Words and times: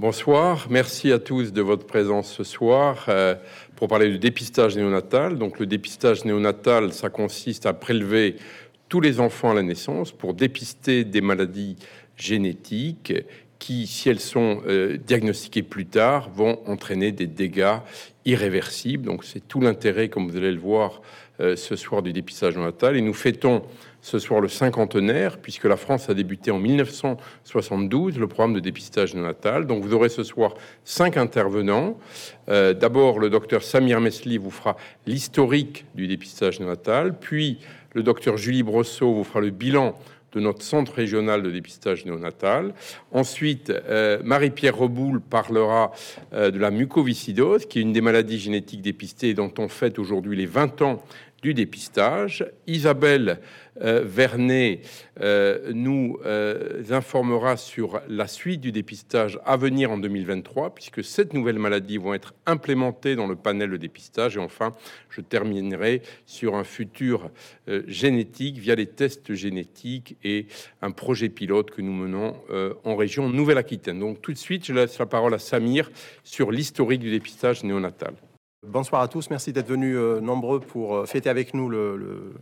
Bonsoir, 0.00 0.66
merci 0.70 1.12
à 1.12 1.20
tous 1.20 1.52
de 1.52 1.62
votre 1.62 1.86
présence 1.86 2.32
ce 2.32 2.42
soir 2.42 3.04
euh, 3.08 3.36
pour 3.76 3.86
parler 3.86 4.10
du 4.10 4.18
dépistage 4.18 4.76
néonatal. 4.76 5.38
Donc 5.38 5.60
le 5.60 5.66
dépistage 5.66 6.24
néonatal, 6.24 6.92
ça 6.92 7.10
consiste 7.10 7.64
à 7.64 7.74
prélever 7.74 8.34
tous 8.88 9.00
les 9.00 9.20
enfants 9.20 9.52
à 9.52 9.54
la 9.54 9.62
naissance 9.62 10.10
pour 10.10 10.34
dépister 10.34 11.04
des 11.04 11.20
maladies 11.20 11.76
génétiques 12.16 13.12
qui, 13.60 13.86
si 13.86 14.08
elles 14.08 14.18
sont 14.18 14.62
euh, 14.66 14.96
diagnostiquées 14.96 15.62
plus 15.62 15.86
tard, 15.86 16.28
vont 16.28 16.58
entraîner 16.66 17.12
des 17.12 17.28
dégâts 17.28 17.78
irréversibles. 18.24 19.04
Donc 19.04 19.22
c'est 19.22 19.46
tout 19.46 19.60
l'intérêt, 19.60 20.08
comme 20.08 20.28
vous 20.28 20.36
allez 20.36 20.50
le 20.50 20.58
voir 20.58 21.02
euh, 21.38 21.54
ce 21.54 21.76
soir, 21.76 22.02
du 22.02 22.12
dépistage 22.12 22.56
néonatal. 22.56 22.96
Et 22.96 23.00
nous 23.00 23.14
fêtons 23.14 23.62
ce 24.04 24.18
soir 24.18 24.42
le 24.42 24.48
cinquantenaire, 24.48 25.38
puisque 25.38 25.64
la 25.64 25.78
France 25.78 26.10
a 26.10 26.14
débuté 26.14 26.50
en 26.50 26.58
1972 26.58 28.18
le 28.18 28.26
programme 28.26 28.52
de 28.52 28.60
dépistage 28.60 29.14
néonatal. 29.14 29.66
Donc 29.66 29.82
vous 29.82 29.94
aurez 29.94 30.10
ce 30.10 30.22
soir 30.22 30.52
cinq 30.84 31.16
intervenants. 31.16 31.98
Euh, 32.50 32.74
d'abord, 32.74 33.18
le 33.18 33.30
docteur 33.30 33.62
Samir 33.62 34.02
Mesli 34.02 34.36
vous 34.36 34.50
fera 34.50 34.76
l'historique 35.06 35.86
du 35.94 36.06
dépistage 36.06 36.60
néonatal, 36.60 37.18
puis 37.18 37.60
le 37.94 38.02
docteur 38.02 38.36
Julie 38.36 38.62
Brosseau 38.62 39.14
vous 39.14 39.24
fera 39.24 39.40
le 39.40 39.48
bilan 39.48 39.94
de 40.34 40.40
notre 40.40 40.62
centre 40.62 40.92
régional 40.92 41.42
de 41.42 41.50
dépistage 41.50 42.04
néonatal. 42.04 42.74
Ensuite, 43.10 43.70
euh, 43.70 44.18
Marie-Pierre 44.22 44.76
Reboul 44.76 45.22
parlera 45.22 45.92
euh, 46.34 46.50
de 46.50 46.58
la 46.58 46.70
mucoviscidose, 46.70 47.64
qui 47.64 47.78
est 47.78 47.82
une 47.82 47.94
des 47.94 48.02
maladies 48.02 48.38
génétiques 48.38 48.82
dépistées 48.82 49.32
dont 49.32 49.52
on 49.56 49.68
fête 49.68 49.98
aujourd'hui 49.98 50.36
les 50.36 50.46
20 50.46 50.82
ans 50.82 51.02
du 51.44 51.52
dépistage. 51.52 52.46
Isabelle 52.66 53.38
euh, 53.82 54.02
Vernet 54.02 54.80
euh, 55.20 55.72
nous 55.74 56.18
euh, 56.24 56.82
informera 56.88 57.58
sur 57.58 58.00
la 58.08 58.26
suite 58.26 58.62
du 58.62 58.72
dépistage 58.72 59.38
à 59.44 59.58
venir 59.58 59.90
en 59.90 59.98
2023, 59.98 60.74
puisque 60.74 61.04
cette 61.04 61.34
nouvelle 61.34 61.58
maladie 61.58 61.98
vont 61.98 62.14
être 62.14 62.32
implémentées 62.46 63.14
dans 63.14 63.26
le 63.26 63.36
panel 63.36 63.70
de 63.70 63.76
dépistage. 63.76 64.38
Et 64.38 64.40
enfin, 64.40 64.72
je 65.10 65.20
terminerai 65.20 66.00
sur 66.24 66.54
un 66.54 66.64
futur 66.64 67.30
génétique 67.86 68.56
via 68.56 68.74
les 68.74 68.86
tests 68.86 69.34
génétiques 69.34 70.16
et 70.24 70.46
un 70.80 70.92
projet 70.92 71.28
pilote 71.28 71.70
que 71.70 71.82
nous 71.82 71.92
menons 71.92 72.36
en 72.84 72.96
région 72.96 73.28
Nouvelle-Aquitaine. 73.28 74.00
Donc 74.00 74.22
tout 74.22 74.32
de 74.32 74.38
suite, 74.38 74.64
je 74.64 74.72
laisse 74.72 74.98
la 74.98 75.06
parole 75.06 75.34
à 75.34 75.38
Samir 75.38 75.90
sur 76.22 76.50
l'historique 76.50 77.00
du 77.00 77.10
dépistage 77.10 77.64
néonatal. 77.64 78.14
Bonsoir 78.66 79.02
à 79.02 79.08
tous, 79.08 79.28
merci 79.28 79.52
d'être 79.52 79.68
venus 79.68 79.94
euh, 79.94 80.20
nombreux 80.20 80.58
pour 80.58 80.96
euh, 80.96 81.04
fêter 81.04 81.28
avec 81.28 81.52
nous 81.52 81.68
le, 81.68 82.32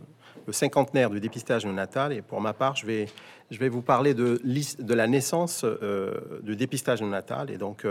cinquantenaire 0.51 1.09
du 1.09 1.19
dépistage 1.19 1.65
néonatal. 1.65 2.13
Et 2.13 2.21
pour 2.21 2.39
ma 2.39 2.53
part, 2.53 2.77
je 2.77 2.85
vais, 2.85 3.09
je 3.51 3.59
vais 3.59 3.67
vous 3.67 3.81
parler 3.81 4.13
de, 4.13 4.39
de 4.41 4.93
la 4.93 5.07
naissance 5.07 5.65
euh, 5.65 6.13
du 6.41 6.55
dépistage 6.55 7.01
néonatal 7.01 7.51
et 7.51 7.57
donc 7.57 7.85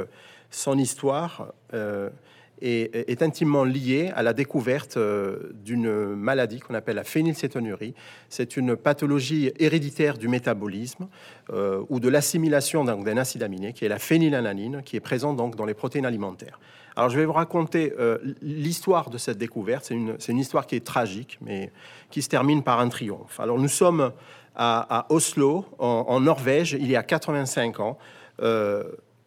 son 0.50 0.78
histoire. 0.78 1.52
Est, 2.62 3.22
intimement 3.22 3.64
liée 3.64 4.10
à 4.14 4.22
la 4.22 4.32
découverte 4.32 4.98
d'une 5.64 6.14
maladie 6.14 6.60
qu'on 6.60 6.74
appelle 6.74 6.96
la 6.96 7.04
phénylcétonurie. 7.04 7.94
C'est 8.28 8.56
une 8.56 8.76
pathologie 8.76 9.52
héréditaire 9.58 10.18
du 10.18 10.28
métabolisme 10.28 11.08
ou 11.50 12.00
de 12.00 12.08
l'assimilation 12.08 12.84
d'un 12.84 13.16
acide 13.16 13.42
aminé, 13.42 13.72
qui 13.72 13.84
est 13.84 13.88
la 13.88 13.98
phénylalanine, 13.98 14.82
qui 14.84 14.96
est 14.96 15.00
présente 15.00 15.36
donc 15.36 15.56
dans 15.56 15.66
les 15.66 15.74
protéines 15.74 16.06
alimentaires. 16.06 16.58
Alors 16.96 17.10
je 17.10 17.18
vais 17.18 17.24
vous 17.24 17.32
raconter 17.32 17.94
euh, 17.98 18.18
l'histoire 18.42 19.08
de 19.08 19.18
cette 19.18 19.38
découverte. 19.38 19.86
C'est 19.86 19.94
une, 19.94 20.16
une, 20.28 20.38
histoire 20.38 20.66
qui 20.66 20.76
est 20.76 20.84
tragique, 20.84 21.38
mais 21.40 21.72
qui 22.10 22.20
se 22.20 22.28
termine 22.28 22.62
par 22.62 22.80
un 22.80 22.88
triomphe. 22.88 23.40
Alors 23.40 23.58
nous 23.58 23.68
sommes 23.68 24.12
à, 24.54 25.06
Oslo, 25.08 25.64
en, 25.78 26.20
Norvège, 26.20 26.76
il 26.78 26.90
y 26.90 26.96
a 26.96 27.02
85 27.02 27.80
ans. 27.80 27.98
Euh, 28.40 28.84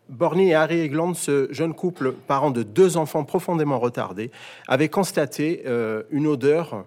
Borny 0.10 0.50
et 0.50 0.56
Harry 0.56 0.82
Egland, 0.82 1.14
ce 1.14 1.48
jeune 1.52 1.74
couple, 1.74 2.14
parent 2.14 2.52
de 2.52 2.64
deux 2.64 2.98
enfants 2.98 3.24
profondément 3.24 3.80
retardés, 3.80 4.32
avaient 4.68 4.90
constaté 4.90 5.64
euh, 5.66 6.04
une 6.12 6.28
odeur 6.28 6.86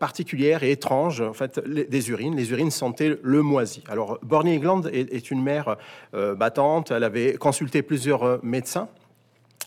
particulière 0.00 0.64
et 0.64 0.72
étrange, 0.72 1.20
en 1.20 1.32
fait, 1.32 1.60
des 1.64 2.10
urines. 2.10 2.34
Les 2.34 2.50
urines 2.50 2.72
sentaient 2.72 3.20
le 3.22 3.40
moisi. 3.40 3.84
Alors, 3.88 4.18
Borny 4.24 4.54
Egland 4.54 4.82
est, 4.92 5.12
est 5.14 5.30
une 5.30 5.44
mère 5.44 5.76
battante. 6.12 6.90
Elle 6.90 7.04
avait 7.04 7.34
consulté 7.34 7.82
plusieurs 7.82 8.44
médecins 8.44 8.88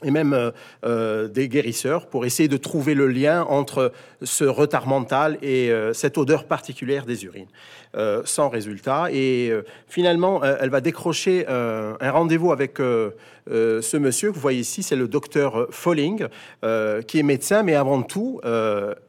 et 0.03 0.11
même 0.11 0.33
euh, 0.33 0.51
euh, 0.85 1.27
des 1.27 1.49
guérisseurs 1.49 2.07
pour 2.07 2.25
essayer 2.25 2.47
de 2.49 2.57
trouver 2.57 2.93
le 2.93 3.07
lien 3.07 3.43
entre 3.43 3.91
ce 4.21 4.43
retard 4.43 4.87
mental 4.87 5.37
et 5.41 5.71
euh, 5.71 5.93
cette 5.93 6.17
odeur 6.17 6.45
particulière 6.45 7.05
des 7.05 7.25
urines. 7.25 7.47
sans 8.25 8.49
résultat. 8.49 9.07
Et 9.11 9.51
finalement, 9.87 10.43
elle 10.43 10.69
va 10.69 10.81
décrocher 10.81 11.47
un 11.47 12.11
rendez-vous 12.11 12.51
avec 12.51 12.79
ce 13.49 13.97
monsieur 13.97 14.29
que 14.29 14.35
vous 14.35 14.41
voyez 14.41 14.59
ici, 14.59 14.83
c'est 14.83 14.95
le 14.95 15.07
docteur 15.07 15.67
Folling, 15.69 16.27
qui 17.07 17.19
est 17.19 17.23
médecin, 17.23 17.63
mais 17.63 17.75
avant 17.75 18.01
tout, 18.01 18.39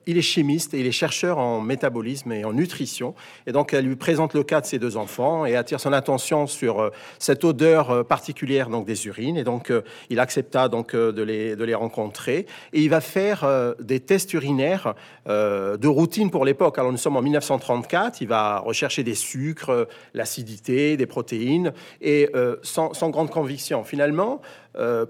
il 0.06 0.16
est 0.16 0.22
chimiste 0.22 0.74
et 0.74 0.80
il 0.80 0.86
est 0.86 0.92
chercheur 0.92 1.38
en 1.38 1.60
métabolisme 1.60 2.32
et 2.32 2.44
en 2.44 2.52
nutrition. 2.52 3.14
Et 3.46 3.52
donc, 3.52 3.72
elle 3.72 3.84
lui 3.84 3.96
présente 3.96 4.34
le 4.34 4.42
cas 4.42 4.60
de 4.60 4.66
ses 4.66 4.78
deux 4.78 4.96
enfants 4.96 5.44
et 5.44 5.56
attire 5.56 5.80
son 5.80 5.92
attention 5.92 6.46
sur 6.46 6.90
cette 7.18 7.44
odeur 7.44 8.06
particulière 8.06 8.68
donc, 8.68 8.86
des 8.86 9.06
urines. 9.06 9.36
Et 9.36 9.44
donc, 9.44 9.72
il 10.10 10.20
accepta 10.20 10.68
donc 10.68 10.94
euh, 10.94 11.12
de 11.12 11.22
les, 11.22 11.56
de 11.56 11.64
les 11.64 11.74
rencontrer. 11.74 12.46
Et 12.72 12.80
il 12.80 12.90
va 12.90 13.00
faire 13.00 13.44
euh, 13.44 13.74
des 13.80 14.00
tests 14.00 14.32
urinaires 14.32 14.94
euh, 15.28 15.76
de 15.76 15.88
routine 15.88 16.30
pour 16.30 16.44
l'époque. 16.44 16.78
Alors 16.78 16.92
nous 16.92 16.98
sommes 16.98 17.16
en 17.16 17.22
1934, 17.22 18.20
il 18.20 18.28
va 18.28 18.58
rechercher 18.58 19.02
des 19.02 19.14
sucres, 19.14 19.88
l'acidité, 20.14 20.96
des 20.96 21.06
protéines, 21.06 21.72
et 22.00 22.30
sans, 22.62 22.92
grande 23.10 23.30
conviction. 23.30 23.84
Finalement, 23.84 24.27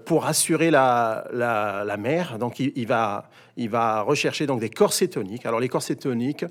pour 0.05 0.25
assurer 0.25 0.71
la, 0.71 1.27
la, 1.31 1.97
mère, 1.97 2.39
donc 2.39 2.59
il, 2.59 2.87
va, 2.87 3.29
il 3.55 3.69
va 3.69 4.01
rechercher 4.01 4.47
donc 4.47 4.59
des 4.59 4.69
corps 4.69 4.93
cétoniques. 4.93 5.45
Alors 5.45 5.59
les 5.59 5.69
corps 5.69 5.83
cétoniques 5.83 6.45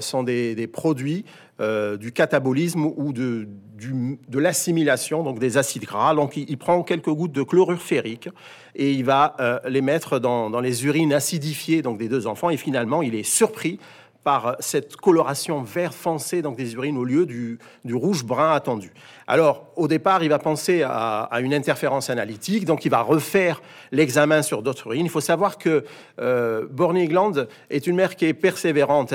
sont 0.00 0.22
des, 0.22 0.54
des 0.54 0.66
produits 0.66 1.24
du 1.60 2.12
catabolisme 2.12 2.86
ou 2.96 3.12
de, 3.12 3.46
du, 3.76 4.18
de 4.26 4.38
l'assimilation 4.38 5.22
donc 5.22 5.38
des 5.38 5.58
acides 5.58 5.84
gras. 5.84 6.14
Donc 6.14 6.36
il, 6.36 6.48
il, 6.48 6.56
prend 6.56 6.82
quelques 6.82 7.10
gouttes 7.10 7.32
de 7.32 7.42
chlorure 7.42 7.82
ferrique 7.82 8.30
et 8.76 8.92
il 8.92 9.04
va 9.04 9.34
euh, 9.40 9.58
les 9.66 9.80
mettre 9.80 10.18
dans, 10.18 10.60
les 10.60 10.84
urines 10.84 11.12
acidifiées 11.12 11.82
donc 11.82 11.98
des 11.98 12.08
deux 12.08 12.26
enfants. 12.26 12.50
Et 12.50 12.56
finalement, 12.56 13.02
il 13.02 13.14
est 13.14 13.22
surpris 13.22 13.78
par 14.26 14.56
cette 14.58 14.96
coloration 14.96 15.62
vert 15.62 15.94
foncé 15.94 16.42
donc 16.42 16.56
des 16.56 16.74
urines 16.74 16.98
au 16.98 17.04
lieu 17.04 17.26
du, 17.26 17.60
rouge 17.92 18.24
brun 18.24 18.50
attendu. 18.50 18.92
Alors, 19.28 19.66
au 19.76 19.86
départ, 19.86 20.24
il 20.24 20.30
va 20.30 20.40
penser 20.40 20.82
à, 20.82 21.28
une 21.40 21.54
interférence 21.54 22.10
analytique, 22.10 22.64
donc 22.64 22.84
il 22.84 22.88
va 22.88 23.02
refaire 23.02 23.62
l'examen 23.92 24.42
sur 24.42 24.62
d'autres 24.62 24.88
urines. 24.88 25.06
Il 25.06 25.12
faut 25.12 25.20
savoir 25.20 25.58
que 25.58 25.84
euh, 26.20 26.66
Bornigland 26.68 27.46
est 27.70 27.86
une 27.86 27.94
mère 27.94 28.16
qui 28.16 28.24
est 28.24 28.34
persévérante. 28.34 29.14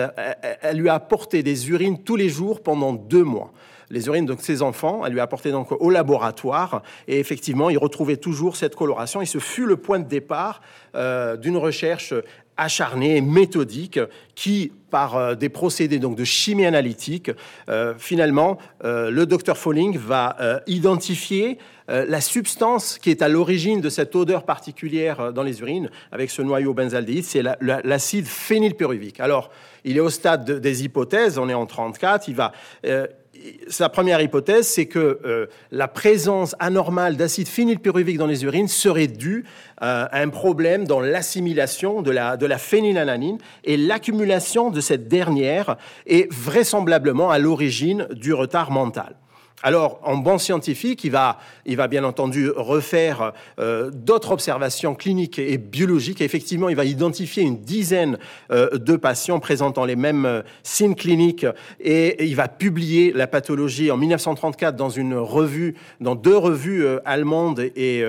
elle, 0.62 0.78
lui 0.78 0.88
a 0.88 0.94
apporté 0.94 1.44
des 1.44 1.70
urines 1.70 2.02
tous 2.02 2.16
les 2.16 2.30
jours 2.30 2.64
pendant 2.64 2.94
deux 2.94 3.26
mois 3.26 3.52
les 3.90 4.08
urines 4.08 4.26
de 4.26 4.38
ses 4.40 4.62
enfants. 4.62 5.06
Elle 5.06 5.12
lui 5.12 5.20
a 5.20 5.24
apporté 5.24 5.52
donc 5.52 5.74
au 5.74 5.90
laboratoire 5.90 6.82
et 7.10 7.20
effectivement, 7.20 7.70
il 7.70 7.78
retrouvait 7.78 8.16
toujours 8.16 8.56
cette 8.56 8.74
coloration. 8.74 9.22
Et 9.22 9.26
ce 9.26 9.40
fut 9.40 9.66
le 9.66 9.76
point 9.76 10.00
de 10.00 10.08
départ 10.08 10.62
euh, 10.96 11.36
d'une 11.36 11.58
recherche 11.58 12.14
acharnée 12.62 13.18
et 13.18 13.22
méthodique 13.22 14.00
qui, 14.36 14.72
par 14.90 15.16
euh, 15.16 15.36
des 15.36 15.50
procédés 15.50 16.00
donc 16.00 16.16
de 16.16 16.24
chimie 16.24 16.66
analytique, 16.66 17.32
euh, 17.70 17.94
finalement, 17.98 18.58
le 18.84 19.26
docteur 19.26 19.58
Folling 19.58 19.98
va 19.98 20.62
identifier 20.68 21.58
la 21.88 22.22
substance 22.22 22.98
qui 22.98 23.10
est 23.10 23.22
à 23.22 23.28
l'origine 23.28 23.82
de 23.82 23.90
cette 23.90 24.16
odeur 24.16 24.44
particulière 24.44 25.34
dans 25.34 25.44
les 25.44 25.62
urines 25.62 25.90
avec 26.12 26.30
ce 26.30 26.42
noyau 26.42 26.74
benzaldéhyde, 26.74 27.24
c'est 27.24 27.44
l'acide 27.62 28.26
phénylpyruvique. 28.26 29.20
Alors, 29.20 29.52
il 29.84 29.98
est 29.98 30.02
au 30.02 30.10
stade 30.10 30.50
des 30.60 30.84
hypothèses, 30.84 31.38
on 31.38 31.50
est 31.50 31.54
en 31.54 31.66
34, 31.66 32.28
il 32.28 32.36
va 32.36 32.52
sa 33.68 33.90
première 33.90 34.22
hypothèse, 34.22 34.68
c'est 34.68 34.86
que 34.86 35.20
euh, 35.26 35.48
la 35.72 35.88
présence 35.88 36.56
anormale 36.60 37.16
d'acide 37.16 37.48
phénylpyruvique 37.48 38.18
dans 38.18 38.28
les 38.28 38.44
urines 38.44 38.68
serait 38.68 39.08
due 39.08 39.46
euh, 39.82 40.06
à 40.12 40.20
un 40.20 40.30
problème 40.30 40.86
dans 40.86 41.00
l'assimilation 41.00 42.02
de 42.02 42.12
la, 42.12 42.38
de 42.38 42.46
la 42.46 42.58
phénylalanine 42.58 43.38
et 43.64 43.78
l'accumulation 43.78 44.70
de 44.70 44.82
cette 44.82 45.08
dernière 45.08 45.78
est 46.06 46.32
vraisemblablement 46.32 47.32
à 47.32 47.40
l'origine 47.40 48.08
du 48.12 48.34
retard 48.34 48.72
mental. 48.72 49.16
Alors, 49.64 50.00
en 50.04 50.18
bon 50.18 50.40
scientifique, 50.40 51.04
il 51.04 51.12
va, 51.12 51.40
il 51.66 51.78
va 51.78 51.88
bien 51.88 52.04
entendu 52.04 52.50
refaire 52.50 53.34
euh, 53.60 53.92
d'autres 53.94 54.32
observations 54.32 54.96
cliniques 54.96 55.38
et 55.38 55.60
biologiques. 55.60 56.22
effectivement, 56.22 56.70
il 56.70 56.76
va 56.76 56.86
identifier 56.86 57.44
une 57.44 57.60
dizaine 57.60 58.18
euh, 58.52 58.78
de 58.78 58.96
patients 58.96 59.40
présentant 59.40 59.86
les 59.86 59.96
mêmes 59.96 60.26
euh, 60.26 60.42
signes 60.64 60.96
cliniques 60.96 61.46
et, 61.80 62.26
il 62.26 62.36
va 62.36 62.48
publier 62.48 63.12
la 63.14 63.28
pathologie 63.28 63.92
en 63.92 63.98
1934 63.98 64.76
dans 64.76 64.90
une 64.90 65.16
revue, 65.16 65.76
dans 66.00 66.16
deux 66.16 66.38
revues 66.38 66.86
allemandes 67.06 67.60
et, 67.60 68.04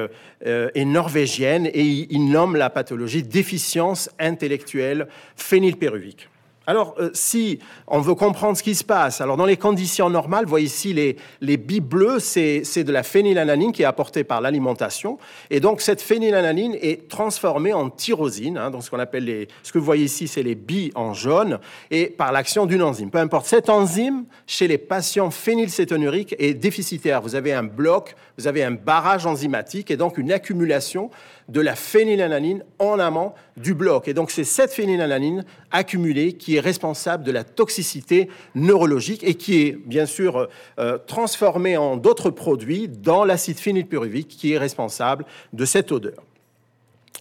et 0.45 0.85
norvégiennes, 0.85 1.67
et 1.67 1.83
il, 1.83 2.07
il 2.11 2.31
nomme 2.31 2.57
la 2.57 2.71
pathologie 2.71 3.23
déficience 3.23 4.11
intellectuelle 4.19 5.09
phénylpyruvique. 5.37 6.29
Alors, 6.67 6.95
euh, 6.99 7.11
si 7.13 7.59
on 7.89 8.01
veut 8.01 8.15
comprendre 8.15 8.57
ce 8.57 8.63
qui 8.63 8.75
se 8.75 8.85
passe, 8.85 9.21
alors 9.21 9.37
dans 9.37 9.47
les 9.47 9.57
conditions 9.57 10.09
normales, 10.11 10.47
voyez 10.47 10.67
ici 10.67 10.93
les, 10.93 11.17
les 11.41 11.57
billes 11.57 11.81
bleues, 11.81 12.21
c'est 12.21 12.85
de 12.85 12.93
la 12.93 13.03
phénylalanine 13.03 13.73
qui 13.73 13.83
est 13.83 13.87
apportée 13.87 14.23
par 14.23 14.41
l'alimentation. 14.41 15.19
Et 15.51 15.61
donc, 15.61 15.81
cette 15.81 16.01
phénylalanine 16.01 16.77
est 16.81 17.09
transformée 17.09 17.73
en 17.73 17.91
tyrosine. 17.91 18.59
Hein, 18.59 18.71
donc, 18.71 18.85
ce 18.85 18.91
qu'on 18.91 19.01
appelle 19.01 19.25
les. 19.25 19.49
Ce 19.63 19.73
que 19.73 19.79
vous 19.79 19.85
voyez 19.85 20.05
ici, 20.05 20.29
c'est 20.29 20.43
les 20.43 20.55
billes 20.55 20.93
en 20.95 21.15
jaune, 21.15 21.59
et 21.91 22.07
par 22.07 22.33
l'action 22.33 22.67
d'une 22.67 22.83
enzyme. 22.83 23.11
Peu 23.11 23.19
importe. 23.19 23.47
Cette 23.47 23.69
enzyme, 23.69 24.25
chez 24.47 24.69
les 24.69 24.79
patients 24.79 25.31
phénylcétonuriques, 25.31 26.37
est 26.39 26.55
déficitaire. 26.55 27.23
Vous 27.23 27.35
avez 27.35 27.53
un 27.53 27.65
bloc, 27.65 28.15
vous 28.39 28.47
avez 28.47 28.63
un 28.63 28.73
barrage 28.73 29.27
enzymatique, 29.27 29.91
et 29.91 29.97
donc 29.97 30.17
une 30.17 30.31
accumulation 30.31 31.11
de 31.49 31.61
la 31.61 31.75
phénylalanine 31.75 32.65
en 32.79 32.99
amont 32.99 33.33
du 33.57 33.75
bloc. 33.75 34.09
Et 34.09 34.15
donc 34.15 34.31
c'est 34.31 34.45
cette 34.45 34.73
phénylalanine 34.73 35.45
accumulée 35.71 36.35
qui 36.35 36.57
est 36.57 36.61
responsable 36.61 37.25
de 37.25 37.33
la 37.33 37.45
toxicité 37.45 38.29
neurologique 38.55 39.25
et 39.25 39.35
qui 39.35 39.63
est 39.63 39.73
bien 39.73 40.07
sûr 40.07 40.49
euh, 40.79 40.99
transformée 41.07 41.77
en 41.77 41.97
d'autres 41.97 42.31
produits 42.31 42.89
dans 42.89 43.25
l'acide 43.25 43.59
phénylpyruvique 43.59 44.29
qui 44.29 44.53
est 44.53 44.59
responsable 44.59 45.25
de 45.53 45.65
cette 45.65 45.93
odeur. 45.93 46.23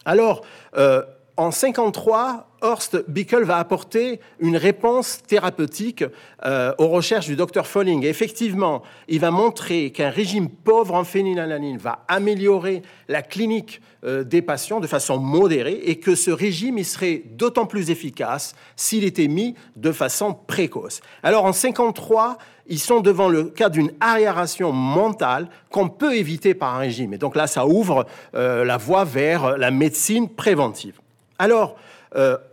Alors, 0.06 0.42
euh, 0.78 1.04
en 1.38 1.52
53, 1.52 2.51
Horst 2.62 3.04
Bickel 3.08 3.44
va 3.44 3.58
apporter 3.58 4.20
une 4.40 4.56
réponse 4.56 5.22
thérapeutique 5.26 6.04
euh, 6.46 6.74
aux 6.78 6.88
recherches 6.88 7.26
du 7.26 7.36
docteur 7.36 7.66
Folling. 7.66 8.06
effectivement, 8.06 8.84
il 9.08 9.20
va 9.20 9.32
montrer 9.32 9.92
qu'un 9.92 10.10
régime 10.10 10.48
pauvre 10.50 10.94
en 10.94 11.04
phénylalanine 11.04 11.78
va 11.78 12.06
améliorer 12.08 12.84
la 13.08 13.22
clinique 13.24 13.82
euh, 14.04 14.24
des 14.24 14.42
patients 14.42 14.80
de 14.80 14.88
façon 14.88 15.18
modérée 15.18 15.82
et 15.86 15.98
que 15.98 16.16
ce 16.16 16.32
régime 16.32 16.84
serait 16.84 17.24
d'autant 17.32 17.66
plus 17.66 17.90
efficace 17.90 18.56
s'il 18.76 19.04
était 19.04 19.28
mis 19.28 19.56
de 19.76 19.92
façon 19.92 20.34
précoce. 20.34 21.02
Alors 21.24 21.46
en 21.46 21.54
53, 21.54 22.38
ils 22.68 22.80
sont 22.80 23.02
devant 23.02 23.28
le 23.28 23.46
cas 23.46 23.70
d'une 23.70 23.92
arriération 24.00 24.72
mentale 24.72 25.50
qu'on 25.72 25.90
peut 25.90 26.16
éviter 26.16 26.54
par 26.54 26.76
un 26.76 26.80
régime. 26.80 27.14
Et 27.14 27.18
donc 27.18 27.36
là, 27.36 27.48
ça 27.48 27.66
ouvre 27.66 28.06
euh, 28.36 28.64
la 28.64 28.78
voie 28.78 29.04
vers 29.04 29.58
la 29.58 29.72
médecine 29.72 30.30
préventive. 30.30 31.00
Alors, 31.40 31.76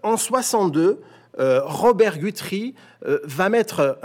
en 0.03 0.17
62, 0.17 1.01
euh, 1.41 1.61
Robert 1.65 2.19
Guthrie 2.19 2.75
euh, 3.07 3.21
va 3.23 3.49
mettre, 3.49 3.99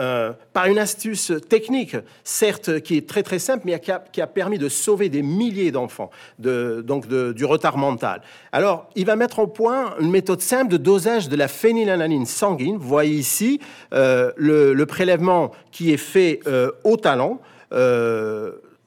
par 0.53 0.67
une 0.67 0.77
astuce 0.77 1.31
technique, 1.49 1.95
certes 2.23 2.79
qui 2.81 2.97
est 2.97 3.09
très 3.09 3.23
très 3.23 3.39
simple, 3.39 3.63
mais 3.65 3.79
qui 3.79 4.21
a, 4.21 4.27
permis 4.27 4.59
de 4.59 4.69
sauver 4.69 5.09
des 5.09 5.23
milliers 5.23 5.71
d'enfants 5.71 6.11
donc 6.37 7.07
du 7.07 7.45
retard 7.45 7.77
mental. 7.77 8.21
Alors, 8.51 8.89
il 8.95 9.05
va 9.05 9.15
mettre 9.15 9.39
au 9.39 9.47
point 9.47 9.95
une 9.99 10.11
méthode 10.11 10.41
simple 10.41 10.71
de 10.71 10.77
dosage 10.77 11.29
de 11.29 11.35
la 11.35 11.47
phénylalanine 11.47 12.25
sanguine. 12.25 12.77
Vous 12.77 12.87
voyez 12.87 13.15
ici 13.15 13.59
le, 13.91 14.83
prélèvement 14.85 15.51
qui 15.71 15.91
est 15.91 15.97
fait 15.97 16.39
au 16.83 16.97
talon 16.97 17.39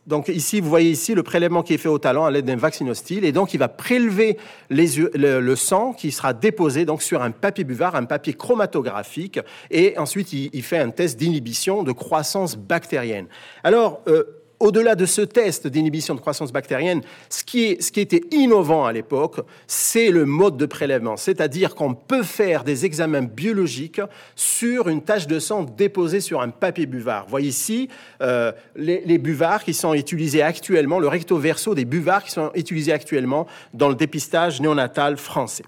donc 0.07 0.29
ici, 0.29 0.61
vous 0.61 0.69
voyez 0.69 0.91
ici 0.91 1.15
le 1.15 1.25
prélèvement 1.25 1.65
qui 1.65 1.75
est 1.75 1.79
fait 1.79 1.89
au 1.89 1.99
talon 1.99 2.25
à 2.25 2.31
l'aide 2.31 2.45
d'un 2.45 2.57
vaccinostyle. 2.57 3.25
Et 3.25 3.33
donc, 3.33 3.55
il 3.55 3.59
va 3.59 3.69
prélever 3.69 4.39
le, 4.71 5.55
sang 5.57 5.93
qui 5.93 6.13
sera 6.13 6.33
déposé 6.33 6.85
donc 6.85 7.03
sur 7.03 7.23
un 7.23 7.33
papier 7.33 7.65
buvard, 7.65 7.97
un 7.97 8.05
papier 8.05 8.33
chromatographique. 8.35 9.41
Et 9.71 9.99
ensuite, 9.99 10.33
il, 10.33 10.63
fait 10.63 10.79
un 10.79 10.91
test 10.91 11.19
d'inhibition 11.19 11.83
de 11.83 11.91
croissance 11.91 12.57
bactérienne. 12.57 13.27
Alors, 13.65 14.01
euh, 14.07 14.25
au-delà 14.61 14.95
de 14.95 15.07
ce 15.07 15.21
test 15.21 15.67
d'inhibition 15.67 16.15
de 16.15 16.21
croissance 16.21 16.53
bactérienne, 16.53 17.03
ce 17.29 17.45
qui, 17.45 17.67
était 18.01 18.23
innovant 18.31 18.87
à 18.87 18.93
l'époque, 18.93 19.41
c'est 19.67 20.11
le 20.11 20.25
mode 20.25 20.57
de 20.57 20.67
prélèvement. 20.67 21.17
C'est-à-dire 21.17 21.75
qu'on 21.75 21.95
peut 21.95 22.23
faire 22.23 22.65
des 22.65 22.85
examens 22.85 23.23
biologiques 23.23 24.01
sur 24.35 24.89
une 24.89 25.03
tache 25.03 25.27
de 25.27 25.39
sang 25.39 25.65
déposée 25.65 26.21
sur 26.21 26.41
un 26.41 26.51
papier 26.51 26.87
buvard. 26.87 27.25
Vous 27.25 27.31
voyez 27.31 27.49
ici 27.49 27.89
euh, 28.23 28.53
les, 28.75 29.03
les, 29.05 29.19
buvards 29.19 29.65
qui 29.65 29.75
sont 29.75 29.95
utilisés 29.95 30.43
actuellement, 30.43 30.99
le 30.99 31.09
recto 31.09 31.37
verso 31.39 31.75
des 31.75 31.85
buvards 31.85 32.25
qui 32.25 32.31
sont 32.31 32.51
utilisés 32.55 32.93
actuellement 32.93 33.47
dans 33.75 33.89
le 33.89 33.95
dépistage 33.95 34.61
néonatal 34.61 35.17
français. 35.17 35.65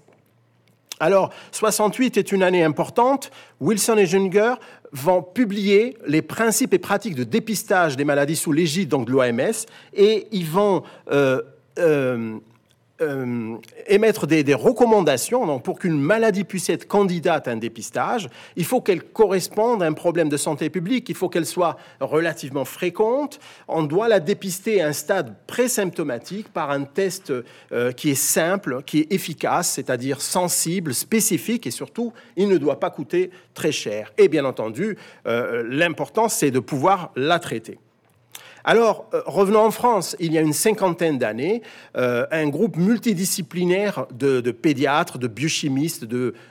Alors, 0.99 1.31
68 1.53 2.17
est 2.17 2.31
une 2.33 2.43
année 2.43 2.63
importante. 2.63 3.31
Wilson 3.61 3.97
et 3.97 4.05
Junger 4.05 4.55
vont 4.91 5.21
publier 5.21 5.97
les 6.07 6.21
principes 6.21 6.73
et 6.73 6.79
pratiques 6.79 7.15
de 7.15 7.23
dépistage 7.23 7.97
des 7.97 8.05
maladies 8.05 8.35
sous 8.35 8.51
l'égide 8.51 8.89
de 8.89 9.11
l'OMS 9.11 9.65
et 9.93 10.27
ils 10.31 10.45
vont 10.45 10.83
euh, 11.11 11.41
euh, 11.77 12.37
euh, 13.01 13.55
émettre 13.87 14.27
des, 14.27 14.53
recommandations. 14.53 15.45
Donc, 15.45 15.63
pour 15.63 15.79
qu'une 15.79 15.99
maladie 15.99 16.43
puisse 16.43 16.69
être 16.69 16.87
candidate 16.87 17.47
à 17.47 17.51
un 17.51 17.57
dépistage, 17.57 18.29
il 18.55 18.65
faut 18.65 18.81
qu'elle 18.81 19.03
corresponde 19.03 19.83
à 19.83 19.85
un 19.85 19.93
problème 19.93 20.29
de 20.29 20.37
santé 20.37 20.69
publique, 20.69 21.07
il 21.09 21.15
faut 21.15 21.29
qu'elle 21.29 21.45
soit 21.45 21.77
relativement 21.99 22.65
fréquente. 22.65 23.39
On 23.67 23.83
doit 23.83 24.07
la 24.07 24.19
dépister 24.19 24.81
à 24.81 24.87
un 24.87 24.93
stade 24.93 25.35
présymptomatique 25.47 26.49
par 26.51 26.71
un 26.71 26.83
test 26.83 27.31
euh, 27.71 27.91
qui 27.91 28.09
est 28.09 28.15
simple, 28.15 28.83
qui 28.85 28.99
est 28.99 29.13
efficace, 29.13 29.69
c'est-à-dire 29.69 30.21
sensible, 30.21 30.93
spécifique 30.93 31.67
et 31.67 31.71
surtout, 31.71 32.13
il 32.35 32.47
ne 32.47 32.57
doit 32.57 32.79
pas 32.79 32.89
coûter 32.89 33.31
très 33.53 33.71
cher. 33.71 34.13
Et 34.17 34.27
bien 34.27 34.45
entendu, 34.45 34.97
euh, 35.27 35.63
l'important, 35.67 36.29
c'est 36.29 36.51
de 36.51 36.59
pouvoir 36.59 37.11
la 37.15 37.39
traiter. 37.39 37.79
Alors, 38.63 39.09
euh, 39.13 39.21
revenons 39.25 39.61
en 39.61 39.71
France, 39.71 40.15
il 40.19 40.33
y 40.33 40.37
a 40.37 40.41
une 40.41 40.53
cinquantaine 40.53 41.17
d'années, 41.17 41.61
euh, 41.95 42.25
un 42.31 42.47
groupe 42.49 42.77
multidisciplinaire 42.77 44.05
de, 44.11 44.51
pédiatres, 44.51 45.17
de 45.17 45.27
biochimistes, 45.27 46.05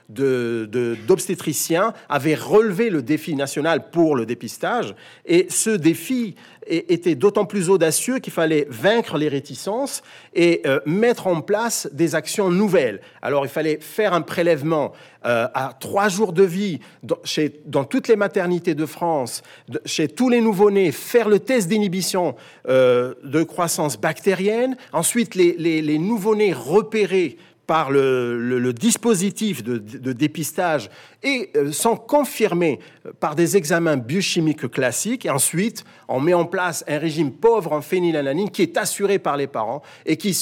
d'obstétriciens 0.09 1.93
avait 2.09 2.35
relevé 2.35 2.91
le 2.91 3.03
défi 3.03 3.35
national 3.35 3.91
pour 3.91 4.17
le 4.17 4.27
dépistage. 4.27 4.95
Et 5.27 5.47
ce 5.51 5.71
défi 5.71 6.35
était 6.69 7.15
d'autant 7.15 7.45
plus 7.45 7.71
audacieux 7.71 8.19
qu'il 8.19 8.33
fallait 8.33 8.67
vaincre 8.71 9.19
les 9.19 9.29
réticences 9.29 10.03
et 10.35 10.63
euh, 10.67 10.81
mettre 10.87 11.27
en 11.27 11.41
place 11.41 11.89
des 11.93 12.15
actions 12.15 12.51
nouvelles. 12.51 13.01
Alors 13.23 13.45
il 13.45 13.49
fallait 13.49 13.79
faire 13.81 14.13
un 14.13 14.21
prélèvement 14.21 14.93
euh, 15.27 15.49
à 15.55 15.77
trois 15.79 16.09
jours 16.09 16.33
de 16.33 16.45
vie 16.45 16.81
dans, 17.03 17.19
chez, 17.25 17.61
dans 17.67 17.85
toutes 17.85 18.09
les 18.09 18.17
maternités 18.17 18.75
de 18.75 18.87
France, 18.87 19.43
chez 19.85 20.09
tous 20.09 20.29
les 20.29 20.41
nouveau-nés, 20.41 20.93
faire 20.93 21.29
le 21.29 21.41
test 21.41 21.69
d'inhibition 21.69 22.37
euh, 22.69 23.15
de 23.25 23.43
croissance 23.43 23.99
bactérienne, 23.99 24.77
ensuite 24.93 25.35
les, 25.35 25.57
les, 25.59 25.83
les 25.83 25.99
nouveau-nés 25.99 26.53
repérés 26.53 27.37
par 27.69 27.91
le, 27.91 28.73
dispositif 28.73 29.63
de, 29.63 30.13
dépistage 30.15 30.89
et 31.23 31.51
euh, 31.55 31.71
sont 31.71 31.97
confirmés 31.97 32.81
par 33.21 33.35
des 33.35 33.59
examens 33.59 33.99
biochimiques 33.99 34.71
classiques. 34.71 35.29
Ensuite, 35.31 35.85
on 36.09 36.19
met 36.19 36.33
en 36.33 36.47
place 36.47 36.83
un 36.89 36.97
régime 36.97 37.31
pauvre 37.31 37.73
en 37.73 37.83
phénylalanine 37.83 38.51
qui 38.51 38.63
est 38.63 38.79
assuré 38.79 39.19
par 39.19 39.37
les 39.37 39.49
parents 39.49 39.83
et 40.07 40.17
qui, 40.17 40.35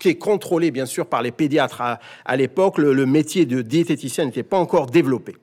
qui 0.00 0.08
est 0.08 0.16
contrôlé 0.16 0.72
bien 0.72 0.84
sûr 0.84 1.06
par 1.06 1.22
les 1.22 1.30
pédiatres. 1.30 1.80
À, 2.24 2.36
l'époque, 2.36 2.78
le, 2.78 3.06
métier 3.06 3.46
de 3.46 3.62
diététicien 3.62 4.24
n'était 4.24 4.42
pas 4.42 4.58
encore 4.58 4.86
développé. 4.86 5.36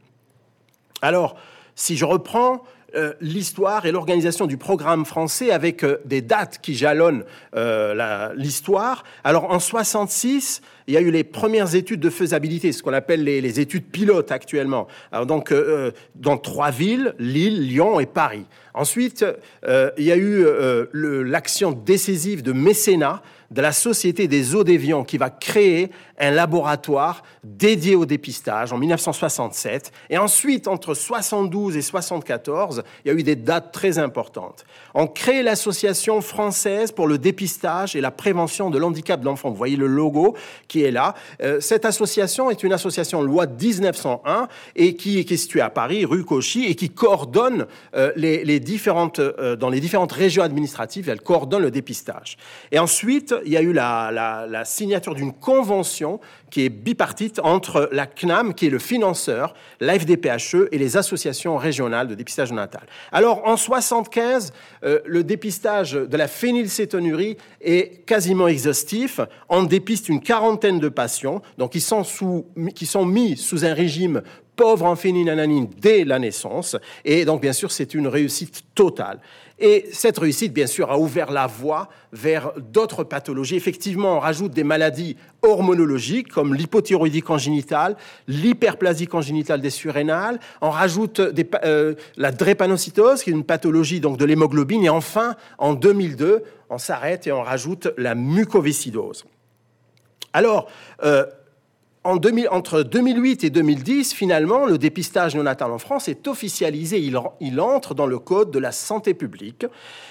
Alors, 1.01 1.37
si 1.73 1.95
je 1.95 2.03
reprends 2.03 2.63
euh, 2.95 3.13
l'histoire 3.21 3.85
et 3.85 3.91
l'organisation 3.91 4.47
du 4.47 4.57
programme 4.57 5.05
français 5.05 5.51
avec 5.51 5.83
euh, 5.83 5.97
des 6.05 6.21
dates 6.21 6.59
qui 6.61 6.75
jalonnent 6.75 7.23
l'histoire. 8.35 9.03
Alors 9.23 9.51
en 9.51 9.59
66, 9.59 10.61
il 10.89 10.93
y 10.93 10.97
a 10.97 11.01
eu 11.01 11.11
les 11.11 11.23
premières 11.23 11.75
études 11.75 11.99
de 11.99 12.09
faisabilité, 12.09 12.71
ce 12.71 12.81
qu'on 12.81 12.93
appelle 12.93 13.23
les, 13.23 13.59
études 13.59 13.85
pilotes 13.85 14.31
actuellement. 14.31 14.87
Donc, 15.27 15.51
euh, 15.51 15.89
euh, 15.89 15.91
dans 16.15 16.37
trois 16.37 16.71
villes, 16.71 17.13
Lille, 17.19 17.61
Lyon 17.61 17.99
et 17.99 18.07
Paris. 18.07 18.45
Ensuite, 18.73 19.23
euh, 19.67 19.91
il 19.99 20.05
y 20.05 20.11
a 20.11 20.17
eu 20.17 20.43
l'action 20.93 21.73
décisive 21.73 22.41
de 22.41 22.53
mécénat 22.53 23.21
de 23.51 23.61
la 23.61 23.71
Société 23.71 24.27
des 24.27 24.55
eaux 24.55 24.63
d'Évian 24.63 25.03
qui 25.03 25.17
va 25.17 25.29
créer 25.29 25.91
un 26.19 26.31
laboratoire 26.31 27.23
dédié 27.43 27.95
au 27.95 28.05
dépistage 28.05 28.73
en 28.73 28.77
1967. 28.77 29.91
Et 30.09 30.17
ensuite, 30.17 30.67
entre 30.67 30.93
72 30.93 31.77
et 31.77 31.81
74, 31.81 32.83
il 33.03 33.07
y 33.07 33.11
a 33.11 33.17
eu 33.17 33.23
des 33.23 33.35
dates 33.35 33.71
très 33.71 33.97
importantes. 33.97 34.65
On 34.93 35.07
crée 35.07 35.43
l'Association 35.43 36.21
française 36.21 36.91
pour 36.91 37.07
le 37.07 37.17
dépistage 37.17 37.95
et 37.95 38.01
la 38.01 38.11
prévention 38.11 38.69
de 38.69 38.77
l'handicap 38.77 39.19
de 39.19 39.25
l'enfant. 39.25 39.49
Vous 39.49 39.55
voyez 39.55 39.77
le 39.77 39.87
logo 39.87 40.35
qui 40.67 40.83
est 40.83 40.91
là. 40.91 41.15
Euh, 41.41 41.59
cette 41.59 41.85
association 41.85 42.51
est 42.51 42.63
une 42.63 42.73
association 42.73 43.21
loi 43.21 43.45
1901 43.47 44.47
et 44.75 44.95
qui 44.95 45.19
est 45.19 45.37
située 45.37 45.61
à 45.61 45.69
Paris, 45.69 46.05
rue 46.05 46.23
Cauchy, 46.23 46.65
et 46.65 46.75
qui 46.75 46.89
coordonne 46.89 47.67
euh, 47.95 48.11
les, 48.15 48.59
différentes, 48.59 49.19
euh, 49.19 49.55
dans 49.55 49.69
les 49.69 49.79
différentes 49.79 50.11
régions 50.11 50.43
administratives, 50.43 51.09
elle 51.09 51.21
coordonne 51.21 51.61
le 51.61 51.71
dépistage. 51.71 52.37
Et 52.71 52.79
ensuite, 52.79 53.33
il 53.45 53.51
y 53.51 53.57
a 53.57 53.61
eu 53.61 53.73
la, 53.73 54.63
signature 54.65 55.15
d'une 55.15 55.33
convention 55.33 56.19
qui 56.49 56.65
est 56.65 56.69
bipartite 56.69 57.39
entre 57.43 57.89
la 57.91 58.05
CNAM, 58.05 58.53
qui 58.53 58.67
est 58.67 58.69
le 58.69 58.79
financeur, 58.79 59.53
l'AFDPHE 59.79 60.67
et 60.71 60.77
les 60.77 60.97
associations 60.97 61.57
régionales 61.57 62.07
de 62.07 62.15
dépistage 62.15 62.51
natal. 62.51 62.81
Alors, 63.11 63.47
en 63.47 63.55
75, 63.55 64.51
euh, 64.83 64.99
le 65.05 65.23
dépistage 65.23 65.93
de 65.93 66.17
la 66.17 66.27
phénylcétonurie 66.27 67.37
est 67.61 68.05
quasiment 68.05 68.47
exhaustif. 68.47 69.19
On 69.47 69.63
dépiste 69.63 70.09
une 70.09 70.21
quarantaine 70.21 70.79
de 70.79 70.89
patients, 70.89 71.41
donc 71.57 71.73
qui 71.73 71.81
sont, 71.81 72.03
qui 72.73 72.85
sont 72.85 73.05
mis 73.05 73.37
sous 73.37 73.65
un 73.65 73.73
régime 73.73 74.21
pauvre 74.59 74.85
en 74.85 74.97
phénylalanine 74.97 75.69
dès 75.77 76.03
la 76.03 76.19
naissance. 76.19 76.75
Et 77.05 77.23
donc, 77.23 77.41
bien 77.41 77.53
sûr, 77.53 77.71
c'est 77.71 77.93
une 77.93 78.09
réussite 78.09 78.63
totale. 78.75 79.21
Et 79.57 79.85
cette 79.93 80.17
réussite, 80.17 80.51
bien 80.51 80.67
sûr, 80.67 80.91
a 80.91 80.99
ouvert 80.99 81.31
la 81.31 81.47
voie 81.47 81.87
vers 82.11 82.51
d'autres 82.57 83.05
pathologies. 83.05 83.55
Effectivement, 83.55 84.17
on 84.17 84.19
rajoute 84.19 84.51
des 84.51 84.65
maladies 84.65 85.15
hormonologiques 85.43 86.27
comme 86.27 86.53
l'hypothyroïdie 86.53 87.21
congénitale, 87.21 87.95
l'hyperplasie 88.27 89.07
congénitale 89.07 89.61
des 89.61 89.69
surrénales. 89.69 90.41
On 90.59 90.71
rajoute 90.71 91.21
euh, 91.63 91.95
la 92.17 92.31
drépanocytose, 92.33 93.23
qui 93.23 93.29
est 93.29 93.33
une 93.33 93.45
pathologie 93.45 94.01
donc 94.01 94.17
de 94.17 94.25
l'hémoglobine. 94.25 94.83
Et 94.83 94.89
enfin, 94.89 95.37
en 95.57 95.73
2002, 95.73 96.43
on 96.69 96.77
s'arrête 96.77 97.27
et 97.27 97.31
on 97.31 97.43
rajoute 97.43 97.93
la 97.95 98.13
mucoviscidose. 98.13 99.23
Alors, 100.33 100.67
euh, 101.03 101.25
entre 102.03 102.83
2008 102.83 103.43
et 103.43 103.49
2010, 103.49 104.13
finalement, 104.13 104.65
le 104.65 104.77
dépistage 104.77 105.35
néonatal 105.35 105.71
en 105.71 105.77
France 105.77 106.07
est 106.07 106.27
officialisé. 106.27 106.99
il, 106.99 107.59
entre 107.59 107.93
dans 107.93 108.07
le 108.07 108.19
code 108.19 108.51
de 108.51 108.59
la 108.59 108.71
santé 108.71 109.13
publique. 109.13 109.65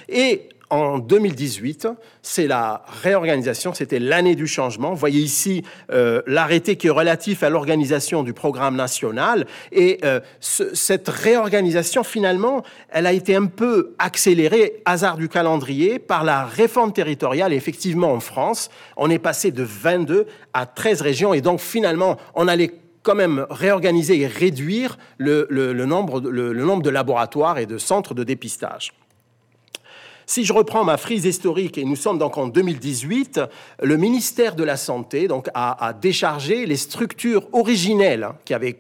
Et 0.09 0.49
en 0.71 0.99
2018, 0.99 1.89
c'est 2.23 2.47
la 2.47 2.85
réorganisation, 3.03 3.73
c'était 3.73 3.99
l'année 3.99 4.35
du 4.35 4.47
changement. 4.47 4.91
Vous 4.91 4.97
voyez 4.97 5.21
ici 5.21 5.63
euh, 5.91 6.23
l'arrêté 6.27 6.77
qui 6.77 6.89
est 6.89 6.91
relatif 6.91 7.43
à 7.43 7.51
l'organisation 7.51 8.23
du 8.23 8.33
programme 8.33 8.77
national. 8.77 9.47
Et 9.73 9.99
euh, 10.05 10.21
cette 10.41 11.09
réorganisation, 11.09 12.05
finalement, 12.05 12.63
elle 12.91 13.07
a 13.07 13.13
été 13.13 13.35
un 13.35 13.47
peu 13.47 13.95
accélérée, 13.99 14.83
hasard 14.85 15.17
du 15.17 15.29
calendrier, 15.29 15.99
par 15.99 16.25
la 16.25 16.45
réforme 16.45 16.93
territoriale. 16.93 17.53
effectivement, 17.53 18.13
en 18.13 18.21
France, 18.21 18.71
on 18.97 19.11
est 19.11 19.19
passé 19.19 19.51
de 19.51 19.63
22 19.63 20.27
à 20.53 20.67
13 20.67 21.01
régions. 21.03 21.35
Et 21.35 21.41
donc, 21.41 21.61
finalement, 21.61 22.17
on 22.35 22.49
allait 22.49 22.73
quand 23.03 23.15
même 23.15 23.47
réorganiser 23.49 24.21
et 24.21 24.27
réduire 24.27 24.99
le, 25.17 25.47
nombre, 25.87 26.21
le 26.21 26.53
nombre 26.53 26.83
de 26.83 26.91
laboratoires 26.91 27.59
et 27.59 27.67
de 27.67 27.79
centres 27.79 28.13
de 28.13 28.25
dépistage. 28.25 28.93
Si 30.29 30.45
je 30.45 30.53
reprends 30.53 30.85
ma 30.85 30.99
frise 30.99 31.25
historique, 31.25 31.79
et 31.79 31.85
nous 31.85 31.97
sommes 31.97 32.19
donc 32.19 32.37
en 32.37 32.49
2018, 32.49 33.41
le 33.83 33.97
ministère 33.97 34.55
de 34.57 34.63
la 34.63 34.77
Santé 34.77 35.27
donc, 35.27 35.49
a, 35.55 35.87
a 35.87 35.95
déchargé 35.95 36.67
les 36.67 36.77
structures 36.77 37.49
originelles 37.55 38.25
hein, 38.25 38.37
qui 38.45 38.53
avaient 38.53 38.79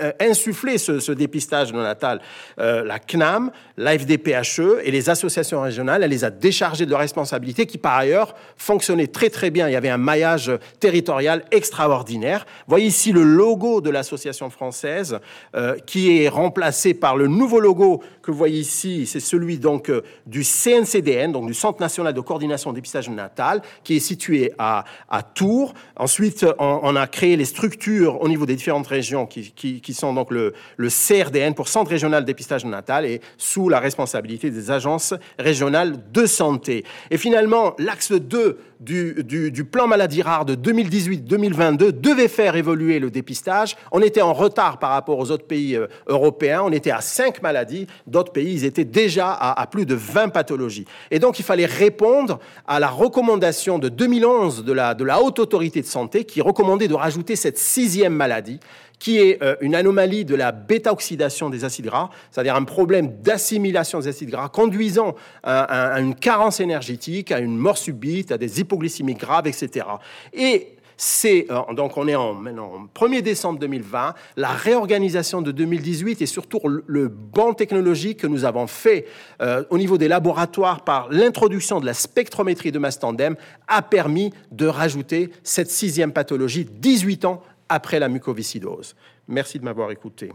euh, 0.00 0.10
insuffler 0.20 0.78
ce, 0.78 1.12
dépistage 1.12 1.70
néonatal. 1.70 2.22
Euh, 2.58 2.82
la 2.82 2.98
CNAM, 2.98 3.50
l'AFDPHE 3.76 4.80
et 4.84 4.90
les 4.90 5.10
associations 5.10 5.60
régionales, 5.60 6.02
elle 6.02 6.10
les 6.10 6.24
a 6.24 6.30
déchargées 6.30 6.86
de 6.86 6.94
responsabilités 6.94 7.66
qui, 7.66 7.76
par 7.76 7.98
ailleurs, 7.98 8.34
fonctionnaient 8.56 9.08
très 9.08 9.28
très 9.28 9.50
bien. 9.50 9.68
Il 9.68 9.72
y 9.72 9.76
avait 9.76 9.90
un 9.90 9.98
maillage 9.98 10.50
territorial 10.80 11.44
extraordinaire. 11.50 12.46
Voyez 12.68 12.86
ici 12.86 13.12
le 13.12 13.22
logo 13.22 13.82
de 13.82 13.90
l'association 13.90 14.48
française 14.48 15.18
euh, 15.54 15.76
qui 15.84 16.22
est 16.22 16.30
remplacé 16.30 16.94
par 16.94 17.14
le 17.18 17.26
nouveau 17.26 17.60
logo 17.60 18.02
que 18.22 18.30
vous 18.30 18.38
voyez 18.38 18.60
ici. 18.60 19.04
C'est 19.04 19.20
celui 19.20 19.58
donc 19.58 19.92
du 20.24 20.42
CNCDN, 20.42 21.32
donc 21.32 21.46
du 21.46 21.54
Centre 21.54 21.82
national 21.82 22.14
de 22.14 22.20
coordination 22.22 22.72
du 22.72 22.76
dépistage 22.76 23.10
néonatal, 23.10 23.60
qui 23.84 23.96
est 23.96 24.00
situé 24.00 24.52
à, 24.56 24.84
à 25.10 25.22
Tours. 25.22 25.74
Ensuite, 25.96 26.46
on, 26.58 26.96
a 26.96 27.06
créé 27.06 27.36
les 27.36 27.44
structures 27.44 28.22
au 28.22 28.28
niveau 28.28 28.46
des 28.46 28.54
différentes 28.54 28.86
régions 28.86 29.26
qui 29.26 29.52
qui 29.82 29.94
sont 29.94 30.14
donc 30.14 30.30
le, 30.30 30.54
CRDN 30.78 31.54
pour 31.54 31.68
Centre 31.68 31.90
régional 31.90 32.22
de 32.22 32.26
dépistage 32.26 32.64
natal 32.64 33.04
et 33.04 33.20
sous 33.36 33.68
la 33.68 33.80
responsabilité 33.80 34.50
des 34.50 34.70
agences 34.70 35.14
régionales 35.38 35.96
de 36.12 36.26
santé. 36.26 36.84
Et 37.10 37.18
finalement, 37.18 37.74
l'axe 37.78 38.12
2 38.12 38.58
du, 38.82 39.64
plan 39.64 39.86
maladie 39.86 40.22
rare 40.22 40.44
de 40.44 40.54
2018-2022 40.54 41.92
devait 41.92 42.28
faire 42.28 42.56
évoluer 42.56 42.98
le 42.98 43.10
dépistage. 43.10 43.76
On 43.92 44.00
était 44.00 44.22
en 44.22 44.32
retard 44.32 44.78
par 44.78 44.90
rapport 44.90 45.18
aux 45.18 45.30
autres 45.30 45.46
pays 45.46 45.76
euh, 45.76 45.86
européens. 46.06 46.62
On 46.64 46.72
était 46.72 46.90
à 46.90 47.00
5 47.00 47.42
maladies. 47.42 47.86
D'autres 48.06 48.32
pays, 48.32 48.52
ils 48.52 48.64
étaient 48.64 48.84
déjà 48.84 49.32
à, 49.32 49.66
plus 49.66 49.86
de 49.86 49.94
20 49.94 50.30
pathologies. 50.30 50.86
Et 51.10 51.18
donc, 51.18 51.38
il 51.38 51.44
fallait 51.44 51.66
répondre 51.66 52.40
à 52.66 52.80
la 52.80 52.88
recommandation 52.88 53.78
de 53.78 53.88
2011 53.88 54.64
de 54.64 54.72
la, 54.72 55.22
Haute 55.22 55.38
Autorité 55.38 55.80
de 55.80 55.86
Santé 55.86 56.24
qui 56.24 56.40
recommandait 56.40 56.88
de 56.88 56.94
rajouter 56.94 57.36
cette 57.36 57.58
sixième 57.58 58.14
maladie 58.14 58.58
qui 59.02 59.18
est 59.18 59.42
euh, 59.42 59.56
une 59.60 59.74
anomalie 59.74 60.24
de 60.24 60.36
la 60.36 60.52
bêta-oxydation 60.52 61.50
des 61.50 61.64
acides 61.64 61.86
gras, 61.86 62.10
c'est-à-dire 62.30 62.54
un 62.54 62.62
problème 62.62 63.20
d'assimilation 63.20 63.98
des 63.98 64.06
acides 64.06 64.30
gras 64.30 64.48
conduisant 64.48 65.16
à, 65.42 65.98
une 65.98 66.14
carence 66.14 66.60
énergétique, 66.60 67.32
à 67.32 67.40
une 67.40 67.56
mort 67.56 67.78
subite, 67.78 68.30
à 68.30 68.38
des 68.38 68.60
hypoglycémies 68.72 69.14
graves, 69.14 69.46
etc. 69.46 69.86
Et 70.32 70.76
c'est, 70.96 71.46
euh, 71.50 71.74
donc 71.74 71.96
on 71.96 72.06
est 72.06 72.14
en, 72.14 72.34
maintenant, 72.34 72.88
1er 72.94 73.22
décembre 73.22 73.58
2020, 73.58 74.14
la 74.36 74.50
réorganisation 74.50 75.42
de 75.42 75.50
2018 75.50 76.22
et 76.22 76.26
surtout 76.26 76.60
le 76.86 77.08
banc 77.08 77.54
technologique 77.54 78.20
que 78.20 78.26
nous 78.26 78.44
avons 78.44 78.66
fait 78.66 79.06
euh, 79.40 79.64
au 79.70 79.78
niveau 79.78 79.98
des 79.98 80.08
laboratoires 80.08 80.84
par 80.84 81.08
l'introduction 81.10 81.80
de 81.80 81.86
la 81.86 81.94
spectrométrie 81.94 82.72
de 82.72 82.78
mastandem 82.78 83.36
a 83.68 83.82
permis 83.82 84.32
de 84.52 84.66
rajouter 84.66 85.30
cette 85.42 85.70
sixième 85.70 86.12
pathologie 86.12 86.64
18 86.64 87.24
ans 87.24 87.42
après 87.68 87.98
la 87.98 88.08
mucoviscidose. 88.08 88.94
Merci 89.26 89.58
de 89.58 89.64
m'avoir 89.64 89.90
écouté. 89.90 90.30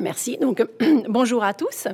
Merci. 0.00 0.38
Donc, 0.38 0.64
bonjour 1.08 1.42
à 1.42 1.54
tous. 1.54 1.88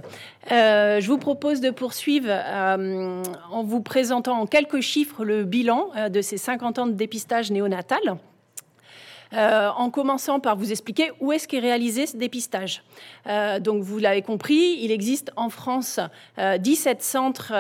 Euh, 0.52 1.00
je 1.00 1.06
vous 1.08 1.18
propose 1.18 1.60
de 1.60 1.70
poursuivre 1.70 2.28
euh, 2.28 3.22
en 3.50 3.62
vous 3.62 3.80
présentant 3.80 4.40
en 4.40 4.46
quelques 4.46 4.80
chiffres 4.80 5.24
le 5.24 5.44
bilan 5.44 5.88
euh, 5.96 6.08
de 6.10 6.20
ces 6.20 6.36
50 6.36 6.78
ans 6.78 6.86
de 6.86 6.92
dépistage 6.92 7.50
néonatal. 7.50 8.18
Euh, 9.34 9.68
en 9.76 9.90
commençant 9.90 10.38
par 10.38 10.56
vous 10.56 10.70
expliquer 10.70 11.10
où 11.20 11.32
est-ce 11.32 11.48
qu'est 11.48 11.58
réalisé 11.58 12.06
ce 12.06 12.16
dépistage. 12.16 12.82
Euh, 13.26 13.58
donc, 13.58 13.82
vous 13.82 13.98
l'avez 13.98 14.22
compris, 14.22 14.78
il 14.80 14.92
existe 14.92 15.32
en 15.36 15.48
France 15.48 15.98
17 16.38 16.98
euh, 16.98 17.00
centres 17.00 17.52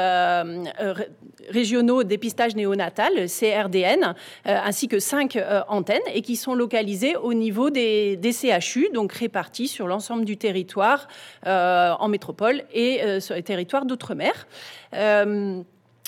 régionaux 1.50 2.02
de 2.04 2.08
dépistage 2.08 2.54
néonatal, 2.54 3.26
CRDN, 3.28 4.14
ainsi 4.44 4.88
que 4.88 4.98
5 4.98 5.38
antennes, 5.68 6.00
et 6.12 6.22
qui 6.22 6.36
sont 6.36 6.54
localisées 6.54 7.16
au 7.16 7.34
niveau 7.34 7.70
des, 7.70 8.16
des 8.16 8.32
CHU, 8.32 8.88
donc 8.94 9.12
répartis 9.12 9.68
sur 9.68 9.86
l'ensemble 9.86 10.24
du 10.24 10.36
territoire 10.36 11.08
en 11.44 12.08
métropole 12.08 12.62
et 12.72 13.20
sur 13.20 13.34
les 13.34 13.42
territoires 13.42 13.84
d'outre-mer. 13.84 14.46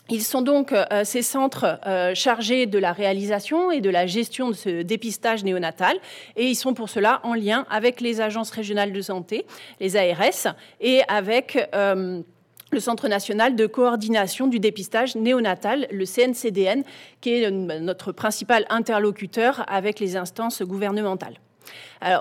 Ils 0.08 0.22
sont 0.22 0.42
donc 0.42 0.72
euh, 0.72 0.84
ces 1.04 1.22
centres 1.22 1.80
euh, 1.84 2.14
chargés 2.14 2.66
de 2.66 2.78
la 2.78 2.92
réalisation 2.92 3.72
et 3.72 3.80
de 3.80 3.90
la 3.90 4.06
gestion 4.06 4.50
de 4.50 4.54
ce 4.54 4.82
dépistage 4.82 5.42
néonatal. 5.42 5.96
Et 6.36 6.46
ils 6.46 6.54
sont 6.54 6.74
pour 6.74 6.88
cela 6.88 7.20
en 7.24 7.34
lien 7.34 7.66
avec 7.70 8.00
les 8.00 8.20
agences 8.20 8.50
régionales 8.50 8.92
de 8.92 9.00
santé, 9.00 9.46
les 9.80 9.96
ARS, 9.96 10.54
et 10.80 11.02
avec 11.08 11.58
euh, 11.74 12.22
le 12.70 12.80
Centre 12.80 13.08
national 13.08 13.56
de 13.56 13.66
coordination 13.66 14.46
du 14.46 14.60
dépistage 14.60 15.16
néonatal, 15.16 15.88
le 15.90 16.04
CNCDN, 16.04 16.84
qui 17.20 17.42
est 17.42 17.50
notre 17.50 18.12
principal 18.12 18.64
interlocuteur 18.70 19.64
avec 19.66 19.98
les 19.98 20.16
instances 20.16 20.62
gouvernementales 20.62 21.38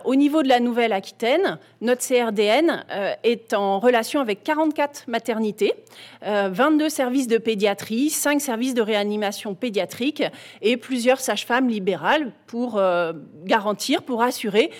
au 0.06 0.16
niveau 0.16 0.42
de 0.44 0.48
la 0.48 0.60
Nouvelle-Aquitaine, 0.60 1.60
notre 1.82 2.02
CRDN 2.02 2.84
euh, 2.92 3.14
est 3.24 3.54
en 3.54 3.80
relation 3.80 4.20
avec 4.20 4.44
44 4.44 5.06
maternités, 5.08 5.74
22 6.22 6.86
euh, 6.86 6.90
services 6.90 7.28
de 7.28 7.38
pédiatrie, 7.38 8.10
5 8.10 8.42
services 8.42 8.74
de 8.74 8.82
réanimation 8.82 9.54
pédiatrique 9.54 10.24
et 10.62 10.78
plusieurs 10.78 11.20
sages-femmes 11.20 11.70
libérales 11.70 12.32
pour 12.48 12.78
euh, 12.78 13.14
garantir, 13.44 14.04
pour 14.04 14.24
assurer 14.24 14.72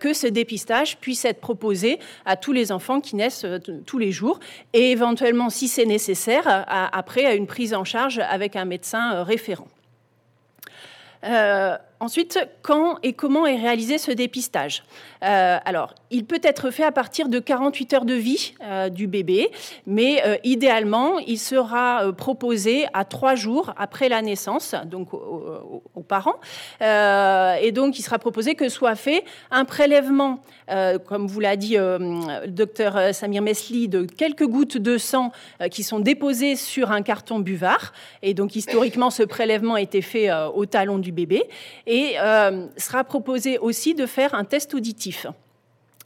que 0.00 0.12
ce 0.12 0.26
dépistage 0.26 0.98
puisse 0.98 1.24
être 1.24 1.40
proposé 1.40 1.98
à 2.24 2.36
tous 2.36 2.52
les 2.52 2.72
enfants 2.72 3.00
qui 3.00 3.16
naissent 3.16 3.46
tous 3.86 3.98
les 3.98 4.12
jours 4.12 4.38
et 4.72 4.92
éventuellement, 4.92 5.50
si 5.50 5.68
c'est 5.68 5.86
nécessaire, 5.86 6.64
après 6.68 7.24
à 7.24 7.34
une 7.34 7.46
prise 7.46 7.74
en 7.74 7.84
charge 7.84 8.18
avec 8.18 8.56
un 8.56 8.64
médecin 8.64 9.22
référent. 9.24 9.68
Ensuite, 12.02 12.36
quand 12.62 12.98
et 13.04 13.12
comment 13.12 13.46
est 13.46 13.54
réalisé 13.54 13.96
ce 13.96 14.10
dépistage 14.10 14.82
euh, 15.22 15.58
Alors, 15.64 15.94
il 16.10 16.24
peut 16.24 16.40
être 16.42 16.72
fait 16.72 16.82
à 16.82 16.90
partir 16.90 17.28
de 17.28 17.38
48 17.38 17.94
heures 17.94 18.04
de 18.04 18.14
vie 18.14 18.54
euh, 18.60 18.88
du 18.88 19.06
bébé, 19.06 19.52
mais 19.86 20.20
euh, 20.26 20.36
idéalement, 20.42 21.20
il 21.20 21.38
sera 21.38 22.12
proposé 22.12 22.86
à 22.92 23.04
trois 23.04 23.36
jours 23.36 23.72
après 23.76 24.08
la 24.08 24.20
naissance, 24.20 24.74
donc 24.84 25.14
aux, 25.14 26.02
parents. 26.08 26.40
et 26.80 27.70
donc, 27.70 28.00
il 28.00 28.02
sera 28.02 28.18
proposé 28.18 28.56
que 28.56 28.68
soit 28.68 28.96
fait 28.96 29.22
un 29.52 29.64
prélèvement, 29.64 30.40
comme 31.06 31.28
vous 31.28 31.38
l'a 31.38 31.54
dit 31.54 31.76
le 31.76 32.48
docteur 32.48 33.14
Samir 33.14 33.42
Mesli, 33.42 33.86
de 33.86 34.02
quelques 34.02 34.46
gouttes 34.46 34.76
de 34.76 34.98
sang 34.98 35.30
qui 35.70 35.84
sont 35.84 36.00
déposées 36.00 36.56
sur 36.56 36.90
un 36.90 37.02
carton 37.02 37.38
buvard. 37.38 37.92
Et 38.22 38.34
donc, 38.34 38.56
historiquement, 38.56 39.10
ce 39.10 39.22
prélèvement 39.22 39.76
été 39.76 40.02
fait 40.02 40.28
au 40.54 40.66
talon 40.66 40.98
du 40.98 41.12
bébé 41.12 41.44
euh, 42.18 42.66
sera 42.76 43.04
proposé 43.04 43.58
aussi 43.58 43.94
de 43.94 44.06
faire 44.06 44.34
un 44.34 44.44
test 44.44 44.74
auditif. 44.74 45.26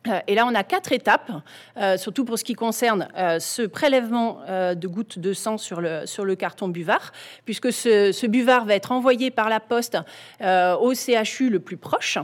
Euh, 0.08 0.20
et 0.28 0.34
là, 0.36 0.46
on 0.46 0.54
a 0.54 0.62
quatre 0.62 0.92
étapes, 0.92 1.32
euh, 1.76 1.96
surtout 1.96 2.24
pour 2.24 2.38
ce 2.38 2.44
qui 2.44 2.54
concerne 2.54 3.08
ce 3.40 3.62
prélèvement 3.62 4.40
de 4.48 4.88
gouttes 4.88 5.18
de 5.18 5.32
sang 5.32 5.58
sur 5.58 5.80
le, 5.80 6.06
sur 6.06 6.24
le 6.24 6.36
carton 6.36 6.68
buvard, 6.68 7.12
puisque 7.44 7.72
ce, 7.72 8.12
ce, 8.12 8.26
buvard 8.26 8.64
va 8.64 8.74
être 8.74 8.92
envoyé 8.92 9.30
par 9.30 9.48
la 9.48 9.58
poste 9.58 9.98
au 10.40 10.92
CHU 10.94 11.50
le 11.50 11.58
plus 11.58 11.76
proche. 11.76 12.18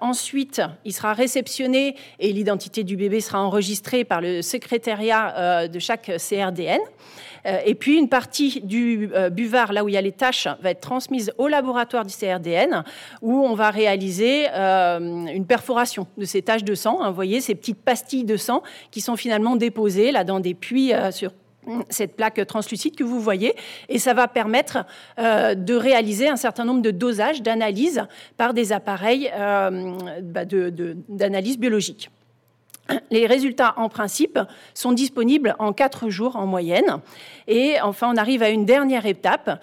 ensuite, 0.00 0.60
il 0.84 0.92
sera 0.92 1.14
réceptionné 1.14 1.96
et 2.18 2.32
l'identité 2.32 2.84
du 2.84 2.96
bébé 2.96 3.20
sera 3.20 3.40
enregistrée 3.42 4.04
par 4.04 4.20
le 4.20 4.42
secrétariat 4.42 5.68
de 5.68 5.78
chaque 5.78 6.10
CRDN. 6.18 6.80
Euh, 7.46 7.58
et 7.64 7.74
puis 7.74 7.98
une 7.98 8.08
partie 8.08 8.60
du 8.62 9.10
euh, 9.14 9.30
buvard, 9.30 9.72
là 9.72 9.84
où 9.84 9.88
il 9.88 9.94
y 9.94 9.96
a 9.96 10.00
les 10.00 10.12
tâches, 10.12 10.48
va 10.62 10.70
être 10.70 10.80
transmise 10.80 11.32
au 11.38 11.48
laboratoire 11.48 12.04
du 12.04 12.14
CRDN, 12.14 12.84
où 13.22 13.32
on 13.32 13.54
va 13.54 13.70
réaliser 13.70 14.46
euh, 14.52 14.98
une 15.26 15.46
perforation 15.46 16.06
de 16.16 16.24
ces 16.24 16.42
taches 16.42 16.64
de 16.64 16.74
sang. 16.74 17.00
Hein, 17.00 17.10
vous 17.10 17.14
voyez 17.14 17.40
ces 17.40 17.54
petites 17.54 17.80
pastilles 17.80 18.24
de 18.24 18.36
sang 18.36 18.62
qui 18.90 19.00
sont 19.00 19.16
finalement 19.16 19.56
déposées 19.56 20.12
là 20.12 20.24
dans 20.24 20.40
des 20.40 20.54
puits 20.54 20.92
sur 21.10 21.32
cette 21.90 22.16
plaque 22.16 22.44
translucide 22.46 22.96
que 22.96 23.04
vous 23.04 23.20
voyez, 23.20 23.54
et 23.88 23.98
ça 23.98 24.14
va 24.14 24.28
permettre 24.28 24.86
de 25.18 25.74
réaliser 25.74 26.28
un 26.28 26.36
certain 26.36 26.64
nombre 26.64 26.80
de 26.80 26.90
dosages 26.90 27.42
d'analyse 27.42 28.02
par 28.38 28.54
des 28.54 28.72
appareils 28.72 29.30
bah, 30.22 30.44
d'analyse 30.46 31.58
biologique. 31.58 32.10
Les 33.10 33.26
résultats, 33.26 33.74
en 33.76 33.88
principe, 33.88 34.38
sont 34.74 34.92
disponibles 34.92 35.54
en 35.58 35.72
quatre 35.72 36.08
jours 36.08 36.36
en 36.36 36.46
moyenne. 36.46 37.00
Et 37.48 37.80
enfin, 37.80 38.10
on 38.12 38.16
arrive 38.16 38.42
à 38.42 38.50
une 38.50 38.64
dernière 38.64 39.06
étape 39.06 39.60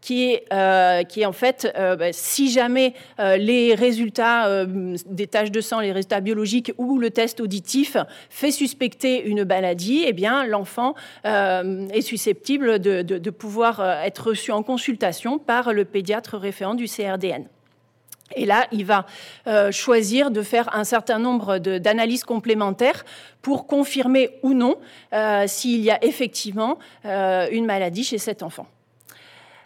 qui 0.00 0.32
est, 0.32 0.44
euh, 0.52 1.02
qui 1.02 1.22
est 1.22 1.26
en 1.26 1.32
fait, 1.32 1.72
euh, 1.76 1.96
bah, 1.96 2.12
si 2.12 2.50
jamais 2.50 2.94
euh, 3.18 3.36
les 3.36 3.74
résultats 3.74 4.64
des 4.66 5.26
tâches 5.26 5.50
de 5.50 5.60
sang, 5.60 5.80
les 5.80 5.92
résultats 5.92 6.20
biologiques 6.20 6.72
ou 6.78 6.98
le 6.98 7.10
test 7.10 7.40
auditif 7.40 7.96
fait 8.28 8.50
suspecter 8.50 9.22
une 9.24 9.44
maladie, 9.44 10.04
eh 10.06 10.12
bien 10.12 10.46
l'enfant 10.46 10.94
est 11.24 12.00
susceptible 12.00 12.78
de, 12.78 13.02
de, 13.02 13.30
pouvoir 13.30 13.80
être 14.04 14.28
reçu 14.28 14.52
en 14.52 14.62
consultation 14.62 15.38
par 15.38 15.72
le 15.72 15.84
pédiatre 15.84 16.36
référent 16.36 16.74
du 16.74 16.86
CRDN. 16.86 17.46
Et 18.36 18.46
là, 18.46 18.66
il 18.72 18.84
va 18.84 19.06
euh, 19.46 19.72
choisir 19.72 20.30
de 20.30 20.42
faire 20.42 20.74
un 20.74 20.84
certain 20.84 21.18
nombre 21.18 21.58
d'analyses 21.58 22.24
complémentaires 22.24 23.04
pour 23.42 23.66
confirmer 23.66 24.30
ou 24.42 24.54
non 24.54 24.76
euh, 25.12 25.46
s'il 25.46 25.80
y 25.80 25.90
a 25.90 26.02
effectivement 26.04 26.78
euh, 27.04 27.48
une 27.50 27.66
maladie 27.66 28.04
chez 28.04 28.18
cet 28.18 28.42
enfant. 28.42 28.66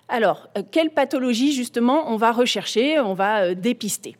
Alors, 0.09 0.49
quelle 0.71 0.91
pathologie 0.91 1.53
justement 1.53 2.11
on 2.11 2.17
va 2.17 2.33
rechercher, 2.33 3.01
on 3.01 3.15
va 3.15 3.55
dépister? 3.55 4.17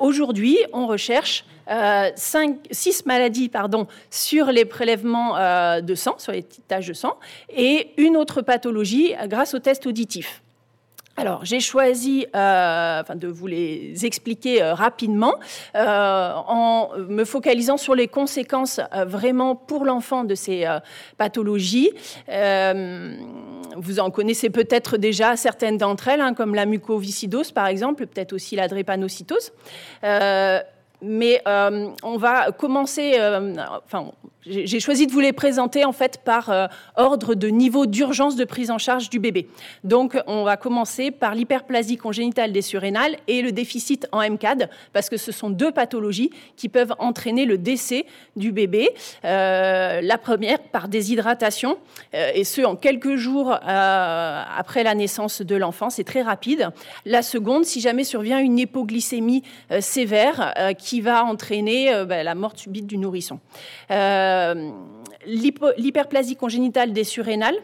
Aujourd'hui, 0.00 0.56
on 0.72 0.86
recherche 0.86 1.44
six 2.14 3.04
maladies 3.04 3.50
pardon, 3.50 3.86
sur 4.10 4.46
les 4.46 4.64
prélèvements 4.64 5.34
de 5.80 5.94
sang, 5.94 6.16
sur 6.18 6.32
les 6.32 6.42
taches 6.42 6.86
de 6.86 6.94
sang, 6.94 7.18
et 7.54 7.90
une 7.98 8.16
autre 8.16 8.40
pathologie 8.40 9.14
grâce 9.26 9.52
au 9.54 9.58
test 9.58 9.86
auditif. 9.86 10.42
Alors, 11.18 11.44
j'ai 11.44 11.58
choisi 11.58 12.26
euh, 12.36 13.02
de 13.16 13.26
vous 13.26 13.48
les 13.48 14.06
expliquer 14.06 14.62
euh, 14.62 14.72
rapidement 14.72 15.34
euh, 15.74 16.32
en 16.46 16.90
me 16.96 17.24
focalisant 17.24 17.76
sur 17.76 17.96
les 17.96 18.06
conséquences 18.06 18.80
vraiment 19.04 19.56
pour 19.56 19.84
l'enfant 19.84 20.22
de 20.22 20.36
ces 20.36 20.64
pathologies. 21.16 21.90
vous 23.76 23.98
en 23.98 24.10
connaissez 24.12 24.48
peut-être 24.48 24.96
déjà 24.96 25.34
certaines 25.34 25.76
d'entre 25.76 26.06
elles, 26.06 26.20
hein, 26.20 26.34
comme 26.34 26.54
la 26.54 26.66
mucoviscidose 26.66 27.50
par 27.50 27.66
exemple, 27.66 28.06
peut-être 28.06 28.32
aussi 28.32 28.54
la 28.54 28.68
drépanocytose. 28.68 29.50
Mais 31.02 31.42
on 31.46 32.16
va 32.16 32.52
commencer, 32.52 33.18
enfin, 33.86 34.10
j'ai 34.48 34.80
choisi 34.80 35.06
de 35.06 35.12
vous 35.12 35.20
les 35.20 35.32
présenter 35.32 35.84
en 35.84 35.92
fait 35.92 36.20
par 36.24 36.50
euh, 36.50 36.66
ordre 36.96 37.34
de 37.34 37.48
niveau 37.48 37.86
d'urgence 37.86 38.36
de 38.36 38.44
prise 38.44 38.70
en 38.70 38.78
charge 38.78 39.10
du 39.10 39.18
bébé. 39.18 39.48
Donc 39.84 40.16
on 40.26 40.44
va 40.44 40.56
commencer 40.56 41.10
par 41.10 41.34
l'hyperplasie 41.34 41.96
congénitale 41.96 42.52
des 42.52 42.62
surrénales 42.62 43.16
et 43.26 43.42
le 43.42 43.52
déficit 43.52 44.06
en 44.12 44.20
MCAD 44.28 44.70
parce 44.92 45.08
que 45.10 45.16
ce 45.16 45.32
sont 45.32 45.50
deux 45.50 45.72
pathologies 45.72 46.30
qui 46.56 46.68
peuvent 46.68 46.94
entraîner 46.98 47.44
le 47.44 47.58
décès 47.58 48.06
du 48.36 48.52
bébé. 48.52 48.90
Euh, 49.24 50.00
la 50.00 50.18
première 50.18 50.60
par 50.60 50.88
déshydratation 50.88 51.76
euh, 52.14 52.30
et 52.34 52.44
ce 52.44 52.62
en 52.62 52.76
quelques 52.76 53.16
jours 53.16 53.52
après 53.62 54.82
la 54.82 54.94
naissance 54.94 55.42
de 55.42 55.56
l'enfant, 55.56 55.90
c'est 55.90 56.04
très 56.04 56.22
rapide. 56.22 56.70
La 57.04 57.22
seconde, 57.22 57.64
si 57.64 57.80
jamais 57.80 58.04
survient 58.04 58.38
une 58.38 58.58
hypoglycémie 58.58 59.42
sévère 59.80 60.54
qui 60.78 60.87
va 61.00 61.24
entraîner 61.24 62.04
bah, 62.06 62.22
la 62.22 62.34
mort 62.34 62.52
subite 62.56 62.86
du 62.86 62.98
nourrisson. 62.98 63.40
Euh, 63.90 64.70
l'hyperplasie 65.26 66.36
congénitale 66.36 66.92
des 66.92 67.04
surrénales 67.04 67.56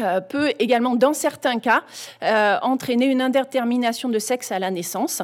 euh, 0.00 0.20
peut 0.20 0.50
également, 0.58 0.96
dans 0.96 1.12
certains 1.12 1.60
cas, 1.60 1.84
euh, 2.22 2.56
entraîner 2.62 3.06
une 3.06 3.22
indétermination 3.22 4.08
de 4.08 4.18
sexe 4.18 4.50
à 4.50 4.58
la 4.58 4.72
naissance. 4.72 5.22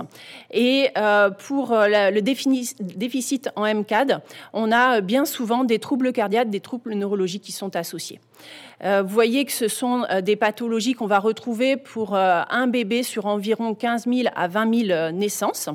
Et 0.52 0.90
pour 1.38 1.72
le 1.72 2.20
déficit 2.20 3.50
en 3.56 3.62
MCAD, 3.62 4.20
on 4.52 4.70
a 4.70 5.00
bien 5.00 5.24
souvent 5.24 5.64
des 5.64 5.80
troubles 5.80 6.12
cardiaques, 6.12 6.50
des 6.50 6.60
troubles 6.60 6.94
neurologiques 6.94 7.42
qui 7.42 7.52
sont 7.52 7.74
associés. 7.74 8.20
vous 8.82 9.08
voyez 9.08 9.44
que 9.44 9.52
ce 9.52 9.66
sont 9.66 10.06
des 10.22 10.36
pathologies 10.36 10.94
qu'on 10.94 11.06
va 11.06 11.18
retrouver 11.18 11.76
pour 11.76 12.14
un 12.14 12.66
bébé 12.68 13.02
sur 13.02 13.26
environ 13.26 13.74
15 13.74 14.06
000 14.06 14.28
à 14.36 14.46
20 14.46 14.86
000 14.86 15.10
naissances. 15.12 15.68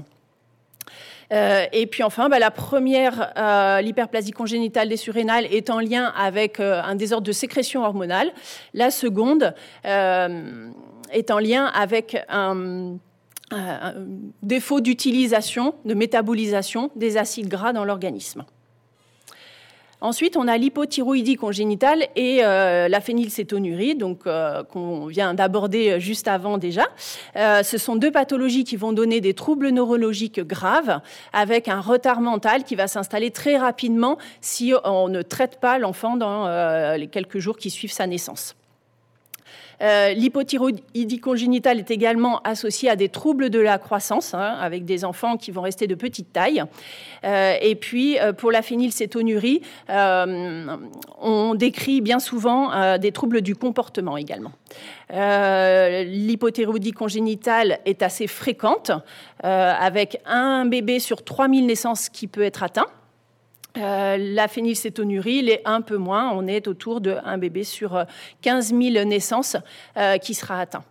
Euh, 1.31 1.65
et 1.71 1.87
puis 1.87 2.03
enfin, 2.03 2.29
bah, 2.29 2.39
la 2.39 2.51
première, 2.51 3.33
euh, 3.37 3.81
l'hyperplasie 3.81 4.31
congénitale 4.31 4.89
des 4.89 4.97
surrénales, 4.97 5.45
est 5.45 5.69
en 5.69 5.79
lien 5.79 6.13
avec 6.17 6.59
euh, 6.59 6.81
un 6.83 6.95
désordre 6.95 7.25
de 7.25 7.31
sécrétion 7.31 7.83
hormonale. 7.83 8.31
La 8.73 8.91
seconde 8.91 9.53
est 9.83 11.31
en 11.31 11.39
lien 11.39 11.65
avec 11.67 12.17
un, 12.29 12.97
un 13.51 13.93
défaut 14.41 14.81
d'utilisation, 14.81 15.75
de 15.85 15.93
métabolisation 15.93 16.91
des 16.95 17.17
acides 17.17 17.47
gras 17.47 17.73
dans 17.73 17.85
l'organisme. 17.85 18.45
Ensuite, 20.01 20.35
on 20.37 20.47
a 20.47 20.57
l'hypothyroïdie 20.57 21.35
congénitale 21.35 22.07
et 22.15 22.43
euh, 22.43 22.87
la 22.87 22.99
phénylcétonurie, 22.99 23.95
donc 23.95 24.27
euh, 24.27 24.63
qu'on 24.63 25.05
vient 25.05 25.33
d'aborder 25.33 25.99
juste 25.99 26.27
avant 26.27 26.57
déjà. 26.57 26.83
Euh, 27.37 27.63
ce 27.63 27.77
sont 27.77 27.95
deux 27.95 28.11
pathologies 28.11 28.65
qui 28.65 28.75
vont 28.75 28.91
donner 28.91 29.21
des 29.21 29.33
troubles 29.33 29.69
neurologiques 29.69 30.41
graves 30.41 30.99
avec 31.33 31.67
un 31.67 31.79
retard 31.79 32.21
mental 32.21 32.63
qui 32.63 32.75
va 32.75 32.87
s'installer 32.87 33.31
très 33.31 33.57
rapidement 33.57 34.17
si 34.41 34.73
on 34.83 35.07
ne 35.07 35.21
traite 35.21 35.59
pas 35.59 35.79
l'enfant 35.79 36.17
dans 36.17 36.45
les 36.95 37.07
quelques 37.07 37.39
jours 37.39 37.57
qui 37.57 37.69
suivent 37.69 37.91
sa 37.91 38.07
naissance. 38.07 38.55
Euh, 39.81 40.13
l'hypothyroïdie 40.13 41.19
congénitale 41.19 41.79
est 41.79 41.91
également 41.91 42.41
associée 42.43 42.89
à 42.89 42.95
des 42.95 43.09
troubles 43.09 43.49
de 43.49 43.59
la 43.59 43.77
croissance, 43.77 44.33
hein, 44.33 44.57
avec 44.59 44.85
des 44.85 45.03
enfants 45.05 45.37
qui 45.37 45.51
vont 45.51 45.61
rester 45.61 45.87
de 45.87 45.95
petite 45.95 46.31
taille. 46.31 46.63
Euh, 47.23 47.55
et 47.61 47.75
puis, 47.75 48.19
euh, 48.19 48.33
pour 48.33 48.51
la 48.51 48.61
phénylcétonurie, 48.61 49.61
on 49.89 51.55
décrit 51.55 52.01
bien 52.01 52.19
souvent 52.19 52.97
des 52.97 53.11
troubles 53.11 53.41
du 53.41 53.55
comportement 53.55 54.17
également. 54.17 54.51
L'hypothyroïdie 55.11 56.91
congénitale 56.91 57.79
est 57.85 58.03
assez 58.03 58.27
fréquente, 58.27 58.91
avec 59.41 60.19
un 60.25 60.65
bébé 60.65 60.99
sur 60.99 61.23
3000 61.23 61.65
naissances 61.65 62.09
qui 62.09 62.27
peut 62.27 62.43
être 62.43 62.63
atteint. 62.63 62.87
Euh, 63.77 64.17
la 64.17 64.47
phénylcétonurie, 64.47 65.49
est 65.49 65.61
un 65.65 65.81
peu 65.81 65.97
moins. 65.97 66.31
On 66.31 66.47
est 66.47 66.67
autour 66.67 67.01
d'un 67.01 67.37
bébé 67.37 67.63
sur 67.63 68.05
15 68.41 68.73
euh, 68.73 68.91
000 68.93 69.05
naissances 69.05 69.57
euh, 69.97 70.17
qui 70.17 70.33
sera 70.33 70.59
atteint. 70.59 70.83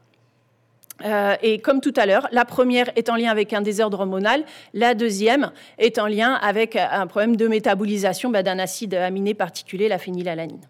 et 1.42 1.58
comme 1.58 1.80
tout 1.80 1.94
à 1.96 2.06
l'heure, 2.06 2.28
la 2.30 2.44
première 2.44 2.90
est 2.96 3.08
en 3.08 3.16
lien 3.16 3.30
avec 3.30 3.52
un 3.52 3.62
désordre 3.62 4.00
hormonal, 4.00 4.44
la 4.74 4.94
deuxième 4.94 5.50
est 5.78 5.98
en 5.98 6.06
lien 6.06 6.34
avec 6.34 6.76
un 6.76 7.06
problème 7.06 7.36
de 7.36 7.48
métabolisation 7.48 8.30
bah, 8.30 8.42
d'un 8.42 8.58
acide 8.58 8.94
aminé 8.94 9.34
particulier, 9.34 9.88
la 9.88 9.98
phénylalanine. 9.98 10.60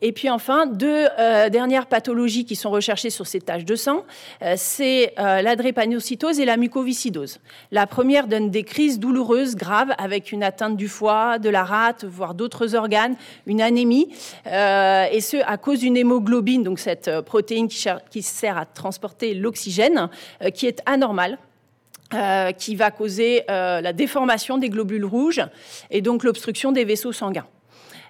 Et 0.00 0.12
puis 0.12 0.30
enfin, 0.30 0.66
deux 0.66 1.06
euh, 1.18 1.48
dernières 1.48 1.86
pathologies 1.86 2.44
qui 2.44 2.56
sont 2.56 2.70
recherchées 2.70 3.10
sur 3.10 3.26
ces 3.26 3.40
taches 3.40 3.64
de 3.64 3.74
sang, 3.74 4.04
euh, 4.42 4.54
c'est 4.56 5.14
euh, 5.18 5.42
et 6.38 6.44
la 6.44 6.56
mucoviscidose. 6.56 7.40
La 7.70 7.86
première 7.86 8.28
donne 8.28 8.50
des 8.50 8.62
crises 8.62 8.98
douloureuses 8.98 9.56
graves 9.56 9.92
avec 9.98 10.30
une 10.32 10.42
atteinte 10.42 10.76
du 10.76 10.88
foie, 10.88 11.38
de 11.38 11.48
la 11.48 11.64
rate, 11.64 12.04
voire 12.04 12.34
d'autres 12.34 12.74
organes, 12.74 13.16
une 13.46 13.60
anémie, 13.60 14.08
et 14.46 15.20
ce 15.20 15.42
à 15.44 15.56
cause 15.56 15.80
d'une 15.80 15.96
hémoglobine, 15.96 16.62
donc 16.62 16.78
cette 16.78 17.20
protéine 17.22 17.68
qui 17.68 18.22
sert 18.22 18.58
à 18.58 18.66
transporter 18.66 19.34
l'oxygène, 19.34 20.08
qui 20.54 20.66
est 20.66 20.82
anormale. 20.86 21.38
qui 22.58 22.74
va 22.76 22.90
causer 22.90 23.44
la 23.48 23.92
déformation 23.92 24.58
des 24.58 24.70
globules 24.70 25.04
rouges 25.04 25.42
et 25.90 26.00
donc 26.00 26.24
l'obstruction 26.24 26.72
des 26.72 26.84
vaisseaux 26.84 27.12
sanguins. 27.12 27.46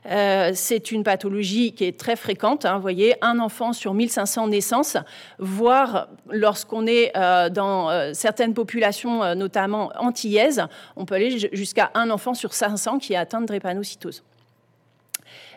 Euh, 0.06 0.52
c'est 0.54 0.90
une 0.90 1.02
pathologie 1.02 1.72
qui 1.72 1.84
est 1.84 1.98
très 1.98 2.16
fréquente. 2.16 2.64
Hein, 2.64 2.76
vous 2.76 2.82
voyez, 2.82 3.14
un 3.22 3.38
enfant 3.38 3.72
sur 3.72 3.94
1500 3.94 4.48
naissances, 4.48 4.96
voire 5.38 6.08
lorsqu'on 6.30 6.86
est 6.86 7.12
euh, 7.16 7.48
dans 7.48 7.90
euh, 7.90 8.12
certaines 8.14 8.54
populations, 8.54 9.34
notamment 9.34 9.90
antillaises, 9.98 10.64
on 10.96 11.04
peut 11.04 11.14
aller 11.14 11.50
jusqu'à 11.52 11.90
un 11.94 12.10
enfant 12.10 12.34
sur 12.34 12.54
500 12.54 12.98
qui 12.98 13.12
est 13.12 13.16
atteint 13.16 13.40
de 13.40 13.46
drépanocytose. 13.46 14.22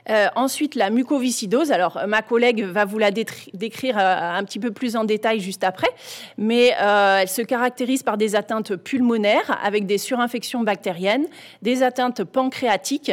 Euh, 0.10 0.28
ensuite, 0.36 0.76
la 0.76 0.90
mucoviscidose. 0.90 1.72
Alors, 1.72 2.00
ma 2.08 2.22
collègue 2.22 2.64
va 2.64 2.86
vous 2.86 2.98
la 2.98 3.12
décrire 3.12 3.98
euh, 3.98 4.38
un 4.38 4.44
petit 4.44 4.60
peu 4.60 4.72
plus 4.72 4.96
en 4.96 5.04
détail 5.04 5.40
juste 5.40 5.64
après, 5.64 5.90
mais 6.38 6.74
euh, 6.82 7.20
elle 7.22 7.28
se 7.28 7.42
caractérise 7.42 8.04
par 8.04 8.18
des 8.18 8.36
atteintes 8.36 8.76
pulmonaires 8.76 9.60
avec 9.64 9.86
des 9.86 9.98
surinfections 9.98 10.64
bactériennes, 10.64 11.26
des 11.62 11.84
atteintes 11.84 12.24
pancréatiques 12.24 13.12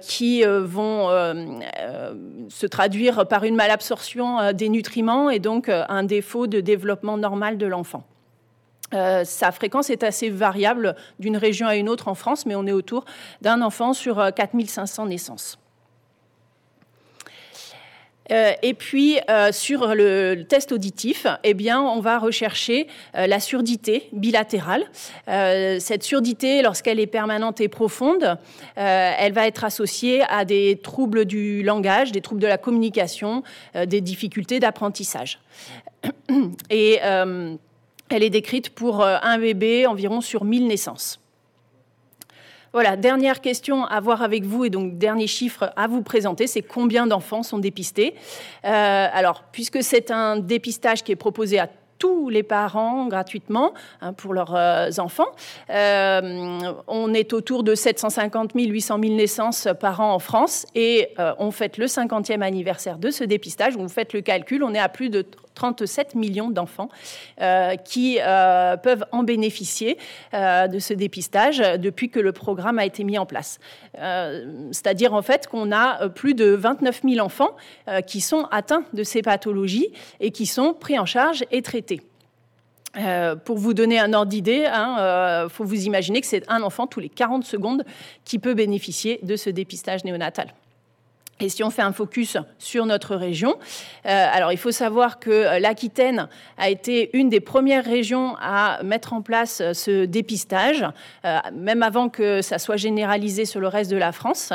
qui 0.00 0.42
vont 0.44 1.08
se 2.48 2.66
traduire 2.66 3.26
par 3.26 3.44
une 3.44 3.54
malabsorption 3.54 4.52
des 4.52 4.68
nutriments 4.68 5.30
et 5.30 5.38
donc 5.38 5.68
un 5.68 6.02
défaut 6.02 6.46
de 6.46 6.60
développement 6.60 7.16
normal 7.16 7.58
de 7.58 7.66
l'enfant. 7.66 8.04
sa 8.92 9.52
fréquence 9.52 9.90
est 9.90 10.02
assez 10.02 10.30
variable 10.30 10.96
d'une 11.18 11.36
région 11.36 11.66
à 11.66 11.76
une 11.76 11.88
autre 11.88 12.08
en 12.08 12.14
France, 12.14 12.46
mais 12.46 12.54
on 12.54 12.66
est 12.66 12.72
autour 12.72 13.04
d'un 13.40 13.62
enfant 13.62 13.92
sur 13.92 14.32
4500 14.34 15.06
naissances. 15.06 15.61
Euh, 18.30 18.52
et 18.62 18.74
puis 18.74 19.18
euh, 19.28 19.50
sur 19.52 19.94
le, 19.94 20.44
test 20.48 20.72
auditif, 20.72 21.26
eh 21.44 21.54
bien, 21.54 21.80
on 21.82 22.00
va 22.00 22.18
rechercher 22.18 22.86
euh, 23.16 23.26
la 23.26 23.40
surdité 23.40 24.08
bilatérale. 24.12 24.84
cette 25.26 26.02
surdité, 26.02 26.62
lorsqu'elle 26.62 27.00
est 27.00 27.06
permanente 27.06 27.60
et 27.60 27.68
profonde, 27.68 28.38
elle 28.76 29.32
va 29.32 29.46
être 29.46 29.64
associée 29.64 30.22
à 30.28 30.44
des 30.44 30.78
troubles 30.82 31.24
du 31.24 31.62
langage, 31.62 32.12
des 32.12 32.20
troubles 32.20 32.40
de 32.40 32.46
la 32.46 32.58
communication, 32.58 33.42
des 33.74 34.00
difficultés 34.00 34.60
d'apprentissage. 34.60 35.40
Et 36.70 36.98
elle 37.02 37.58
est 38.22 38.30
décrite 38.30 38.70
pour 38.70 39.04
un 39.04 39.38
bébé 39.38 39.86
environ 39.86 40.20
sur 40.20 40.44
1000 40.44 40.66
naissances. 40.66 41.21
Voilà, 42.72 42.96
dernière 42.96 43.42
question 43.42 43.84
à 43.84 44.00
voir 44.00 44.22
avec 44.22 44.44
vous 44.44 44.64
et 44.64 44.70
donc 44.70 44.96
dernier 44.96 45.26
chiffre 45.26 45.72
à 45.76 45.86
vous 45.88 46.00
présenter, 46.00 46.46
c'est 46.46 46.62
combien 46.62 47.06
d'enfants 47.06 47.42
sont 47.42 47.58
dépistés? 47.58 48.14
Euh, 48.64 49.08
alors, 49.12 49.44
puisque 49.52 49.82
c'est 49.82 50.10
un 50.10 50.38
dépistage 50.38 51.02
qui 51.02 51.12
est 51.12 51.16
proposé 51.16 51.58
à 51.58 51.68
tous 51.98 52.30
les 52.30 52.42
parents 52.42 53.08
gratuitement 53.08 53.74
hein, 54.00 54.14
pour 54.14 54.32
leurs 54.32 54.56
euh, 54.56 54.88
enfants. 54.96 55.28
Euh, 55.68 56.72
on 56.88 57.12
est 57.12 57.34
autour 57.34 57.62
de 57.62 57.74
750 57.74 58.52
000, 58.54 58.70
800 58.70 58.98
000 59.02 59.14
naissances 59.16 59.68
par 59.78 60.00
an 60.00 60.14
en 60.14 60.18
France 60.18 60.66
et 60.74 61.10
on 61.38 61.50
fête 61.50 61.76
le 61.76 61.86
50e 61.86 62.40
anniversaire 62.40 62.96
de 62.96 63.10
ce 63.10 63.22
dépistage. 63.22 63.76
Vous 63.76 63.88
faites 63.88 64.14
le 64.14 64.22
calcul, 64.22 64.64
on 64.64 64.72
est 64.72 64.80
à 64.80 64.88
plus 64.88 65.10
de 65.10 65.26
37 65.54 66.14
millions 66.14 66.50
d'enfants 66.50 66.88
euh, 67.40 67.76
qui 67.76 68.18
euh, 68.20 68.76
peuvent 68.76 69.04
en 69.12 69.22
bénéficier 69.22 69.98
euh, 70.34 70.66
de 70.68 70.78
ce 70.78 70.94
dépistage 70.94 71.58
depuis 71.78 72.10
que 72.10 72.20
le 72.20 72.32
programme 72.32 72.78
a 72.78 72.84
été 72.84 73.04
mis 73.04 73.18
en 73.18 73.26
place. 73.26 73.58
C'est-à-dire 73.94 75.12
en 75.12 75.22
fait 75.22 75.46
qu'on 75.46 75.70
a 75.70 76.08
plus 76.08 76.34
de 76.34 76.46
29 76.46 77.02
000 77.04 77.24
enfants 77.24 77.50
qui 78.06 78.20
sont 78.20 78.46
atteints 78.50 78.84
de 78.94 79.02
ces 79.02 79.20
pathologies 79.20 79.92
et 80.20 80.30
qui 80.30 80.46
sont 80.46 80.72
pris 80.72 80.98
en 80.98 81.04
charge 81.04 81.44
et 81.50 81.60
traités. 81.60 82.00
pour 83.44 83.58
vous 83.58 83.74
donner 83.74 83.98
un 83.98 84.14
ordre 84.14 84.30
d'idée, 84.30 84.64
il 84.64 84.70
hein, 84.72 85.46
faut 85.50 85.64
vous 85.64 85.84
imaginer 85.84 86.22
que 86.22 86.26
c'est 86.26 86.50
un 86.50 86.62
enfant 86.62 86.86
tous 86.86 87.00
les 87.00 87.10
40 87.10 87.44
secondes 87.44 87.84
qui 88.24 88.38
peut 88.38 88.54
bénéficier 88.54 89.20
de 89.22 89.36
ce 89.36 89.50
dépistage 89.50 90.04
néonatal. 90.04 90.54
Et 91.42 91.48
si 91.48 91.64
on 91.64 91.70
fait 91.70 91.82
un 91.82 91.92
focus 91.92 92.36
sur 92.58 92.86
notre 92.86 93.16
région, 93.16 93.56
euh, 94.06 94.26
alors 94.32 94.52
il 94.52 94.58
faut 94.58 94.70
savoir 94.70 95.18
que 95.18 95.30
euh, 95.30 95.58
l'Aquitaine 95.58 96.28
a 96.56 96.70
été 96.70 97.10
une 97.14 97.28
des 97.28 97.40
premières 97.40 97.84
régions 97.84 98.36
à 98.40 98.80
mettre 98.84 99.12
en 99.12 99.22
place 99.22 99.60
euh, 99.60 99.72
ce 99.74 100.04
dépistage, 100.04 100.86
même 101.52 101.82
avant 101.82 102.08
que 102.08 102.42
ça 102.42 102.58
soit 102.58 102.76
généralisé 102.76 103.44
sur 103.44 103.60
le 103.60 103.66
reste 103.66 103.90
de 103.90 103.96
la 103.96 104.12
France. 104.12 104.52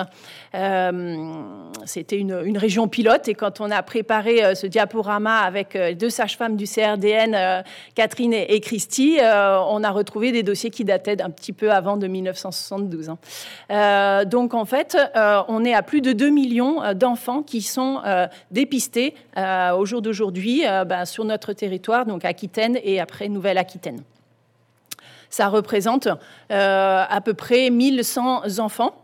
C'était 1.85 2.17
une, 2.17 2.57
région 2.57 2.87
pilote 2.87 3.27
et 3.27 3.33
quand 3.33 3.59
on 3.59 3.69
a 3.71 3.83
préparé 3.83 4.55
ce 4.55 4.67
diaporama 4.67 5.39
avec 5.39 5.77
deux 5.97 6.09
sages-femmes 6.09 6.55
du 6.55 6.65
CRDN, 6.65 7.63
Catherine 7.95 8.33
et, 8.33 8.59
Christy, 8.59 9.17
on 9.21 9.83
a 9.83 9.91
retrouvé 9.91 10.31
des 10.31 10.43
dossiers 10.43 10.69
qui 10.69 10.83
dataient 10.83 11.15
d'un 11.15 11.29
petit 11.29 11.53
peu 11.53 11.71
avant 11.71 11.97
de 11.97 12.07
1972. 12.07 13.09
Hein. 13.69 14.25
donc 14.25 14.53
en 14.53 14.65
fait, 14.65 14.97
on 15.47 15.65
est 15.65 15.73
à 15.73 15.81
plus 15.81 16.01
de 16.01 16.13
2 16.13 16.29
millions 16.29 16.76
euh, 16.83 16.93
d'enfants 16.93 17.43
qui 17.43 17.61
sont 17.61 18.01
euh, 18.05 18.27
dépistés 18.51 19.15
euh, 19.37 19.71
au 19.71 19.85
jour 19.85 20.01
d'aujourd'hui 20.01 20.63
bah, 20.85 21.05
sur 21.05 21.25
notre 21.25 21.53
territoire, 21.53 22.05
donc 22.05 22.25
Aquitaine 22.25 22.77
et 22.83 22.99
après 22.99 23.29
Nouvelle-Aquitaine. 23.29 24.03
Ça 25.29 25.47
représente 25.49 26.07
à 26.49 27.21
peu 27.23 27.33
près 27.33 27.69
1100 27.69 28.59
enfants 28.59 29.01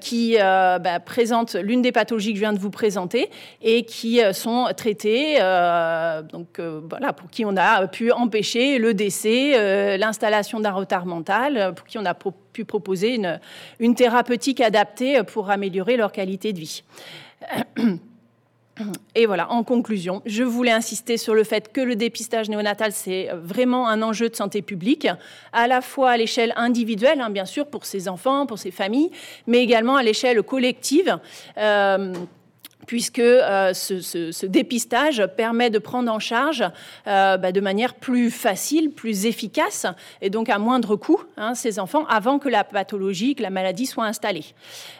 qui 0.00 0.36
bah, 0.38 1.00
présentent 1.04 1.54
l'une 1.54 1.82
des 1.82 1.92
pathologies 1.92 2.30
que 2.30 2.36
je 2.36 2.40
viens 2.40 2.52
de 2.52 2.58
vous 2.58 2.70
présenter 2.70 3.30
et 3.62 3.84
qui 3.84 4.20
sont 4.32 4.68
traités, 4.76 5.38
donc 6.32 6.60
voilà, 6.88 7.12
pour 7.12 7.30
qui 7.30 7.44
on 7.44 7.56
a 7.56 7.86
pu 7.88 8.12
empêcher 8.12 8.78
le 8.78 8.94
décès, 8.94 9.98
l'installation 9.98 10.60
d'un 10.60 10.72
retard 10.72 11.06
mental, 11.06 11.74
pour 11.74 11.86
qui 11.86 11.98
on 11.98 12.04
a 12.04 12.14
pu 12.14 12.64
proposer 12.64 13.20
une 13.80 13.94
thérapeutique 13.94 14.60
adaptée 14.60 15.22
pour 15.24 15.50
améliorer 15.50 15.96
leur 15.96 16.12
qualité 16.12 16.52
de 16.52 16.60
vie. 16.60 16.82
Et 19.14 19.26
voilà, 19.26 19.50
en 19.52 19.62
conclusion, 19.62 20.20
je 20.26 20.42
voulais 20.42 20.72
insister 20.72 21.16
sur 21.16 21.34
le 21.34 21.44
fait 21.44 21.72
que 21.72 21.80
le 21.80 21.94
dépistage 21.94 22.48
néonatal, 22.48 22.90
c'est 22.92 23.28
vraiment 23.32 23.88
un 23.88 24.02
enjeu 24.02 24.28
de 24.28 24.34
santé 24.34 24.62
publique, 24.62 25.06
à 25.52 25.68
la 25.68 25.80
fois 25.80 26.10
à 26.10 26.16
l'échelle 26.16 26.52
individuelle, 26.56 27.20
hein, 27.20 27.30
bien 27.30 27.46
sûr, 27.46 27.66
pour 27.66 27.84
ses 27.84 28.08
enfants, 28.08 28.46
pour 28.46 28.58
ses 28.58 28.72
familles, 28.72 29.10
mais 29.46 29.62
également 29.62 29.96
à 29.96 30.02
l'échelle 30.02 30.42
collective. 30.42 31.18
Euh, 31.56 32.12
puisque 32.86 33.18
euh, 33.18 33.72
ce, 33.74 34.46
dépistage 34.46 35.26
permet 35.36 35.70
de 35.70 35.78
prendre 35.78 36.12
en 36.12 36.18
charge 36.18 36.64
euh, 37.06 37.36
bah, 37.36 37.52
de 37.52 37.60
manière 37.60 37.94
plus 37.94 38.30
facile, 38.30 38.90
plus 38.90 39.26
efficace, 39.26 39.86
et 40.20 40.30
donc 40.30 40.48
à 40.48 40.58
moindre 40.58 40.96
coût, 40.96 41.22
hein, 41.36 41.54
ces 41.54 41.78
enfants 41.78 42.04
avant 42.06 42.38
que 42.38 42.48
la 42.48 42.64
pathologie, 42.64 43.34
que 43.34 43.42
la 43.42 43.50
maladie 43.50 43.86
soit 43.86 44.04
installée. 44.04 44.44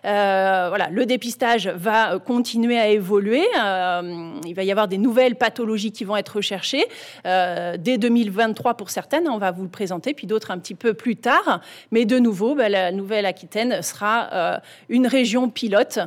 Euh, 0.05 0.67
voilà, 0.69 0.89
le 0.91 1.07
dépistage 1.07 1.69
va 1.69 2.19
continuer 2.19 2.79
à 2.79 2.89
évoluer. 2.89 3.45
il 3.55 4.55
va 4.55 4.63
y 4.63 4.71
avoir 4.71 4.89
des 4.89 4.99
nouvelles 4.99 5.37
pathologies 5.37 5.93
qui 5.93 6.05
vont 6.05 6.17
être 6.17 6.37
recherchées 6.37 6.85
dès 7.25 7.99
2023 7.99 8.75
pour 8.75 8.91
certaines, 8.91 9.29
on 9.29 9.39
va 9.39 9.51
vous 9.51 9.63
le 9.63 9.69
présenter, 9.69 10.15
puis 10.15 10.27
d'autres 10.27 10.51
un 10.51 10.59
petit 10.59 10.75
peu 10.75 10.95
plus 10.95 11.17
tard. 11.17 11.61
Mais 11.91 12.05
de 12.05 12.19
nouveau, 12.19 12.55
bah, 12.55 12.69
la 12.69 12.93
Nouvelle-Aquitaine 12.93 13.83
sera 13.83 14.61
une 14.89 15.07
région 15.07 15.49
pilote 15.49 15.99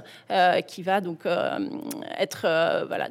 qui 0.68 0.84
va 0.84 1.02
donc 1.02 1.26
être 2.18 2.46
euh, 2.46 2.86
voilà, 2.86 3.10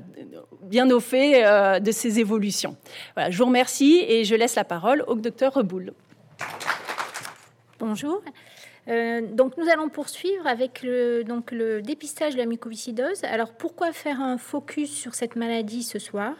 bien 0.62 0.90
au 0.90 1.00
fait 1.00 1.44
euh, 1.44 1.78
de 1.78 1.90
ces 1.92 2.18
évolutions. 2.18 2.76
Voilà, 3.14 3.30
je 3.30 3.38
vous 3.38 3.46
remercie 3.46 4.04
et 4.06 4.24
je 4.24 4.34
laisse 4.34 4.54
la 4.54 4.64
parole 4.64 5.04
au 5.06 5.14
docteur 5.14 5.54
Reboul. 5.54 5.92
Bonjour. 7.78 8.22
Euh, 8.88 9.20
donc 9.20 9.56
nous 9.56 9.68
allons 9.68 9.88
poursuivre 9.88 10.46
avec 10.46 10.82
le, 10.82 11.24
donc 11.24 11.50
le 11.50 11.82
dépistage 11.82 12.34
de 12.34 12.38
la 12.38 12.46
mucoviscidose. 12.46 13.24
Alors 13.24 13.52
pourquoi 13.52 13.92
faire 13.92 14.20
un 14.20 14.38
focus 14.38 14.90
sur 14.90 15.14
cette 15.14 15.34
maladie 15.34 15.82
ce 15.82 15.98
soir? 15.98 16.34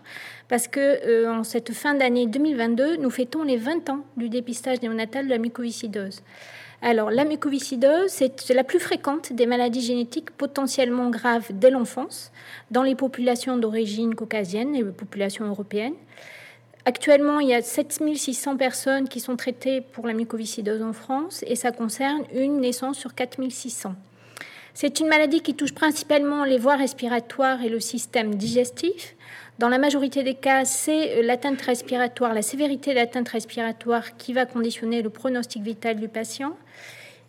Parce 0.49 0.69
que 0.69 1.29
en 1.29 1.43
cette 1.43 1.73
fin 1.73 1.95
d'année 1.95 2.27
2022, 2.27 2.99
nous 2.99 3.11
fêtons 3.11 3.43
les 3.43 3.57
20 3.57 3.91
ans 3.91 4.05
du 4.17 4.29
dépistage 4.29 4.81
néonatal 4.81 5.25
de 5.25 5.31
la 5.31 5.39
mucoviscidose. 5.39 6.23
Alors, 6.83 7.11
la 7.11 7.25
mucoviscidose, 7.25 8.11
c'est 8.11 8.55
la 8.55 8.65
plus 8.65 8.79
fréquente 8.79 9.33
des 9.33 9.47
maladies 9.47 9.81
génétiques 9.81 10.31
potentiellement 10.31 11.11
graves 11.11 11.49
dès 11.51 11.71
l'enfance 11.71 12.33
dans 12.71 12.83
les 12.83 12.95
populations 12.95 13.57
d'origine 13.57 14.15
caucasienne 14.15 14.75
et 14.75 14.83
les 14.83 14.93
populations 14.93 15.47
européennes. 15.47 15.95
Actuellement, 16.85 17.41
il 17.41 17.49
y 17.49 17.55
a 17.55 17.63
7600 17.63 18.57
personnes 18.57 19.09
qui 19.09 19.19
sont 19.19 19.37
traitées 19.37 19.81
pour 19.81 20.07
la 20.07 20.13
mucoviscidose 20.13 20.83
en 20.83 20.93
France 20.93 21.43
et 21.47 21.57
ça 21.57 21.73
concerne 21.73 22.23
une 22.33 22.61
naissance 22.61 22.99
sur 22.99 23.15
4600. 23.15 23.95
C'est 24.73 25.01
une 25.01 25.09
maladie 25.09 25.41
qui 25.41 25.55
touche 25.55 25.73
principalement 25.73 26.45
les 26.45 26.59
voies 26.59 26.77
respiratoires 26.77 27.63
et 27.65 27.71
le 27.71 27.81
système 27.81 28.35
digestif. 28.35 29.17
Dans 29.59 29.71
la 29.71 29.79
majorité 29.79 30.23
des 30.23 30.35
cas, 30.35 30.67
c'est 30.67 31.23
l'atteinte 31.23 31.63
respiratoire, 31.63 32.35
la 32.35 32.43
sévérité 32.43 32.91
de 32.91 32.97
l'atteinte 32.97 33.31
respiratoire 33.31 34.19
qui 34.19 34.35
va 34.35 34.45
conditionner 34.45 35.01
le 35.01 35.09
pronostic 35.09 35.63
vital 35.63 35.97
du 35.97 36.09
patient. 36.09 36.59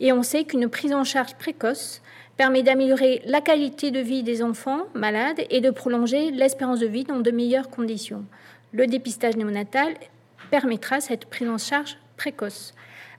Et 0.02 0.12
on 0.12 0.24
sait 0.24 0.44
qu'une 0.44 0.68
prise 0.68 0.94
en 0.94 1.06
charge 1.06 1.36
précoce 1.36 2.02
permet 2.36 2.64
d'améliorer 2.64 3.22
la 3.26 3.40
qualité 3.40 3.92
de 3.92 4.00
vie 4.00 4.24
des 4.24 4.44
enfants 4.44 4.88
malades 4.94 5.42
et 5.50 5.62
de 5.62 5.70
prolonger 5.70 6.32
l'espérance 6.32 6.80
de 6.80 6.88
vie 6.88 7.06
dans 7.06 7.22
de 7.22 7.32
meilleures 7.32 7.70
conditions. 7.70 8.26
Le 8.74 8.88
dépistage 8.88 9.38
néonatal 9.38 9.94
permettra 10.52 11.00
cette 11.00 11.28
prise 11.28 11.48
en 11.48 11.58
charge 11.58 11.98
précoce. 12.18 12.74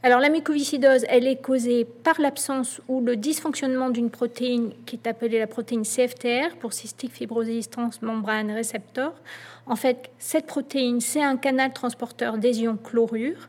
Alors 0.05 0.21
la 0.21 0.29
mucoviscidose, 0.29 1.05
elle 1.09 1.27
est 1.27 1.43
causée 1.43 1.85
par 1.85 2.21
l'absence 2.21 2.81
ou 2.87 3.01
le 3.01 3.17
dysfonctionnement 3.17 3.91
d'une 3.91 4.11
protéine 4.11 4.71
qui 4.87 4.95
est 4.95 5.09
appelée 5.09 5.41
la 5.41 5.49
protéine 5.49 5.83
CFTR 5.83 6.55
pour 6.61 6.73
cystique 6.73 7.13
fibrosis 7.13 7.69
transmembrane 7.69 8.53
réceptor. 8.53 9.13
En 9.67 9.75
fait, 9.75 10.11
cette 10.21 10.47
protéine, 10.47 11.01
c'est 11.01 11.23
un 11.23 11.37
canal 11.37 11.73
transporteur 11.73 12.39
des 12.39 12.61
ions 12.61 12.77
chlorure. 12.77 13.49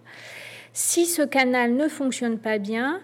Si 0.73 1.05
ce 1.05 1.21
canal 1.21 1.75
ne 1.75 1.87
fonctionne 1.87 2.39
pas 2.39 2.57
bien, 2.57 2.99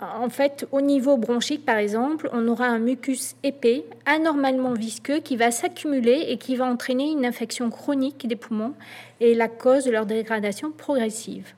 en, 0.00 0.28
fait, 0.30 0.66
au 0.72 0.80
niveau 0.80 1.18
bronchique, 1.18 1.66
par 1.66 1.76
exemple, 1.76 2.30
on 2.32 2.48
aura 2.48 2.66
un 2.66 2.78
mucus 2.78 3.36
épais, 3.42 3.84
anormalement 4.06 4.72
visqueux, 4.72 5.20
qui 5.20 5.36
va 5.36 5.50
s'accumuler 5.50 6.26
et 6.28 6.38
qui 6.38 6.56
va 6.56 6.64
entraîner 6.64 7.10
une 7.10 7.26
infection 7.26 7.70
chronique 7.70 8.26
des 8.26 8.36
poumons 8.36 8.72
et 9.20 9.34
la 9.34 9.48
cause 9.48 9.84
de 9.84 9.90
leur 9.90 10.06
dégradation 10.06 10.70
progressive. 10.70 11.54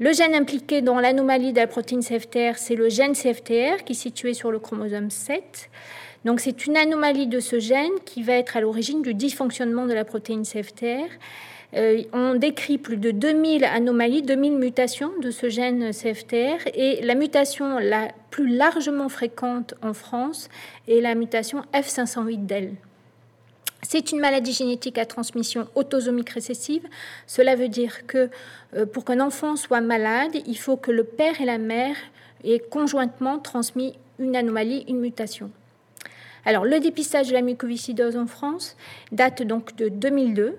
Le 0.00 0.12
gène 0.12 0.34
impliqué 0.34 0.80
dans 0.80 1.00
l'anomalie 1.00 1.52
de 1.52 1.58
la 1.58 1.66
protéine 1.66 2.04
CFTR, 2.04 2.56
c'est 2.56 2.76
le 2.76 2.88
gène 2.88 3.14
CFTR 3.14 3.82
qui 3.84 3.94
est 3.94 3.96
situé 3.96 4.32
sur 4.32 4.52
le 4.52 4.60
chromosome 4.60 5.10
7. 5.10 5.70
Donc 6.24 6.38
c'est 6.38 6.66
une 6.66 6.76
anomalie 6.76 7.26
de 7.26 7.40
ce 7.40 7.58
gène 7.58 7.90
qui 8.04 8.22
va 8.22 8.34
être 8.34 8.56
à 8.56 8.60
l'origine 8.60 9.02
du 9.02 9.12
dysfonctionnement 9.12 9.86
de 9.86 9.94
la 9.94 10.04
protéine 10.04 10.44
CFTR. 10.44 11.08
Euh, 11.74 12.04
on 12.12 12.36
décrit 12.36 12.78
plus 12.78 12.96
de 12.96 13.10
2000 13.10 13.64
anomalies, 13.64 14.22
2000 14.22 14.52
mutations 14.56 15.10
de 15.20 15.32
ce 15.32 15.48
gène 15.48 15.90
CFTR 15.90 16.68
et 16.74 17.00
la 17.02 17.16
mutation 17.16 17.78
la 17.78 18.08
plus 18.30 18.48
largement 18.48 19.08
fréquente 19.08 19.74
en 19.82 19.94
France 19.94 20.48
est 20.86 21.00
la 21.00 21.16
mutation 21.16 21.62
F508del. 21.74 22.70
C'est 23.82 24.12
une 24.12 24.20
maladie 24.20 24.52
génétique 24.52 24.98
à 24.98 25.06
transmission 25.06 25.68
autosomique 25.74 26.30
récessive. 26.30 26.86
Cela 27.26 27.54
veut 27.54 27.68
dire 27.68 28.06
que 28.06 28.28
euh, 28.76 28.86
pour 28.86 29.04
qu'un 29.04 29.20
enfant 29.20 29.56
soit 29.56 29.80
malade, 29.80 30.36
il 30.46 30.58
faut 30.58 30.76
que 30.76 30.90
le 30.90 31.04
père 31.04 31.40
et 31.40 31.44
la 31.44 31.58
mère 31.58 31.96
aient 32.44 32.58
conjointement 32.58 33.38
transmis 33.38 33.94
une 34.18 34.34
anomalie, 34.34 34.84
une 34.88 34.98
mutation. 34.98 35.50
Alors, 36.44 36.64
le 36.64 36.80
dépistage 36.80 37.28
de 37.28 37.34
la 37.34 37.42
mucoviscidose 37.42 38.16
en 38.16 38.26
France 38.26 38.76
date 39.12 39.42
donc 39.42 39.76
de 39.76 39.88
2002, 39.88 40.56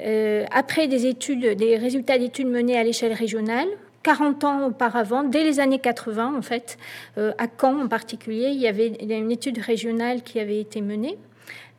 euh, 0.00 0.44
après 0.50 0.86
des 0.86 1.76
résultats 1.76 2.18
d'études 2.18 2.48
menées 2.48 2.78
à 2.78 2.84
l'échelle 2.84 3.12
régionale. 3.12 3.68
40 4.04 4.44
ans 4.44 4.66
auparavant, 4.66 5.24
dès 5.24 5.42
les 5.44 5.60
années 5.60 5.78
80 5.78 6.36
en 6.36 6.42
fait, 6.42 6.76
euh, 7.16 7.32
à 7.38 7.46
Caen 7.58 7.80
en 7.80 7.88
particulier, 7.88 8.50
il 8.50 8.60
y 8.60 8.68
avait 8.68 8.88
une 8.88 9.32
étude 9.32 9.58
régionale 9.58 10.22
qui 10.22 10.38
avait 10.38 10.60
été 10.60 10.82
menée. 10.82 11.16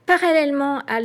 Parallèlement 0.05 0.81
à, 0.85 1.01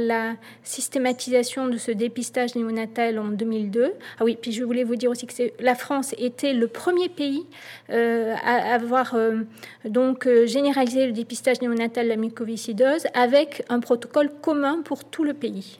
la 0.00 0.34
systématisation 0.64 1.68
de 1.68 1.76
ce 1.78 1.92
dépistage 1.92 2.56
néonatal 2.56 3.20
en 3.20 3.28
2002, 3.28 3.94
ah 4.18 4.24
je 4.48 4.64
voulais 4.64 4.82
vous 4.82 4.96
dire 4.96 5.10
aussi 5.10 5.28
que 5.28 5.34
la 5.60 5.76
France 5.76 6.12
était 6.18 6.52
le 6.52 6.66
premier 6.66 7.08
pays 7.08 7.46
euh, 7.90 8.34
à 8.44 8.74
avoir 8.74 9.14
euh, 9.14 9.42
donc 9.84 10.26
euh, 10.26 10.46
généralisé 10.46 11.06
le 11.06 11.12
dépistage 11.12 11.60
néonatal 11.60 12.06
de 12.06 12.10
la 12.10 12.16
mucoviscidose 12.16 13.06
avec 13.14 13.62
un 13.68 13.78
protocole 13.78 14.32
commun 14.40 14.82
pour 14.84 15.04
tout 15.04 15.22
le 15.22 15.34
pays. 15.34 15.78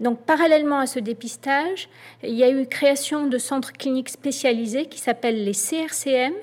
Donc, 0.00 0.20
parallèlement 0.20 0.78
à 0.78 0.86
ce 0.86 1.00
dépistage, 1.00 1.88
il 2.22 2.34
y 2.34 2.44
a 2.44 2.50
eu 2.50 2.66
création 2.66 3.26
de 3.26 3.38
centres 3.38 3.72
cliniques 3.72 4.10
spécialisés 4.10 4.86
qui 4.86 5.00
s'appellent 5.00 5.44
les 5.44 5.52
CRCM. 5.52 6.34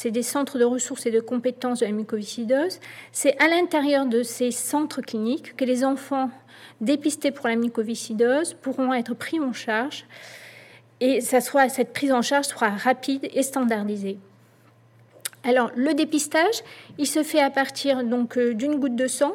C'est 0.00 0.12
des 0.12 0.22
centres 0.22 0.60
de 0.60 0.64
ressources 0.64 1.06
et 1.06 1.10
de 1.10 1.18
compétences 1.18 1.80
de 1.80 1.86
la 1.86 1.90
mucoviscidose. 1.90 2.78
C'est 3.10 3.36
à 3.42 3.48
l'intérieur 3.48 4.06
de 4.06 4.22
ces 4.22 4.52
centres 4.52 5.00
cliniques 5.00 5.56
que 5.56 5.64
les 5.64 5.84
enfants 5.84 6.30
dépistés 6.80 7.32
pour 7.32 7.48
la 7.48 7.56
mucoviscidose 7.56 8.54
pourront 8.54 8.94
être 8.94 9.14
pris 9.14 9.40
en 9.40 9.52
charge 9.52 10.06
et 11.00 11.20
cette 11.20 11.92
prise 11.92 12.12
en 12.12 12.22
charge 12.22 12.46
sera 12.46 12.70
rapide 12.70 13.28
et 13.34 13.42
standardisée. 13.42 14.18
Alors, 15.42 15.72
le 15.74 15.92
dépistage, 15.94 16.62
il 16.98 17.06
se 17.08 17.24
fait 17.24 17.40
à 17.40 17.50
partir 17.50 18.04
donc 18.04 18.38
euh, 18.38 18.54
d'une 18.54 18.76
goutte 18.76 18.96
de 18.96 19.08
sang 19.08 19.34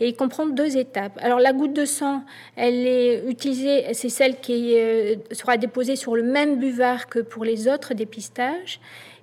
et 0.00 0.08
il 0.08 0.16
comprend 0.16 0.46
deux 0.46 0.76
étapes. 0.76 1.16
Alors 1.22 1.38
la 1.38 1.52
goutte 1.52 1.74
de 1.74 1.84
sang, 1.84 2.24
elle 2.56 2.86
est 2.86 3.22
utilisée, 3.28 3.84
c'est 3.92 4.08
celle 4.08 4.40
qui 4.40 4.74
euh, 4.76 5.14
sera 5.30 5.56
déposée 5.56 5.94
sur 5.94 6.16
le 6.16 6.24
même 6.24 6.58
buvard 6.58 7.08
que 7.08 7.20
pour 7.20 7.44
les 7.44 7.68
autres 7.68 7.94
dépistages. 7.94 8.80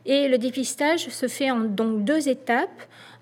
Et 0.09 0.27
le 0.27 0.39
dépistage 0.39 1.07
se 1.09 1.27
fait 1.27 1.51
en 1.51 1.59
donc 1.59 2.03
deux 2.03 2.29
étapes 2.29 2.81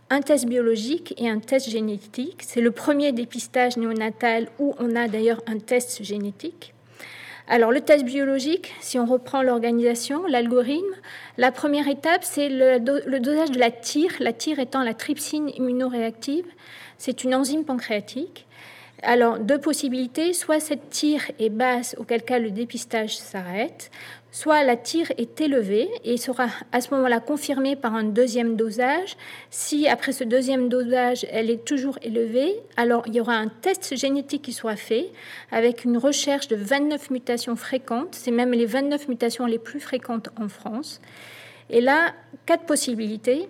un 0.09 0.21
test 0.21 0.45
biologique 0.45 1.13
et 1.17 1.29
un 1.29 1.39
test 1.39 1.69
génétique. 1.69 2.43
C'est 2.43 2.61
le 2.61 2.71
premier 2.71 3.11
dépistage 3.11 3.75
néonatal 3.75 4.47
où 4.57 4.73
on 4.79 4.95
a 4.95 5.09
d'ailleurs 5.09 5.41
un 5.47 5.59
test 5.59 6.01
génétique. 6.01 6.73
Alors 7.49 7.73
le 7.73 7.81
test 7.81 8.05
biologique, 8.05 8.73
si 8.79 8.97
on 8.97 9.05
reprend 9.05 9.41
l'organisation, 9.41 10.25
l'algorithme, 10.27 10.95
la 11.37 11.51
première 11.51 11.89
étape, 11.89 12.23
c'est 12.23 12.47
le, 12.47 12.77
le, 13.05 13.19
dosage 13.19 13.51
de 13.51 13.59
la 13.59 13.69
tire, 13.69 14.13
la 14.21 14.31
tire 14.31 14.57
étant 14.59 14.81
la 14.81 14.93
trypsine 14.93 15.49
immunoréactive. 15.57 16.45
C'est 16.97 17.25
une 17.25 17.35
enzyme 17.35 17.65
pancréatique. 17.65 18.47
Alors, 19.03 19.39
deux 19.39 19.59
possibilités, 19.59 20.31
soit 20.31 20.61
cette 20.61 20.89
tire 20.89 21.21
est 21.37 21.49
basse, 21.49 21.95
auquel 21.99 22.23
cas 22.23 22.39
le 22.39 22.49
dépistage 22.49 23.17
s'arrête, 23.17 23.91
soit 24.37 24.63
la 24.63 24.77
tire 24.77 25.11
est 25.17 25.41
élevée 25.41 25.89
et 26.03 26.17
sera 26.17 26.45
à 26.71 26.79
ce 26.79 26.93
moment-là 26.93 27.19
confirmée 27.19 27.75
par 27.75 27.95
un 27.95 28.03
deuxième 28.03 28.55
dosage. 28.55 29.17
Si 29.49 29.87
après 29.87 30.11
ce 30.11 30.23
deuxième 30.23 30.69
dosage, 30.69 31.25
elle 31.31 31.49
est 31.49 31.65
toujours 31.65 31.97
élevée, 32.03 32.53
alors 32.75 33.01
il 33.07 33.15
y 33.15 33.19
aura 33.19 33.33
un 33.33 33.47
test 33.47 33.95
génétique 33.95 34.43
qui 34.43 34.53
sera 34.53 34.75
fait 34.75 35.09
avec 35.51 35.85
une 35.85 35.97
recherche 35.97 36.47
de 36.49 36.55
29 36.55 37.09
mutations 37.09 37.55
fréquentes. 37.55 38.13
C'est 38.13 38.29
même 38.29 38.51
les 38.51 38.67
29 38.67 39.07
mutations 39.07 39.47
les 39.47 39.57
plus 39.57 39.79
fréquentes 39.79 40.29
en 40.39 40.49
France. 40.49 41.01
Et 41.71 41.81
là, 41.81 42.13
quatre 42.45 42.65
possibilités. 42.65 43.49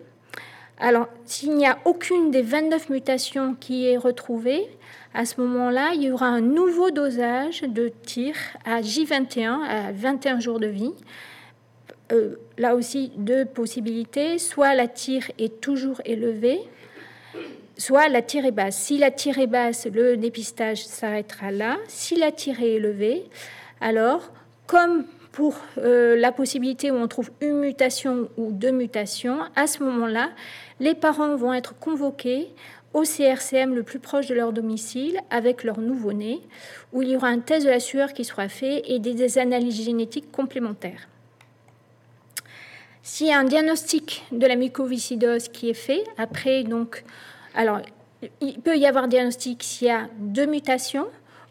Alors, 0.80 1.08
s'il 1.26 1.56
n'y 1.56 1.66
a 1.66 1.80
aucune 1.86 2.30
des 2.30 2.44
29 2.44 2.90
mutations 2.90 3.56
qui 3.60 3.88
est 3.88 3.98
retrouvée, 3.98 4.68
à 5.14 5.26
ce 5.26 5.42
moment-là, 5.42 5.94
il 5.96 6.04
y 6.04 6.12
aura 6.12 6.28
un 6.28 6.42
nouveau 6.42 6.92
dosage 6.92 7.62
de 7.62 7.90
tir 8.04 8.36
à 8.64 8.82
J21, 8.82 9.64
à 9.64 9.92
21 9.92 10.40
jours 10.40 10.60
de 10.60 10.68
vie. 10.68 10.94
Euh, 12.12 12.36
là 12.60 12.76
aussi, 12.76 13.12
deux 13.18 13.46
possibilités. 13.46 14.38
Soit 14.38 14.76
la 14.76 14.88
tire 14.88 15.32
est 15.40 15.60
toujours 15.60 16.00
élevée, 16.06 16.60
soit 17.78 18.08
la 18.10 18.22
tire 18.22 18.46
est 18.46 18.52
basse. 18.52 18.78
Si 18.78 19.00
la 19.00 19.10
tire 19.10 19.40
est 19.40 19.48
basse, 19.48 19.88
le 19.92 20.16
dépistage 20.16 20.86
s'arrêtera 20.86 21.52
là. 21.52 21.78
Si 21.88 22.16
la 22.16 22.32
tire 22.32 22.62
est 22.62 22.74
élevée, 22.74 23.26
alors, 23.82 24.32
comme 24.68 25.06
pour 25.32 25.56
euh, 25.78 26.16
la 26.16 26.32
possibilité 26.32 26.90
où 26.90 26.96
on 26.96 27.08
trouve 27.08 27.30
une 27.42 27.60
mutation 27.60 28.30
ou 28.38 28.52
deux 28.52 28.72
mutations, 28.72 29.40
à 29.56 29.68
ce 29.68 29.84
moment-là, 29.84 30.30
les 30.80 30.96
parents 30.96 31.36
vont 31.36 31.54
être 31.54 31.78
convoqués 31.80 32.50
au 32.94 33.04
CRCM 33.04 33.76
le 33.76 33.84
plus 33.84 34.00
proche 34.00 34.28
de 34.28 34.36
leur 34.36 34.54
domicile 34.54 35.20
avec 35.30 35.64
leur 35.64 35.80
nouveau-né, 35.80 36.42
où 36.94 37.02
il 37.02 37.10
y 37.10 37.16
aura 37.16 37.28
un 37.28 37.40
test 37.40 37.66
de 37.66 37.72
la 37.72 37.80
sueur 37.80 38.14
qui 38.14 38.24
sera 38.24 38.50
fait 38.50 38.84
et 38.90 39.00
des 39.00 39.38
analyses 39.38 39.84
génétiques 39.84 40.32
complémentaires. 40.32 41.08
S'il 43.04 43.28
y 43.28 43.32
a 43.32 43.40
un 43.40 43.46
diagnostic 43.46 44.26
de 44.32 44.46
la 44.46 44.56
mucoviscidose 44.56 45.48
qui 45.48 45.70
est 45.70 45.74
fait, 45.74 46.04
après, 46.18 46.64
donc, 46.64 47.04
alors, 47.56 47.80
il 48.42 48.60
peut 48.60 48.78
y 48.78 48.86
avoir 48.86 49.08
diagnostic 49.08 49.64
s'il 49.64 49.88
y 49.88 49.92
a 49.92 50.10
deux 50.18 50.46
mutations, 50.46 51.08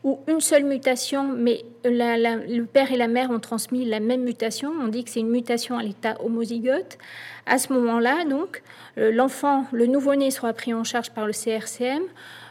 ou 0.07 0.21
une 0.29 0.41
seule 0.41 0.65
mutation, 0.65 1.25
mais 1.25 1.65
le 1.85 2.63
père 2.63 2.93
et 2.93 2.97
la 2.97 3.09
mère 3.09 3.31
ont 3.33 3.41
transmis 3.41 3.85
la 3.85 3.99
même 3.99 4.23
mutation. 4.23 4.71
On 4.81 4.87
dit 4.87 5.03
que 5.03 5.11
c'est 5.11 5.19
une 5.19 5.31
mutation 5.31 5.77
à 5.77 5.83
l'état 5.83 6.17
homozygote. 6.25 6.97
À 7.45 7.59
ce 7.59 7.73
moment-là, 7.73 8.25
donc, 8.25 8.63
euh, 8.99 9.11
l'enfant, 9.11 9.65
le 9.73 9.87
nouveau-né 9.87 10.31
sera 10.31 10.53
pris 10.53 10.73
en 10.73 10.85
charge 10.85 11.11
par 11.11 11.27
le 11.27 11.33
CRCM. 11.33 12.05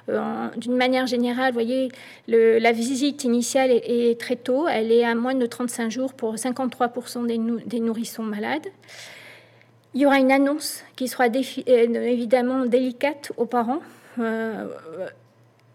Euh, 0.09 0.47
d'une 0.57 0.75
manière 0.75 1.07
générale, 1.07 1.53
vous 1.53 1.59
voyez, 1.61 1.89
la 2.27 2.71
visite 2.73 3.23
initiale 3.23 3.71
est, 3.71 4.19
très 4.19 4.35
tôt. 4.35 4.67
Elle 4.67 4.91
est 4.91 5.05
à 5.05 5.15
moins 5.15 5.33
de 5.33 5.45
35 5.45 5.89
jours 5.89 6.13
pour 6.13 6.35
53% 6.35 7.25
des, 7.25 7.39
des, 7.65 7.79
nourrissons 7.79 8.23
malades. 8.23 8.67
Il 9.93 10.01
y 10.01 10.05
aura 10.05 10.19
une 10.19 10.33
annonce 10.33 10.83
qui 10.97 11.07
sera 11.07 11.27
euh, 11.27 12.03
évidemment 12.05 12.65
délicate 12.65 13.31
aux 13.37 13.45
parents 13.45 13.79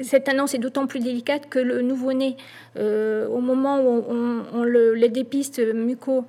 cette 0.03 0.29
annonce 0.29 0.55
est 0.55 0.59
d'autant 0.59 0.87
plus 0.87 1.01
délicate 1.01 1.49
que 1.49 1.59
le 1.59 1.83
nouveau-né, 1.83 2.37
euh, 2.77 3.29
au 3.29 3.41
moment 3.41 3.81
où 3.81 4.05
on, 4.09 4.63
le, 4.63 5.09
dépiste 5.09 5.59
muco, 5.59 6.25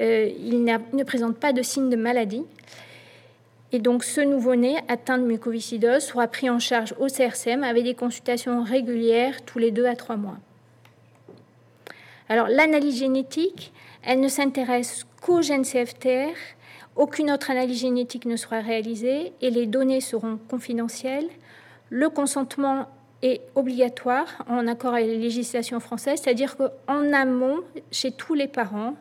euh, 0.00 0.30
il 0.38 0.64
ne 0.64 1.04
présente 1.04 1.36
pas 1.36 1.52
de 1.52 1.62
signes 1.62 1.90
de 1.90 1.96
maladie. 1.96 2.44
Et 3.72 3.78
donc 3.80 4.04
ce 4.04 4.20
nouveau-né 4.20 4.76
atteint 4.88 5.18
de 5.18 5.24
mucoviscidose 5.24 6.04
sera 6.04 6.28
pris 6.28 6.48
en 6.48 6.58
charge 6.58 6.94
au 7.00 7.08
CRCM 7.08 7.64
avec 7.64 7.84
des 7.84 7.94
consultations 7.94 8.62
régulières 8.62 9.44
tous 9.44 9.58
les 9.58 9.72
deux 9.72 9.86
à 9.86 9.96
trois 9.96 10.16
mois. 10.16 10.38
Alors 12.28 12.48
l'analyse 12.48 12.98
génétique, 12.98 13.72
elle 14.04 14.20
ne 14.20 14.28
s'intéresse 14.28 15.04
qu'au 15.20 15.42
gène 15.42 15.64
CFTR. 15.64 16.34
Aucune 16.94 17.30
autre 17.30 17.50
analyse 17.50 17.80
génétique 17.80 18.24
ne 18.24 18.36
sera 18.36 18.60
réalisée 18.60 19.32
et 19.42 19.50
les 19.50 19.66
données 19.66 20.00
seront 20.00 20.38
confidentielles. 20.48 21.28
Le 21.90 22.08
consentement 22.08 22.86
obligatoire 23.54 24.44
en 24.48 24.66
accord 24.66 24.94
avec 24.94 25.06
les 25.06 25.18
législations 25.18 25.80
françaises, 25.80 26.20
c'est-à-dire 26.22 26.56
qu'en 26.56 27.12
amont, 27.12 27.60
chez 27.90 28.12
tous 28.12 28.34
les 28.34 28.48
parents, 28.48 28.94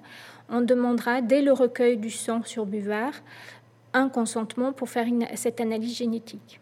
on 0.49 0.61
demandera 0.61 1.21
dès 1.21 1.41
le 1.41 1.51
recueil 1.51 1.97
du 1.97 2.09
sang 2.09 2.41
sur 2.43 2.65
buvard 2.65 3.13
un 3.93 4.09
consentement 4.09 4.73
pour 4.73 4.89
faire 4.89 5.07
cette 5.35 5.61
analyse 5.61 5.97
génétique. 5.97 6.59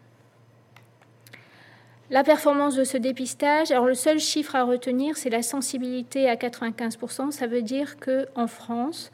La 2.10 2.22
performance 2.22 2.76
de 2.76 2.84
ce 2.84 2.96
dépistage, 2.96 3.70
alors 3.70 3.86
le 3.86 3.94
seul 3.94 4.20
chiffre 4.20 4.54
à 4.54 4.62
retenir, 4.62 5.16
c'est 5.16 5.30
la 5.30 5.42
sensibilité 5.42 6.28
à 6.28 6.36
95%. 6.36 7.30
Ça 7.30 7.46
veut 7.46 7.62
dire 7.62 7.96
qu'en 7.98 8.46
France, 8.46 9.10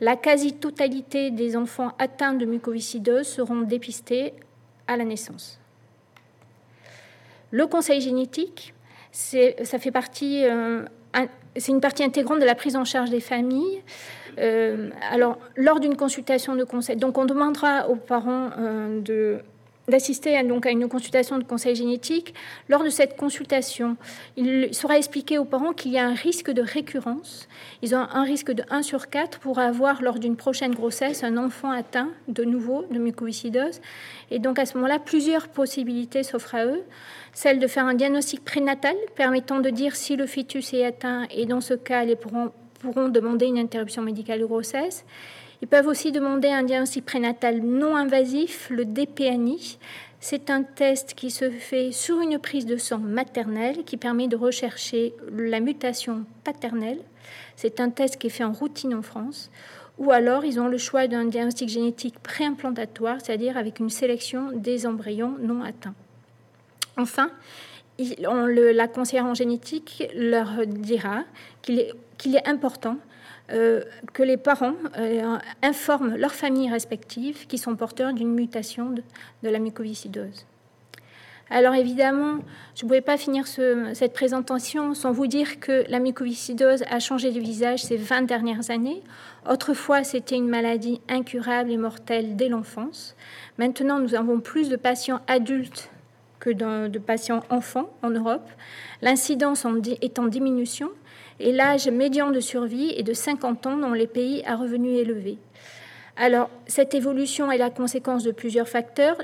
la 0.00 0.16
quasi-totalité 0.16 1.30
des 1.30 1.56
enfants 1.56 1.92
atteints 1.98 2.34
de 2.34 2.46
mucoviscidose 2.46 3.28
seront 3.28 3.60
dépistés 3.60 4.34
à 4.88 4.96
la 4.96 5.04
naissance. 5.04 5.61
Le 7.52 7.66
conseil 7.66 8.00
génétique, 8.00 8.74
ça 9.12 9.78
fait 9.78 9.90
partie, 9.90 10.44
euh, 10.46 10.84
c'est 11.54 11.70
une 11.70 11.82
partie 11.82 12.02
intégrante 12.02 12.40
de 12.40 12.46
la 12.46 12.54
prise 12.54 12.76
en 12.76 12.84
charge 12.84 13.10
des 13.10 13.20
familles. 13.20 13.82
Euh, 14.38 14.88
alors, 15.10 15.38
lors 15.56 15.78
d'une 15.78 15.94
consultation 15.94 16.56
de 16.56 16.64
conseil, 16.64 16.96
donc 16.96 17.18
on 17.18 17.26
demandera 17.26 17.90
aux 17.90 17.96
parents 17.96 18.48
euh, 18.58 19.00
de 19.02 19.40
d'assister 19.88 20.36
à, 20.36 20.44
donc 20.44 20.64
à 20.64 20.70
une 20.70 20.88
consultation 20.88 21.38
de 21.38 21.44
conseil 21.44 21.74
génétique. 21.74 22.34
Lors 22.68 22.84
de 22.84 22.88
cette 22.88 23.16
consultation, 23.16 23.96
il 24.36 24.72
sera 24.72 24.96
expliqué 24.96 25.38
aux 25.38 25.44
parents 25.44 25.72
qu'il 25.72 25.90
y 25.92 25.98
a 25.98 26.06
un 26.06 26.14
risque 26.14 26.50
de 26.50 26.62
récurrence. 26.62 27.48
Ils 27.82 27.94
ont 27.94 27.98
un 27.98 28.22
risque 28.22 28.52
de 28.52 28.62
1 28.70 28.82
sur 28.82 29.10
4 29.10 29.40
pour 29.40 29.58
avoir, 29.58 30.00
lors 30.00 30.18
d'une 30.18 30.36
prochaine 30.36 30.72
grossesse, 30.72 31.24
un 31.24 31.36
enfant 31.36 31.70
atteint 31.70 32.10
de 32.28 32.44
nouveau 32.44 32.84
de 32.90 32.98
mucoviscidose. 32.98 33.80
Et 34.30 34.38
donc 34.38 34.58
à 34.58 34.66
ce 34.66 34.76
moment-là, 34.76 34.98
plusieurs 34.98 35.48
possibilités 35.48 36.22
s'offrent 36.22 36.54
à 36.54 36.64
eux. 36.64 36.84
Celle 37.32 37.58
de 37.58 37.66
faire 37.66 37.86
un 37.86 37.94
diagnostic 37.94 38.44
prénatal 38.44 38.94
permettant 39.16 39.60
de 39.60 39.70
dire 39.70 39.96
si 39.96 40.16
le 40.16 40.26
fœtus 40.26 40.74
est 40.74 40.84
atteint 40.84 41.26
et 41.30 41.46
dans 41.46 41.62
ce 41.62 41.74
cas, 41.74 42.04
les 42.04 42.16
parents 42.16 42.52
pourront 42.80 43.08
demander 43.08 43.46
une 43.46 43.58
interruption 43.58 44.02
médicale 44.02 44.40
de 44.40 44.44
grossesse. 44.44 45.04
Ils 45.62 45.68
peuvent 45.68 45.86
aussi 45.86 46.12
demander 46.12 46.48
un 46.48 46.62
diagnostic 46.62 47.06
prénatal 47.06 47.62
non 47.62 47.96
invasif, 47.96 48.68
le 48.68 48.84
DPNI. 48.84 49.78
C'est 50.20 50.50
un 50.50 50.62
test 50.62 51.14
qui 51.14 51.30
se 51.30 51.50
fait 51.50 51.90
sur 51.90 52.20
une 52.20 52.38
prise 52.38 52.66
de 52.66 52.76
sang 52.76 52.98
maternelle 52.98 53.84
qui 53.84 53.96
permet 53.96 54.28
de 54.28 54.36
rechercher 54.36 55.14
la 55.32 55.60
mutation 55.60 56.26
paternelle. 56.44 57.00
C'est 57.56 57.80
un 57.80 57.90
test 57.90 58.18
qui 58.18 58.26
est 58.26 58.30
fait 58.30 58.44
en 58.44 58.52
routine 58.52 58.94
en 58.94 59.02
France. 59.02 59.50
Ou 59.98 60.10
alors, 60.10 60.44
ils 60.44 60.60
ont 60.60 60.68
le 60.68 60.78
choix 60.78 61.06
d'un 61.06 61.24
diagnostic 61.24 61.68
génétique 61.68 62.18
préimplantatoire, 62.18 63.18
c'est-à-dire 63.20 63.56
avec 63.56 63.78
une 63.78 63.90
sélection 63.90 64.50
des 64.52 64.86
embryons 64.86 65.36
non 65.40 65.62
atteints. 65.62 65.94
Enfin, 66.96 67.30
la 67.98 68.88
conseillère 68.88 69.26
en 69.26 69.34
génétique 69.34 70.08
leur 70.14 70.66
dira 70.66 71.24
qu'il 71.62 72.36
est 72.36 72.48
important 72.48 72.98
euh, 73.52 73.82
que 74.12 74.22
les 74.22 74.36
parents 74.36 74.74
euh, 74.96 75.36
informent 75.62 76.16
leurs 76.16 76.32
familles 76.32 76.70
respectives 76.70 77.46
qui 77.46 77.58
sont 77.58 77.76
porteurs 77.76 78.12
d'une 78.12 78.32
mutation 78.32 78.90
de, 78.90 79.02
la 79.42 79.58
mucoviscidose. 79.58 80.46
Alors 81.50 81.74
évidemment, 81.74 82.38
je 82.74 82.84
ne 82.84 82.88
pouvais 82.88 83.02
pas 83.02 83.18
finir 83.18 83.46
cette 83.46 84.14
présentation 84.14 84.94
sans 84.94 85.12
vous 85.12 85.26
dire 85.26 85.60
que 85.60 85.84
la 85.88 85.98
mucoviscidose 85.98 86.82
a 86.88 86.98
changé 86.98 87.30
de 87.30 87.40
visage 87.40 87.82
ces 87.82 87.96
20 87.96 88.22
dernières 88.22 88.70
années. 88.70 89.02
Autrefois, 89.50 90.02
c'était 90.02 90.36
une 90.36 90.48
maladie 90.48 91.02
incurable 91.10 91.70
et 91.70 91.76
mortelle 91.76 92.36
dès 92.36 92.48
l'enfance. 92.48 93.16
Maintenant, 93.58 93.98
nous 93.98 94.14
avons 94.14 94.40
plus 94.40 94.70
de 94.70 94.76
patients 94.76 95.20
adultes 95.26 95.91
que 96.42 96.50
de 96.50 96.98
patients 96.98 97.44
enfants 97.50 97.88
en 98.02 98.10
Europe. 98.10 98.48
L'incidence 99.00 99.64
est 100.00 100.18
en 100.18 100.26
diminution 100.26 100.90
et 101.38 101.52
l'âge 101.52 101.86
médian 101.86 102.32
de 102.32 102.40
survie 102.40 102.92
est 102.96 103.04
de 103.04 103.12
50 103.12 103.66
ans 103.68 103.76
dans 103.76 103.92
les 103.92 104.08
pays 104.08 104.42
à 104.44 104.56
revenus 104.56 104.98
élevés. 104.98 105.38
Alors, 106.16 106.50
cette 106.66 106.94
évolution 106.94 107.52
est 107.52 107.58
la 107.58 107.70
conséquence 107.70 108.24
de 108.24 108.32
plusieurs 108.32 108.68
facteurs. 108.68 109.18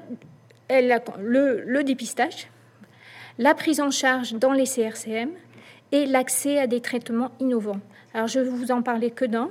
Le, 0.70 1.82
dépistage, 1.82 2.48
la 3.38 3.54
prise 3.54 3.80
en 3.80 3.90
charge 3.90 4.34
dans 4.34 4.52
les 4.52 4.64
CRCM 4.64 5.30
et 5.90 6.06
l'accès 6.06 6.60
à 6.60 6.68
des 6.68 6.80
traitements 6.80 7.32
innovants. 7.40 7.80
Alors, 8.14 8.28
je 8.28 8.38
vais 8.38 8.48
vous 8.48 8.70
en 8.70 8.82
parler 8.82 9.10
que 9.10 9.24
d'un. 9.24 9.50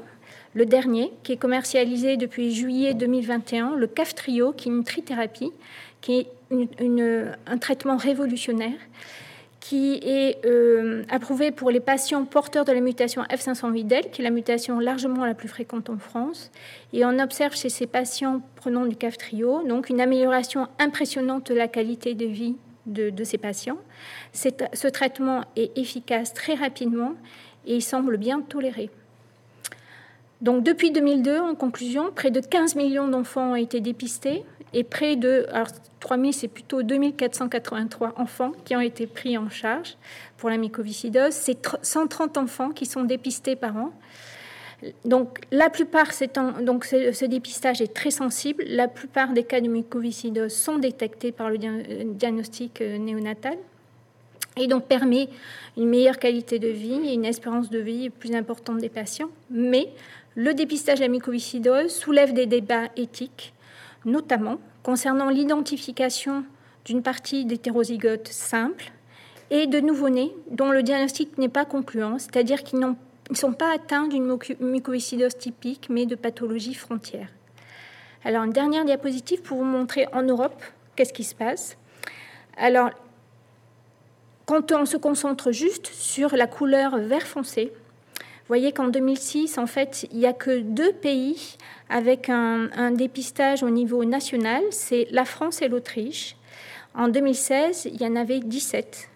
Le 0.54 0.66
dernier, 0.66 1.12
qui 1.24 1.34
est 1.34 1.38
commercialisé 1.38 2.16
depuis 2.16 2.56
juillet 2.56 2.94
2021, 2.94 3.76
le 3.76 3.88
CAF-TRIO, 3.88 4.54
qui 4.54 4.70
est 4.70 4.72
une 4.72 4.86
trithérapie, 4.86 5.52
qui 6.00 6.28
un 6.52 7.58
traitement 7.58 7.98
révolutionnaire 7.98 8.80
qui 9.60 10.00
est 10.02 10.46
euh, 10.46 11.04
approuvé 11.10 11.52
pour 11.52 11.72
les 11.72 11.82
patients 11.82 12.24
porteurs 12.24 12.64
de 12.64 12.72
la 12.72 12.80
mutation 12.80 13.24
F508del, 13.24 14.12
qui 14.12 14.22
est 14.22 14.24
la 14.24 14.30
mutation 14.30 14.80
largement 14.80 15.26
la 15.26 15.34
plus 15.34 15.50
fréquente 15.50 15.90
en 15.90 15.98
France. 15.98 16.52
Et 16.94 17.04
on 17.04 17.20
observe 17.20 17.54
chez 17.54 17.68
ces 17.68 17.86
patients 17.86 18.42
prenant 18.56 18.86
du 18.86 18.96
CAF-trio 18.96 19.64
donc 19.68 19.90
une 19.90 20.00
amélioration 20.00 20.68
impressionnante 20.80 21.52
de 21.52 21.56
la 21.56 21.68
qualité 21.68 22.14
de 22.14 22.26
vie 22.26 22.56
de, 22.86 23.24
ces 23.26 23.38
patients. 23.38 23.80
ce 24.32 24.88
traitement 24.88 25.44
est 25.58 25.78
efficace 25.78 26.34
très 26.34 26.54
rapidement 26.54 27.16
et 27.66 27.76
il 27.76 27.82
semble 27.82 28.16
bien 28.16 28.40
toléré. 28.40 28.90
Donc 30.42 30.64
depuis 30.64 30.92
2002, 30.92 31.40
en 31.40 31.56
conclusion, 31.56 32.12
près 32.16 32.32
de 32.32 32.40
15 32.40 32.76
millions 32.76 33.08
d'enfants 33.08 33.52
ont 33.52 33.56
été 33.56 33.82
dépistés 33.82 34.46
et 34.74 34.84
près 34.84 35.16
de, 35.16 35.46
alors 35.52 35.68
3000, 36.00 36.34
c'est 36.34 36.48
plutôt 36.48 36.84
2483 36.84 38.14
enfants 38.18 38.52
qui 38.66 38.76
ont 38.76 38.82
été 38.82 39.08
pris 39.08 39.38
en 39.38 39.50
charge 39.50 39.96
pour 40.38 40.50
la 40.50 40.58
mycoviscidose. 40.58 41.34
C'est 41.34 41.58
130 41.82 42.38
enfants 42.38 42.70
qui 42.70 42.86
sont 42.86 43.04
dépistés 43.04 43.56
par 43.56 43.76
an. 43.78 43.92
Donc, 45.06 45.40
la 45.52 45.70
plupart, 45.70 46.10
donc 46.62 46.86
ce, 46.86 47.26
dépistage 47.26 47.82
est 47.82 47.94
très 47.94 48.12
sensible. 48.12 48.64
La 48.68 48.88
plupart 48.88 49.34
des 49.34 49.44
cas 49.44 49.60
de 49.60 49.68
mycoviscidose 49.68 50.54
sont 50.54 50.78
détectés 50.78 51.32
par 51.32 51.50
le 51.50 51.58
diagnostic 51.58 52.82
euh, 52.82 52.98
néonatal 52.98 53.58
et 54.56 54.68
donc 54.68 54.86
permet 54.86 55.30
une 55.78 55.90
meilleure 55.90 56.18
qualité 56.18 56.60
de 56.60 56.68
vie 56.68 57.00
et 57.06 57.14
une 57.14 57.26
espérance 57.26 57.70
de 57.70 57.80
vie 57.80 58.10
plus 58.10 58.36
importante 58.36 58.78
des 58.78 58.90
patients. 58.90 59.30
Mais 59.50 59.90
le 60.36 60.54
dépistage 60.54 61.00
de 61.00 61.04
la 61.04 61.10
mycoviscidose 61.10 61.92
soulève 61.92 62.34
des 62.34 62.46
débats 62.46 62.90
éthiques 62.96 63.54
notamment 64.08 64.58
concernant 64.82 65.30
l'identification 65.30 66.44
d'une 66.86 67.04
partie 67.04 67.46
d'hétérozygotes 67.46 68.30
simples 68.30 68.92
et 69.52 69.68
de 69.68 69.80
nouveau-nés 69.80 70.34
dont 70.50 70.72
le 70.72 70.82
diagnostic 70.82 71.38
n'est 71.38 71.50
pas 71.50 71.66
concluant, 71.66 72.18
c'est-à-dire 72.18 72.64
qu'ils 72.64 72.80
ne 72.80 73.36
sont 73.36 73.54
pas 73.54 73.74
atteints 73.74 74.08
d'une 74.08 74.38
mucoviscidose 74.60 75.38
typique, 75.38 75.88
mais 75.90 76.06
de 76.06 76.16
pathologie 76.16 76.74
frontière. 76.74 77.28
Alors, 78.24 78.44
une 78.44 78.52
dernière 78.52 78.86
diapositive 78.86 79.42
pour 79.42 79.58
vous 79.58 79.64
montrer 79.64 80.08
en 80.14 80.24
Europe 80.24 80.64
qu'est-ce 80.96 81.14
qui 81.14 81.24
se 81.24 81.36
passe. 81.36 81.78
Alors, 82.58 82.90
quand 84.46 84.72
on 84.72 84.86
se 84.86 84.98
concentre 84.98 85.52
juste 85.52 85.88
sur 85.88 86.36
la 86.36 86.48
couleur 86.48 86.98
vert 86.98 87.28
foncé, 87.28 87.72
vous 88.16 88.48
voyez 88.48 88.72
qu'en 88.72 88.88
2006, 88.88 89.58
en 89.58 89.68
fait, 89.68 90.08
il 90.12 90.20
n'y 90.20 90.26
a 90.26 90.34
que 90.34 90.62
deux 90.62 90.94
pays 90.94 91.58
avec 91.90 92.30
un, 92.30 92.92
dépistage 92.92 93.64
au 93.64 93.70
niveau 93.70 94.04
national, 94.06 94.64
c'est 94.72 95.08
la 95.12 95.26
France 95.26 95.62
et 95.62 95.68
l'Autriche. 95.68 96.36
En 96.94 97.08
2016, 97.08 97.90
il 97.94 98.02
y 98.02 98.06
en 98.06 98.16
avait 98.16 98.40
17. 98.40 99.10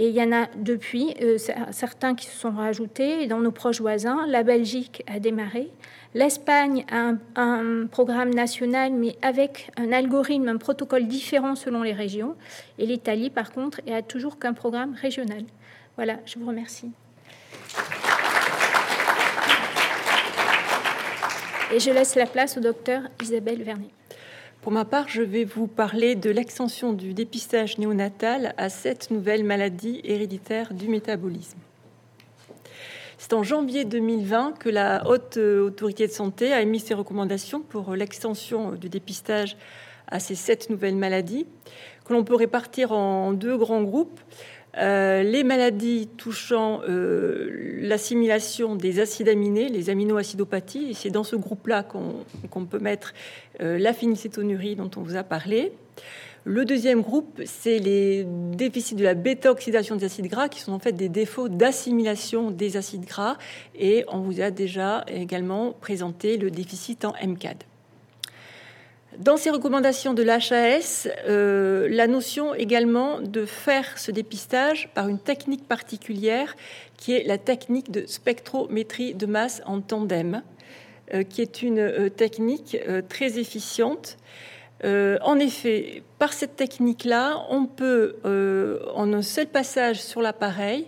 Et 0.00 0.08
il 0.08 0.14
y 0.14 0.22
en 0.22 0.30
a 0.30 0.46
depuis 0.56 1.14
euh, 1.22 1.38
certains 1.72 2.14
qui 2.14 2.26
se 2.26 2.36
sont 2.36 2.52
rajoutés. 2.52 3.26
dans 3.26 3.40
nos 3.40 3.50
proches 3.50 3.80
voisins, 3.80 4.26
la 4.28 4.44
Belgique 4.44 5.02
a 5.08 5.18
démarré. 5.18 5.70
L'Espagne 6.14 6.84
a 6.90 6.98
un, 6.98 7.18
un, 7.34 7.86
programme 7.86 8.30
national, 8.30 8.92
mais 8.92 9.16
avec 9.22 9.72
un 9.76 9.90
algorithme, 9.90 10.48
un 10.48 10.56
protocole 10.56 11.08
différent 11.08 11.56
selon 11.56 11.82
les 11.82 11.92
régions. 11.92 12.36
Et 12.78 12.86
l'Italie, 12.86 13.30
par 13.30 13.50
contre, 13.50 13.80
a 13.90 14.02
toujours 14.02 14.38
qu'un 14.38 14.52
programme 14.52 14.94
régional. 14.94 15.42
Voilà, 15.96 16.18
je 16.26 16.38
vous 16.38 16.46
remercie. 16.46 16.92
Et 21.70 21.80
je 21.80 21.90
laisse 21.90 22.14
la 22.14 22.24
place 22.24 22.56
au 22.56 22.60
docteur 22.60 23.02
Isabelle 23.22 23.62
Vernet. 23.62 23.90
Pour 24.62 24.72
ma 24.72 24.86
part, 24.86 25.06
je 25.08 25.20
vais 25.20 25.44
vous 25.44 25.66
parler 25.66 26.14
de 26.14 26.30
l'extension 26.30 26.94
du 26.94 27.12
dépistage 27.12 27.76
néonatal 27.76 28.54
à 28.56 28.70
sept 28.70 29.10
nouvelles 29.10 29.44
maladies 29.44 30.00
héréditaires 30.02 30.72
du 30.72 30.88
métabolisme. 30.88 31.58
C'est 33.18 33.34
en 33.34 33.42
janvier 33.42 33.84
2020 33.84 34.58
que 34.58 34.70
la 34.70 35.06
Haute 35.06 35.36
Autorité 35.36 36.06
de 36.06 36.12
Santé 36.12 36.54
a 36.54 36.62
émis 36.62 36.80
ses 36.80 36.94
recommandations 36.94 37.60
pour 37.60 37.94
l'extension 37.94 38.72
du 38.72 38.88
dépistage 38.88 39.54
à 40.06 40.20
ces 40.20 40.36
sept 40.36 40.70
nouvelles 40.70 40.96
maladies, 40.96 41.46
que 42.06 42.14
l'on 42.14 42.24
peut 42.24 42.34
répartir 42.34 42.92
en 42.92 43.32
deux 43.32 43.58
grands 43.58 43.82
groupes. 43.82 44.20
Euh, 44.78 45.22
les 45.22 45.42
maladies 45.42 46.08
touchant 46.16 46.82
euh, 46.88 47.78
l'assimilation 47.80 48.76
des 48.76 49.00
acides 49.00 49.28
aminés, 49.28 49.68
les 49.68 49.90
aminoacidopathies, 49.90 50.94
c'est 50.94 51.10
dans 51.10 51.24
ce 51.24 51.34
groupe-là 51.34 51.82
qu'on 51.82 52.64
peut 52.64 52.78
mettre 52.78 53.12
euh, 53.60 53.78
la 53.78 53.92
dont 53.92 54.90
on 54.96 55.02
vous 55.02 55.16
a 55.16 55.24
parlé, 55.24 55.72
Le 56.44 56.64
deuxième 56.64 57.02
groupe, 57.02 57.42
c'est 57.44 57.78
les 57.78 58.24
déficits 58.24 58.94
de 58.94 59.02
la 59.02 59.14
bêta-oxydation 59.14 59.96
des 59.96 60.04
acides 60.04 60.28
gras, 60.28 60.48
qui 60.48 60.60
sont 60.60 60.72
en 60.72 60.78
fait 60.78 60.92
des 60.92 61.08
défauts 61.08 61.48
d'assimilation 61.48 62.52
des 62.52 62.76
acides 62.76 63.04
gras. 63.04 63.36
Et 63.74 64.04
on 64.08 64.20
vous 64.20 64.40
a 64.40 64.52
déjà 64.52 65.04
également 65.08 65.72
présenté 65.72 66.36
le 66.36 66.50
déficit 66.50 67.04
en 67.04 67.14
MCAD. 67.22 67.64
Dans 69.18 69.36
ces 69.36 69.50
recommandations 69.50 70.14
de 70.14 70.22
l'HAS, 70.22 71.08
euh, 71.26 71.88
la 71.90 72.06
notion 72.06 72.54
également 72.54 73.20
de 73.20 73.46
faire 73.46 73.98
ce 73.98 74.12
dépistage 74.12 74.90
par 74.94 75.08
une 75.08 75.18
technique 75.18 75.66
particulière 75.66 76.54
qui 76.96 77.14
est 77.14 77.24
la 77.24 77.36
technique 77.36 77.90
de 77.90 78.06
spectrométrie 78.06 79.14
de 79.14 79.26
masse 79.26 79.60
en 79.66 79.80
tandem, 79.80 80.42
euh, 81.14 81.24
qui 81.24 81.42
est 81.42 81.62
une 81.62 81.80
euh, 81.80 82.08
technique 82.10 82.76
très 83.08 83.40
efficiente. 83.40 84.18
en 84.84 85.38
effet, 85.40 86.04
par 86.20 86.32
cette 86.32 86.54
technique-là, 86.54 87.44
on 87.50 87.66
peut, 87.66 88.18
en 88.94 89.12
un 89.12 89.22
seul 89.22 89.48
passage 89.48 90.00
sur 90.00 90.22
l'appareil, 90.22 90.86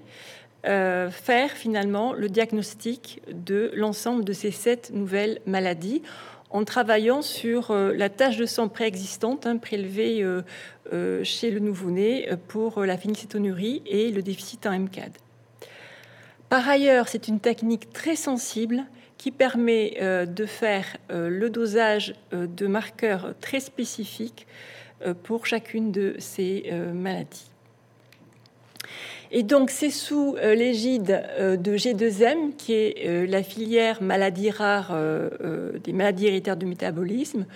faire 0.62 1.50
finalement 1.50 2.12
le 2.12 2.28
diagnostic 2.28 3.20
de 3.32 3.72
l'ensemble 3.74 4.24
de 4.24 4.32
ces 4.32 4.52
sept 4.52 4.92
nouvelles 4.94 5.40
maladies 5.46 6.02
en 6.50 6.64
travaillant 6.64 7.22
sur 7.22 7.70
euh, 7.70 7.94
la 7.94 8.08
tâche 8.08 8.36
de 8.36 8.46
sang 8.46 8.68
préexistante 8.68 9.46
hein, 9.46 9.56
prélevée 9.56 10.22
euh, 10.22 10.42
euh, 10.92 11.24
chez 11.24 11.50
le 11.50 11.60
nouveau-né 11.60 12.28
pour 12.48 12.84
la 12.84 12.96
phénylcétonurie 12.96 13.82
et 13.86 14.10
le 14.10 14.22
déficit 14.22 14.66
en 14.66 14.78
MCAD. 14.78 15.12
Par 16.48 16.68
ailleurs, 16.68 17.08
c'est 17.08 17.28
une 17.28 17.38
technique 17.38 17.92
très 17.92 18.16
sensible 18.16 18.84
qui 19.16 19.30
permet 19.30 20.26
de 20.26 20.46
faire 20.46 20.96
le 21.10 21.48
dosage 21.48 22.14
de 22.32 22.66
marqueurs 22.66 23.34
très 23.40 23.60
spécifiques 23.60 24.48
pour 25.22 25.46
chacune 25.46 25.92
de 25.92 26.16
ces 26.18 26.72
maladies. 26.92 27.49
Et 29.32 29.44
donc, 29.44 29.70
c'est 29.70 29.90
sous 29.90 30.36
euh, 30.38 30.54
l'égide 30.54 31.22
euh, 31.38 31.56
de 31.56 31.76
G2M, 31.76 32.56
qui 32.56 32.72
est 32.72 33.06
euh, 33.06 33.26
la 33.26 33.44
filière 33.44 34.02
maladies 34.02 34.50
rares 34.50 34.96
des 35.84 35.92
maladies 35.92 36.26
héréditaires 36.26 36.56
du 36.56 36.66
métabolisme, 36.66 37.46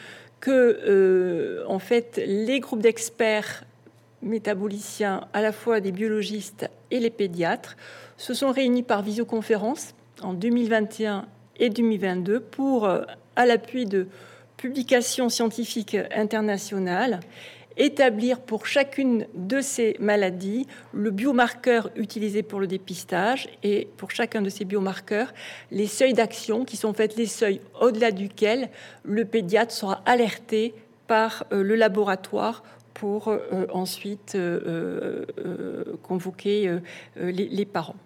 que, 0.41 1.65
en 1.67 1.79
fait, 1.79 2.23
les 2.27 2.61
groupes 2.61 2.83
d'experts 2.83 3.65
métaboliciens, 4.23 5.27
à 5.33 5.41
la 5.41 5.53
fois 5.53 5.81
des 5.81 5.91
biologistes 5.91 6.69
et 6.91 7.01
les 7.01 7.11
pédiatres, 7.11 7.77
se 8.19 8.35
sont 8.35 8.53
réunis 8.53 8.83
par 8.83 9.03
visioconférence 9.03 9.95
en 10.23 10.35
2021 10.35 11.25
et 11.59 11.71
2022 11.71 12.41
pour, 12.41 12.87
à 12.87 13.47
l'appui 13.47 13.87
de 13.87 14.07
publications 14.59 15.31
scientifiques 15.31 15.97
internationales, 16.15 17.21
établir 17.77 18.41
pour 18.41 18.67
chacune 18.67 19.27
de 19.35 19.61
ces 19.61 19.97
maladies 19.99 20.67
le 20.93 21.11
biomarqueur 21.11 21.91
utilisé 21.97 22.43
pour 22.43 22.61
le 22.61 22.67
dépistage 22.67 23.49
et 23.63 23.89
pour 23.97 24.11
chacun 24.11 24.43
de 24.43 24.49
ces 24.49 24.65
biomarqueurs 24.65 25.33
les 25.71 25.87
seuils 25.87 26.15
d'action 26.15 26.65
qui 26.65 26.77
sont 26.77 26.89
en 26.89 26.95
fait 26.95 27.17
les 27.17 27.27
seuils 27.27 27.61
au-delà 27.81 28.11
duquel 28.11 28.71
le 29.03 29.25
pédiatre 29.25 29.73
sera 29.73 30.03
alerté 30.07 30.75
par 31.07 31.45
euh, 31.53 31.63
le 31.63 31.75
laboratoire 31.75 32.63
pour 32.95 33.29
euh, 33.29 33.67
ensuite 33.73 34.35
euh, 34.37 35.25
convoquer 36.03 36.79
les 37.17 37.65
parents. 37.65 37.97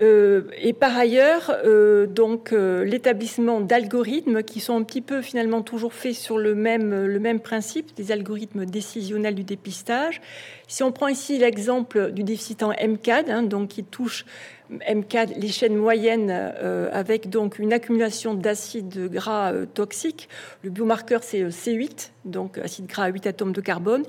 Euh, 0.00 0.42
et 0.58 0.72
par 0.72 0.96
ailleurs, 0.96 1.54
euh, 1.64 2.06
donc 2.06 2.52
euh, 2.52 2.84
l'établissement 2.84 3.60
d'algorithmes 3.60 4.42
qui 4.42 4.60
sont 4.60 4.76
un 4.76 4.82
petit 4.82 5.02
peu 5.02 5.20
finalement 5.20 5.60
toujours 5.62 5.92
faits 5.92 6.14
sur 6.14 6.38
le 6.38 6.54
même, 6.54 7.04
le 7.04 7.18
même 7.20 7.40
principe, 7.40 7.94
des 7.96 8.10
algorithmes 8.10 8.64
décisionnels 8.64 9.34
du 9.34 9.44
dépistage. 9.44 10.22
Si 10.68 10.82
on 10.82 10.92
prend 10.92 11.08
ici 11.08 11.38
l'exemple 11.38 12.12
du 12.12 12.22
déficit 12.22 12.62
en 12.62 12.70
MCAD, 12.70 13.28
hein, 13.28 13.42
donc 13.42 13.68
qui 13.68 13.84
touche 13.84 14.24
MCAD, 14.70 15.32
les 15.36 15.48
chaînes 15.48 15.76
moyennes, 15.76 16.30
avec 16.30 17.28
donc 17.28 17.58
une 17.58 17.72
accumulation 17.72 18.34
d'acides 18.34 19.10
gras 19.10 19.52
toxiques. 19.74 20.28
Le 20.62 20.70
biomarqueur, 20.70 21.24
c'est 21.24 21.42
C8, 21.42 22.10
donc 22.24 22.56
acide 22.56 22.86
gras 22.86 23.04
à 23.04 23.08
8 23.08 23.26
atomes 23.26 23.52
de 23.52 23.60
carbone. 23.60 24.04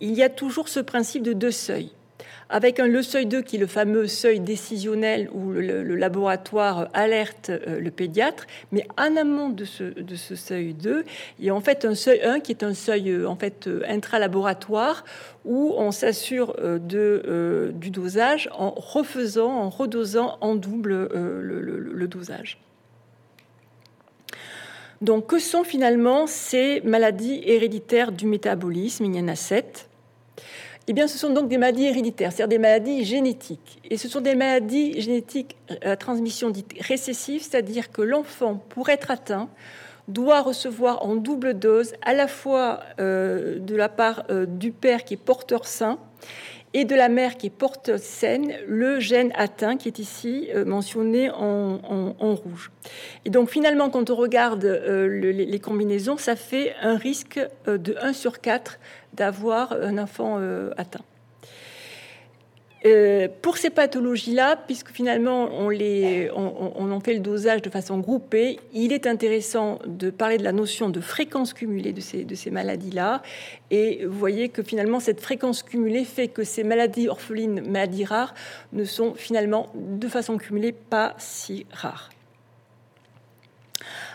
Il 0.00 0.14
y 0.14 0.22
a 0.22 0.28
toujours 0.28 0.68
ce 0.68 0.78
principe 0.78 1.24
de 1.24 1.32
deux 1.32 1.50
seuils 1.50 1.90
avec 2.48 2.80
un, 2.80 2.86
le 2.86 3.02
seuil 3.02 3.26
2 3.26 3.42
qui 3.42 3.56
est 3.56 3.58
le 3.58 3.66
fameux 3.66 4.06
seuil 4.06 4.40
décisionnel 4.40 5.28
où 5.32 5.50
le, 5.50 5.82
laboratoire 5.96 6.88
alerte 6.92 7.50
euh, 7.50 7.80
le 7.80 7.90
pédiatre, 7.90 8.46
mais 8.72 8.86
en 8.98 9.16
amont 9.16 9.48
de 9.48 9.64
ce, 9.64 9.84
de 9.84 10.14
ce, 10.14 10.34
seuil 10.34 10.74
2, 10.74 11.04
il 11.38 11.44
y 11.44 11.50
a 11.50 11.54
en 11.54 11.60
fait 11.60 11.84
un 11.84 11.94
seuil 11.94 12.20
1 12.22 12.40
qui 12.40 12.52
est 12.52 12.62
un 12.62 12.74
seuil 12.74 13.10
euh, 13.10 13.28
en 13.28 13.36
fait 13.36 13.66
euh, 13.66 13.82
intralaboratoire 13.88 15.04
où 15.44 15.74
on 15.76 15.90
s'assure 15.90 16.56
de, 16.58 17.70
du 17.74 17.90
dosage 17.90 18.48
en 18.56 18.70
refaisant, 18.70 19.50
en 19.50 19.68
redosant 19.68 20.38
en 20.40 20.54
double 20.54 21.10
le, 21.12 21.60
le 21.60 22.08
dosage. 22.08 22.58
Donc, 25.02 25.26
que 25.26 25.38
sont 25.38 25.64
finalement 25.64 26.26
ces 26.26 26.80
maladies 26.80 27.42
héréditaires 27.44 28.10
du 28.10 28.24
métabolisme? 28.24 29.04
Il 29.04 29.14
y 29.14 29.20
en 29.20 29.28
a 29.28 29.36
sept. 29.36 29.90
Eh 30.86 30.92
bien, 30.92 31.06
ce 31.06 31.16
sont 31.16 31.30
donc 31.30 31.48
des 31.48 31.56
maladies 31.56 31.86
héréditaires, 31.86 32.30
c'est-à-dire 32.30 32.58
des 32.58 32.62
maladies 32.62 33.04
génétiques. 33.04 33.80
Et 33.90 33.96
ce 33.96 34.06
sont 34.06 34.20
des 34.20 34.34
maladies 34.34 35.00
génétiques 35.00 35.56
à 35.82 35.96
transmission 35.96 36.50
dite 36.50 36.74
récessive, 36.80 37.42
c'est-à-dire 37.42 37.90
que 37.90 38.02
l'enfant, 38.02 38.62
pour 38.68 38.90
être 38.90 39.10
atteint, 39.10 39.48
doit 40.08 40.42
recevoir 40.42 41.04
en 41.04 41.16
double 41.16 41.58
dose 41.58 41.94
à 42.02 42.12
la 42.12 42.28
fois 42.28 42.80
euh, 43.00 43.58
de 43.58 43.74
la 43.74 43.88
part 43.88 44.24
euh, 44.30 44.44
du 44.46 44.72
père 44.72 45.04
qui 45.04 45.14
est 45.14 45.18
porteur 45.18 45.66
sain 45.66 45.98
et 46.74 46.84
de 46.84 46.96
la 46.96 47.08
mère 47.08 47.36
qui 47.36 47.46
est 47.46 47.50
porteuse 47.50 48.02
saine, 48.02 48.52
le 48.66 48.98
gène 48.98 49.30
atteint 49.36 49.76
qui 49.76 49.88
est 49.88 50.00
ici 50.00 50.48
euh, 50.54 50.64
mentionné 50.64 51.30
en, 51.30 51.78
rouge. 52.18 52.72
Et 53.24 53.30
donc 53.30 53.48
finalement, 53.48 53.90
quand 53.90 54.10
on 54.10 54.16
regarde 54.16 54.64
les, 54.64 55.60
combinaisons, 55.60 56.18
ça 56.18 56.34
fait 56.34 56.74
un 56.82 56.96
risque 56.96 57.40
de 57.66 57.96
1 58.02 58.12
sur 58.12 58.40
4 58.40 58.80
d'avoir 59.14 59.72
un 59.72 59.98
enfant 59.98 60.38
euh, 60.38 60.70
atteint. 60.76 61.04
Euh, 62.86 63.28
pour 63.40 63.56
ces 63.56 63.70
pathologies-là, 63.70 64.56
puisque 64.56 64.90
finalement 64.90 65.48
on, 65.52 65.70
les, 65.70 66.30
on, 66.36 66.92
en 66.92 67.00
fait 67.00 67.14
le 67.14 67.20
dosage 67.20 67.62
de 67.62 67.70
façon 67.70 67.96
groupée, 67.96 68.60
il 68.74 68.92
est 68.92 69.06
intéressant 69.06 69.78
de 69.86 70.10
parler 70.10 70.36
de 70.36 70.44
la 70.44 70.52
notion 70.52 70.90
de 70.90 71.00
fréquence 71.00 71.54
cumulée 71.54 71.94
de 71.94 72.02
ces, 72.02 72.24
de 72.24 72.34
ces 72.34 72.50
maladies-là. 72.50 73.22
Et 73.70 74.04
vous 74.04 74.18
voyez 74.18 74.50
que 74.50 74.62
finalement 74.62 75.00
cette 75.00 75.22
fréquence 75.22 75.62
cumulée 75.62 76.04
fait 76.04 76.28
que 76.28 76.44
ces 76.44 76.62
maladies 76.62 77.08
orphelines, 77.08 77.62
maladies 77.66 78.04
rares, 78.04 78.34
ne 78.74 78.84
sont 78.84 79.14
finalement 79.14 79.72
de 79.74 80.06
façon 80.06 80.36
cumulée 80.36 80.72
pas 80.72 81.14
si 81.16 81.64
rares. 81.72 82.10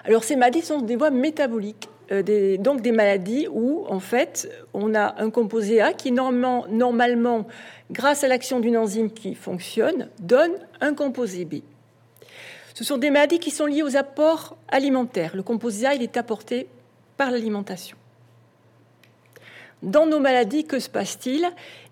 Alors 0.05 0.23
ces 0.23 0.35
maladies 0.35 0.61
sont 0.61 0.81
des 0.81 0.95
voies 0.95 1.09
métaboliques 1.09 1.89
euh, 2.11 2.57
donc 2.57 2.81
des 2.81 2.91
maladies 2.91 3.47
où, 3.51 3.85
en 3.87 3.99
fait, 3.99 4.49
on 4.73 4.95
a 4.95 5.21
un 5.21 5.29
composé 5.29 5.81
A 5.81 5.93
qui, 5.93 6.11
normalement, 6.11 6.65
normalement 6.69 7.47
grâce 7.91 8.23
à 8.23 8.27
l'action 8.27 8.59
d'une 8.59 8.77
enzyme 8.77 9.11
qui 9.11 9.35
fonctionne, 9.35 10.09
donne 10.19 10.53
un 10.81 10.93
composé 10.93 11.45
B. 11.45 11.55
Ce 12.73 12.83
sont 12.83 12.97
des 12.97 13.09
maladies 13.09 13.39
qui 13.39 13.51
sont 13.51 13.65
liées 13.65 13.83
aux 13.83 13.97
apports 13.97 14.57
alimentaires. 14.69 15.35
Le 15.35 15.43
composé 15.43 15.85
A, 15.85 15.93
il 15.93 16.01
est 16.01 16.17
apporté 16.17 16.67
par 17.17 17.31
l'alimentation. 17.31 17.97
Dans 19.83 20.05
nos 20.05 20.19
maladies, 20.19 20.65
que 20.65 20.79
se 20.79 20.89
passe-t-il? 20.89 21.47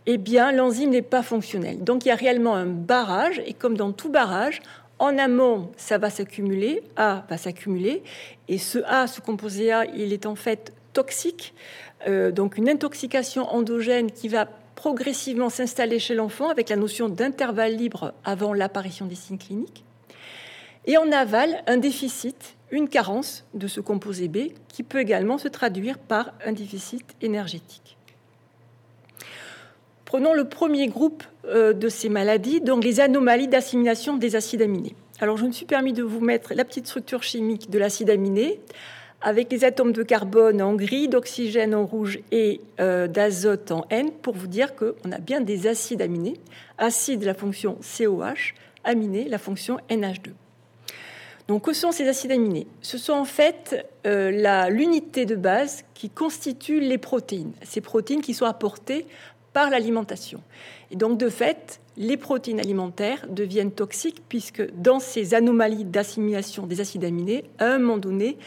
Eh 0.06 0.18
bien, 0.18 0.52
l'enzyme 0.52 0.92
n'est 0.92 1.02
pas 1.02 1.24
fonctionnelle. 1.24 1.84
Donc, 1.84 2.06
il 2.06 2.10
y 2.10 2.12
a 2.12 2.16
réellement 2.16 2.56
un 2.56 2.66
barrage, 2.66 3.42
et 3.46 3.54
comme 3.54 3.76
dans 3.76 3.92
tout 3.92 4.10
barrage, 4.10 4.62
en 5.00 5.18
amont, 5.18 5.72
ça 5.78 5.98
va 5.98 6.10
s'accumuler, 6.10 6.82
A 6.96 7.26
va 7.30 7.38
s'accumuler, 7.38 8.04
et 8.48 8.58
ce 8.58 8.80
A, 8.86 9.08
ce 9.08 9.22
composé 9.22 9.72
A, 9.72 9.86
il 9.86 10.14
est 10.14 10.26
en 10.26 10.36
fait 10.36 10.74
toxique, 10.94 11.54
euh, 12.08 12.32
donc 12.32 12.58
une 12.58 12.70
intoxication 12.70 13.44
endogène 13.54 14.12
qui 14.12 14.28
va 14.28 14.48
progressivement 14.76 15.50
s'installer 15.50 16.00
chez 16.00 16.16
l'enfant 16.16 16.50
avec 16.50 16.70
la 16.70 16.76
notion 16.76 17.10
d'intervalle 17.10 17.76
libre 17.76 18.14
avant 18.24 18.54
l'apparition 18.54 19.06
des 19.06 19.16
signes 19.16 19.38
cliniques. 19.38 19.84
Et 20.86 20.98
en 20.98 21.12
aval, 21.12 21.64
un 21.68 21.78
déficit, 21.78 22.56
une 22.72 22.88
carence 22.88 23.46
de 23.54 23.68
ce 23.68 23.82
composé 23.82 24.28
B 24.28 24.54
qui 24.68 24.84
peut 24.84 25.00
également 25.00 25.38
se 25.38 25.48
traduire 25.48 25.98
par 25.98 26.34
un 26.46 26.54
déficit 26.54 27.04
énergétique. 27.22 27.98
Prenons 30.06 30.34
le 30.34 30.48
premier 30.48 30.88
groupe 30.88 31.24
de 31.48 31.90
ces 31.90 32.10
maladies, 32.10 32.62
donc 32.62 32.84
les 32.84 33.00
anomalies 33.00 33.48
d'assimilation 33.48 34.18
des 34.18 34.36
acides 34.36 34.62
aminés. 34.62 34.96
Alors, 35.20 35.38
je 35.38 35.46
me 35.46 35.52
suis 35.52 35.66
permis 35.66 35.94
de 35.94 36.04
vous 36.04 36.20
mettre 36.20 36.54
la 36.54 36.64
petite 36.64 36.86
structure 36.86 37.24
chimique 37.24 37.70
de 37.72 37.80
l'acide 37.80 38.10
aminé 38.10 38.60
avec 39.22 39.52
les 39.52 39.66
atomes 39.66 39.94
de 39.94 40.04
carbone 40.04 40.62
en 40.62 40.76
gris, 40.76 41.08
d'oxygène 41.08 41.74
en 41.74 41.86
rouge 41.86 42.20
et 42.32 42.62
euh, 42.80 43.08
d'azote 43.08 43.72
en 43.72 43.86
N 43.90 44.12
pour 44.12 44.36
vous 44.36 44.48
dire 44.48 44.76
qu'on 44.76 45.12
a 45.12 45.18
bien 45.18 45.42
des 45.42 45.68
acides 45.68 46.02
aminés. 46.02 46.36
Acide, 46.78 47.24
la 47.24 47.34
fonction 47.34 47.78
COH, 47.82 48.54
aminé, 48.84 49.28
la 49.28 49.40
fonction 49.40 49.80
NH2. 49.90 50.32
Donc, 51.48 51.64
que 51.64 51.74
sont 51.74 51.92
ces 51.92 52.08
acides 52.08 52.32
aminés? 52.32 52.68
Ce 52.82 52.98
sont 52.98 53.14
en 53.14 53.26
fait 53.26 53.88
euh, 54.06 54.70
l'unité 54.70 55.26
de 55.26 55.36
base 55.36 55.84
qui 55.94 56.10
constitue 56.10 56.80
les 56.80 56.98
protéines, 56.98 57.54
ces 57.64 57.82
protéines 57.82 58.22
qui 58.22 58.34
sont 58.34 58.46
apportées 58.46 59.08
par 59.58 59.72
l'alimentation. 59.72 60.40
Et 60.92 60.96
donc, 60.96 61.18
de 61.18 61.30
fait, 61.30 61.80
les 61.98 62.16
protéines 62.16 62.60
alimentaires 62.60 63.26
deviennent 63.28 63.72
toxiques 63.72 64.22
puisque 64.30 64.72
dans 64.76 65.00
ces 65.00 65.34
anomalies 65.34 65.84
d'assimilation 65.84 66.68
des 66.68 66.80
acides 66.80 67.04
aminés, 67.04 67.44
à 67.58 67.66
un 67.66 67.80
moment 67.80 67.98
donné, 67.98 68.38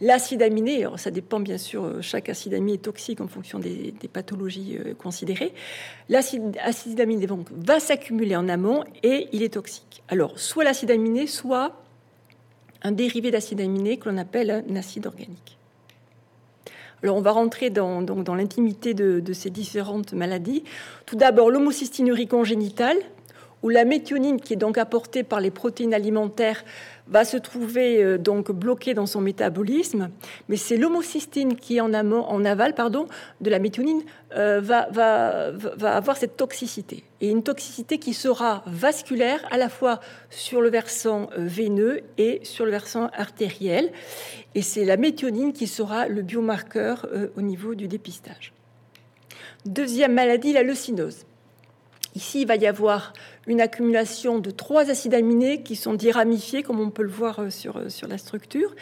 l'acide 0.00 0.42
aminé, 0.42 0.82
alors 0.82 1.00
ça 1.00 1.10
dépend 1.10 1.40
bien 1.40 1.58
sûr, 1.58 1.82
euh, 1.82 2.00
chaque 2.02 2.28
acide 2.28 2.54
aminé 2.54 2.74
est 2.74 2.82
toxique 2.82 3.20
en 3.20 3.26
fonction 3.26 3.58
des, 3.58 3.92
pathologies 4.12 4.78
euh, 4.78 4.94
considérées, 4.94 5.54
l'acide 6.08 7.00
aminé 7.00 7.26
donc, 7.26 7.48
va 7.50 7.80
s'accumuler 7.80 8.36
en 8.36 8.48
amont 8.48 8.84
et 9.02 9.26
il 9.32 9.42
est 9.42 9.54
toxique. 9.54 10.04
Alors, 10.06 10.38
soit 10.38 10.62
l'acide 10.62 10.92
aminé, 10.92 11.26
soit 11.26 11.82
un 12.82 12.92
dérivé 12.92 13.32
d'acide 13.32 13.60
aminé 13.60 13.96
que 13.96 14.08
l'on 14.08 14.18
appelle 14.18 14.64
un 14.70 14.76
acide 14.76 15.08
organique. 15.08 15.58
Alors 17.02 17.16
on 17.16 17.20
va 17.20 17.32
rentrer 17.32 17.70
dans, 17.70 18.04
l'intimité 18.34 18.94
de, 18.94 19.32
ces 19.32 19.50
différentes 19.50 20.12
maladies. 20.12 20.64
Tout 21.06 21.16
d'abord 21.16 21.50
l'homocysténurie 21.50 22.26
congénitale, 22.26 22.96
où 23.62 23.68
la 23.68 23.84
méthionine, 23.84 24.40
qui 24.40 24.54
est 24.54 24.56
donc 24.56 24.78
apportée 24.78 25.22
par 25.22 25.40
les 25.40 25.50
protéines 25.50 25.94
alimentaires, 25.94 26.64
va 27.10 27.24
se 27.24 27.36
trouver 27.36 28.02
euh, 28.02 28.18
donc 28.18 28.52
bloquée 28.52 28.94
dans 28.94 29.06
son 29.06 29.20
métabolisme, 29.20 30.10
mais 30.48 30.56
c'est 30.56 30.76
l'homocystine 30.76 31.56
qui 31.56 31.80
en, 31.80 31.92
amont, 31.92 32.22
en 32.22 32.44
aval 32.44 32.74
pardon, 32.74 33.06
de 33.40 33.50
la 33.50 33.58
méthionine 33.58 34.02
euh, 34.36 34.60
va, 34.60 35.52
avoir 35.82 36.16
cette 36.16 36.36
toxicité. 36.36 37.02
Et 37.20 37.28
une 37.28 37.42
toxicité 37.42 37.98
qui 37.98 38.14
sera 38.14 38.62
vasculaire 38.66 39.40
à 39.50 39.58
la 39.58 39.68
fois 39.68 40.00
sur 40.30 40.60
le 40.60 40.70
versant 40.70 41.28
euh, 41.36 41.46
veineux 41.46 42.00
et 42.16 42.40
sur 42.44 42.64
le 42.64 42.70
versant 42.70 43.10
artériel. 43.12 43.90
Et 44.54 44.62
c'est 44.62 44.84
la 44.84 44.96
méthionine 44.96 45.52
qui 45.52 45.66
sera 45.66 46.08
le 46.08 46.22
biomarqueur 46.22 47.06
au 47.36 47.40
niveau 47.40 47.74
du 47.74 47.86
dépistage. 47.86 48.52
Deuxième 49.64 50.14
maladie, 50.14 50.52
la 50.52 50.62
leucinose. 50.62 51.24
Ici, 52.16 52.42
il 52.42 52.46
va 52.46 52.56
y 52.56 52.66
avoir 52.66 53.12
une 53.46 53.60
accumulation 53.60 54.38
de 54.38 54.50
trois 54.50 54.90
acides 54.90 55.14
aminés 55.14 55.62
qui 55.62 55.76
sont 55.76 55.94
diramifiés, 55.94 56.62
comme 56.62 56.80
on 56.80 56.90
peut 56.90 57.02
le 57.02 57.08
voir 57.10 57.38
euh, 57.38 57.50
sur, 57.50 57.76
euh, 57.76 57.88
sur 57.88 58.08
la 58.08 58.18
structure, 58.18 58.74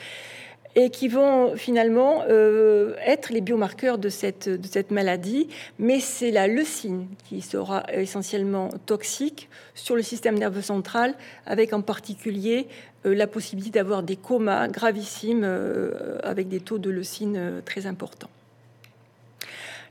et 0.75 0.91
qui 0.91 1.09
vont 1.09 1.55
finalement 1.57 2.23
euh, 2.29 2.95
être 3.05 3.33
les 3.33 3.41
biomarqueurs 3.41 3.99
de 3.99 4.09
cette, 4.09 4.49
de 4.49 4.67
cette 4.67 4.91
maladie. 4.91 5.49
Mais 5.79 6.01
c'est 6.01 6.31
la 6.31 6.47
leucine 6.47 7.07
qui 7.29 7.43
sera 7.43 7.85
essentiellement 7.93 8.71
toxique 8.87 9.49
sur 9.75 9.95
le 9.95 10.03
système 10.03 10.39
nerveux 10.39 10.63
central, 10.63 11.15
avec 11.47 11.73
en 11.73 11.83
particulier 11.83 12.67
la 13.05 13.27
possibilité 13.27 13.79
d'avoir 13.79 14.03
des 14.03 14.17
comas 14.17 14.69
gravissimes 14.69 15.47
avec 16.23 16.49
des 16.49 16.61
taux 16.61 16.79
de 16.79 16.91
leucine 16.91 17.63
très 17.65 17.87
importants. 17.87 18.29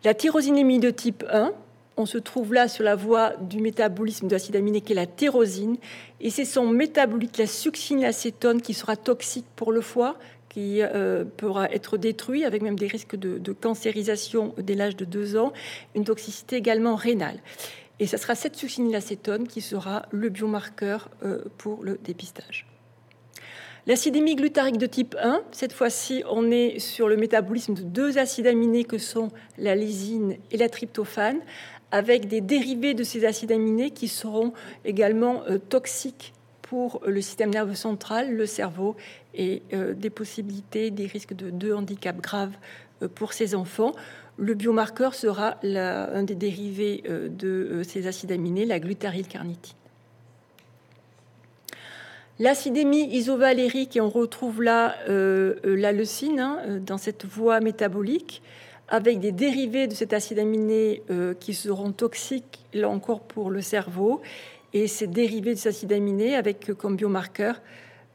La 0.03 0.13
tyrosinémie 0.13 0.79
de 0.79 0.91
type 0.91 1.23
1, 1.31 1.53
on 1.98 2.06
se 2.06 2.18
trouve 2.20 2.54
là 2.54 2.68
sur 2.68 2.84
la 2.84 2.95
voie 2.95 3.34
du 3.41 3.60
métabolisme 3.60 4.28
de 4.28 4.34
l'acide 4.34 4.56
aminé 4.56 4.82
qui 4.82 4.93
est 4.93 4.95
la 4.95 5.08
tyrosine. 5.08 5.78
Et 6.22 6.30
c'est 6.30 6.45
son 6.45 6.68
métabolique, 6.68 7.38
la 7.38 7.48
succinylacétone, 7.48 8.62
qui 8.62 8.74
sera 8.74 8.95
toxique 8.95 9.45
pour 9.56 9.72
le 9.72 9.82
foie, 9.82 10.18
qui 10.50 10.82
euh, 10.82 11.26
pourra 11.38 11.70
être 11.72 11.98
détruit 11.98 12.45
avec 12.45 12.62
même 12.62 12.78
des 12.78 12.88
risques 12.88 13.16
de, 13.16 13.52
cancérisation 13.52 14.54
dès 14.58 14.76
l'âge 14.76 14.95
de 14.95 15.06
2 15.06 15.38
ans, 15.38 15.54
une 15.95 16.04
toxicité 16.04 16.56
également 16.56 16.95
rénale. 16.95 17.39
Et 18.00 18.06
ce 18.06 18.18
sera 18.18 18.36
cette 18.36 18.56
succinylacétone 18.56 19.48
qui 19.48 19.62
sera 19.62 20.06
le 20.12 20.30
biomarqueur 20.30 21.10
euh, 21.24 21.41
pour 21.58 21.84
le 21.84 21.98
dépistage. 22.04 22.68
L'acidémie 23.88 24.36
glutarique 24.36 24.78
de 24.78 24.86
type 24.86 25.16
1, 25.22 25.43
cette 25.54 25.72
fois-ci, 25.72 26.22
on 26.30 26.52
est 26.52 26.78
sur 26.78 27.08
le 27.08 27.16
métabolisme 27.16 27.74
de 27.74 27.84
deux 27.84 28.18
acides 28.18 28.45
aminés 28.45 28.84
que 28.84 28.98
sont 28.98 29.30
la 29.58 29.76
lysine 29.76 30.36
et 30.52 30.58
la 30.58 30.68
tryptophane, 30.68 31.39
avec 31.91 32.27
des 32.27 32.41
dérivés 32.41 32.93
de 32.93 33.03
ces 33.03 33.25
acides 33.25 33.51
aminés 33.51 33.91
qui 33.91 34.07
seront 34.07 34.53
également 34.85 35.43
euh, 35.49 35.57
toxiques 35.57 36.33
pour 36.61 37.01
le 37.05 37.21
système 37.21 37.49
nerveux 37.49 37.75
central, 37.75 38.35
le 38.35 38.45
cerveau, 38.45 38.97
et 39.33 39.61
euh, 39.73 39.93
des 39.93 40.09
possibilités, 40.09 40.91
des 40.91 41.05
risques 41.05 41.33
de, 41.33 41.73
handicap 41.73 42.19
graves 42.19 42.55
euh, 43.01 43.07
pour 43.07 43.31
ces 43.31 43.55
enfants. 43.55 43.93
Le 44.38 44.53
biomarqueur 44.53 45.15
sera 45.15 45.57
un 45.63 46.21
des 46.21 46.35
dérivés 46.35 47.01
de 47.07 47.81
ces 47.83 48.05
acides 48.05 48.31
aminés, 48.31 48.65
la 48.65 48.79
glutaryl-carnitine. 48.79 49.73
L'acidémie 52.38 53.07
isovalérique, 53.15 53.97
et 53.97 54.01
on 54.01 54.11
retrouve 54.11 54.61
là 54.61 54.95
la 55.07 55.91
leucine 55.91 56.39
hein, 56.39 56.59
dans 56.85 56.99
cette 56.99 57.25
voie 57.25 57.61
métabolique, 57.61 58.43
avec 58.88 59.19
des 59.19 59.31
dérivés 59.31 59.88
de 59.88 59.93
cet 59.93 60.13
acide 60.13 60.39
aminé 60.39 61.03
euh, 61.09 61.33
qui 61.33 61.53
seront 61.53 61.91
toxiques, 61.91 62.65
là 62.73 62.89
encore, 62.89 63.21
pour 63.21 63.49
le 63.49 63.61
cerveau. 63.61 64.21
Et 64.73 64.88
ces 64.88 65.07
dérivés 65.07 65.53
de 65.53 65.59
cet 65.59 65.75
acide 65.75 65.93
aminé 65.93 66.35
avec 66.35 66.71
comme 66.77 66.95
biomarqueur 66.95 67.61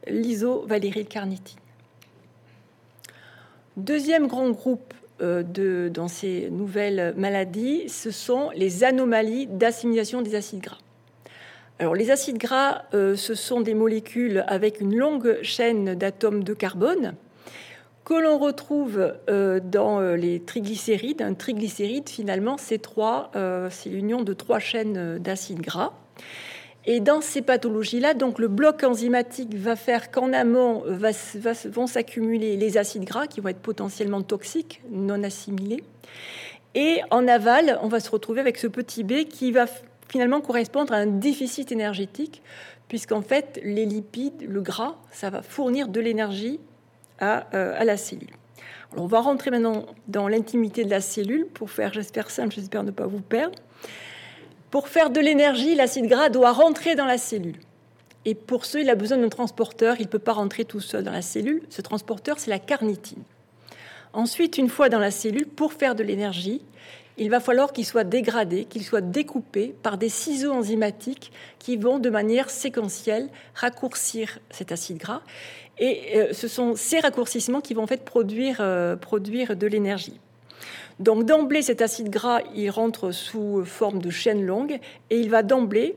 l'isovalérylcarnitine. 0.07 1.59
Deuxième 3.77 4.27
grand 4.27 4.49
groupe 4.51 4.93
euh, 5.21 5.43
de, 5.43 5.89
dans 5.91 6.07
ces 6.07 6.49
nouvelles 6.49 7.13
maladies, 7.17 7.89
ce 7.89 8.11
sont 8.11 8.49
les 8.55 8.83
anomalies 8.83 9.47
d'assimilation 9.47 10.21
des 10.21 10.35
acides 10.35 10.61
gras. 10.61 10.79
Alors, 11.79 11.95
les 11.95 12.11
acides 12.11 12.37
gras, 12.37 12.83
euh, 12.93 13.15
ce 13.15 13.33
sont 13.33 13.61
des 13.61 13.73
molécules 13.73 14.43
avec 14.47 14.79
une 14.79 14.95
longue 14.95 15.39
chaîne 15.41 15.95
d'atomes 15.95 16.43
de 16.43 16.53
carbone 16.53 17.15
que 18.05 18.13
l'on 18.13 18.37
retrouve 18.37 19.13
euh, 19.29 19.59
dans 19.63 19.99
euh, 19.99 20.15
les 20.15 20.41
triglycérides. 20.41 21.21
Un 21.21 21.33
triglycéride, 21.33 22.09
finalement, 22.09 22.57
c'est 22.57 22.79
trois, 22.79 23.31
euh, 23.35 23.69
c'est 23.69 23.89
l'union 23.89 24.21
de 24.21 24.33
trois 24.33 24.59
chaînes 24.59 25.19
d'acides 25.19 25.61
gras. 25.61 25.93
Et 26.85 26.99
dans 26.99 27.21
ces 27.21 27.41
pathologies-là, 27.41 28.13
donc 28.13 28.39
le 28.39 28.49
bloc 28.49 28.83
enzymatique 28.83 29.55
va 29.55 29.77
faire 29.77 30.11
qu'en 30.11 30.33
amont 30.33 30.83
vont 30.85 31.87
s'accumuler 31.87 32.57
les 32.57 32.77
acides 32.77 33.05
gras 33.05 33.25
qui 33.27 33.39
vont 33.39 33.47
être 33.47 33.61
potentiellement 33.61 34.21
toxiques, 34.21 34.81
non 34.91 35.23
assimilés. 35.23 35.81
Et 36.75 36.99
en 37.09 37.25
aval, 37.27 37.79
on 37.83 37.87
va 37.87 38.01
se 38.01 38.09
retrouver 38.09 38.41
avec 38.41 38.57
ce 38.57 38.67
petit 38.67 39.05
b 39.05 39.23
qui 39.29 39.53
va 39.53 39.65
finalement 40.09 40.41
correspondre 40.41 40.91
à 40.91 40.97
un 40.97 41.05
déficit 41.05 41.71
énergétique, 41.71 42.41
puisqu'en 42.89 43.21
fait, 43.21 43.61
les 43.63 43.85
lipides, 43.85 44.45
le 44.45 44.61
gras, 44.61 44.95
ça 45.11 45.29
va 45.29 45.41
fournir 45.41 45.87
de 45.87 46.01
l'énergie 46.01 46.59
euh, 47.21 47.79
à, 47.79 47.85
la 47.85 47.97
cellule. 47.97 48.31
on 48.97 49.05
va 49.05 49.19
rentrer 49.19 49.51
maintenant 49.51 49.85
dans 50.07 50.27
l'intimité 50.27 50.83
de 50.83 50.89
la 50.89 51.01
cellule 51.01 51.45
pour 51.53 51.69
faire, 51.69 51.93
j'espère 51.93 52.29
simple, 52.29 52.53
j'espère 52.53 52.83
ne 52.83 52.91
pas 52.91 53.07
vous 53.07 53.21
perdre. 53.21 53.57
Pour 54.71 54.87
faire 54.87 55.11
de 55.11 55.19
l'énergie, 55.19 55.75
l'acide 55.75 56.07
gras 56.07 56.29
doit 56.29 56.51
rentrer 56.51 56.95
dans 56.95 57.05
la 57.05 57.19
cellule. 57.19 57.59
Et 58.25 58.35
pour 58.35 58.65
ce, 58.65 58.77
il 58.77 58.89
a 58.89 58.95
besoin 58.95 59.17
d'un 59.17 59.29
transporteur. 59.29 59.97
Il 59.99 60.03
ne 60.03 60.07
peut 60.07 60.19
pas 60.19 60.33
rentrer 60.33 60.65
tout 60.65 60.79
seul 60.79 61.03
dans 61.03 61.11
la 61.11 61.21
cellule. 61.21 61.61
Ce 61.69 61.81
transporteur, 61.81 62.39
c'est 62.39 62.49
la 62.49 62.59
carnitine. 62.59 63.21
Ensuite, 64.13 64.57
une 64.57 64.69
fois 64.69 64.89
dans 64.89 64.99
la 64.99 65.11
cellule, 65.11 65.45
pour 65.45 65.73
faire 65.73 65.95
de 65.95 66.03
l'énergie, 66.03 66.61
il 67.17 67.29
va 67.29 67.39
falloir 67.39 67.73
qu'il 67.73 67.85
soit 67.85 68.03
dégradé, 68.03 68.65
qu'il 68.65 68.83
soit 68.83 69.01
découpé 69.01 69.75
par 69.83 69.97
des 69.97 70.09
ciseaux 70.09 70.51
enzymatiques 70.51 71.31
qui 71.59 71.77
vont 71.77 71.99
de 71.99 72.09
manière 72.09 72.49
séquentielle 72.49 73.29
raccourcir 73.53 74.39
cet 74.49 74.71
acide 74.71 74.97
gras. 74.97 75.21
Et 75.79 76.01
euh, 76.15 76.33
ce 76.33 76.47
sont 76.47 76.75
ces 76.75 76.99
raccourcissements 76.99 77.61
qui 77.61 77.73
vont 77.73 77.83
en 77.83 77.87
fait 77.87 78.03
produire, 78.03 78.57
euh, 78.59 78.95
produire 78.95 79.55
de 79.55 79.67
l'énergie. 79.67 80.19
Donc 80.99 81.25
d'emblée, 81.25 81.61
cet 81.63 81.81
acide 81.81 82.09
gras, 82.09 82.41
il 82.55 82.69
rentre 82.69 83.11
sous 83.11 83.65
forme 83.65 83.99
de 83.99 84.11
chaîne 84.11 84.45
longue 84.45 84.79
et 85.09 85.19
il 85.19 85.29
va 85.29 85.41
d'emblée 85.41 85.95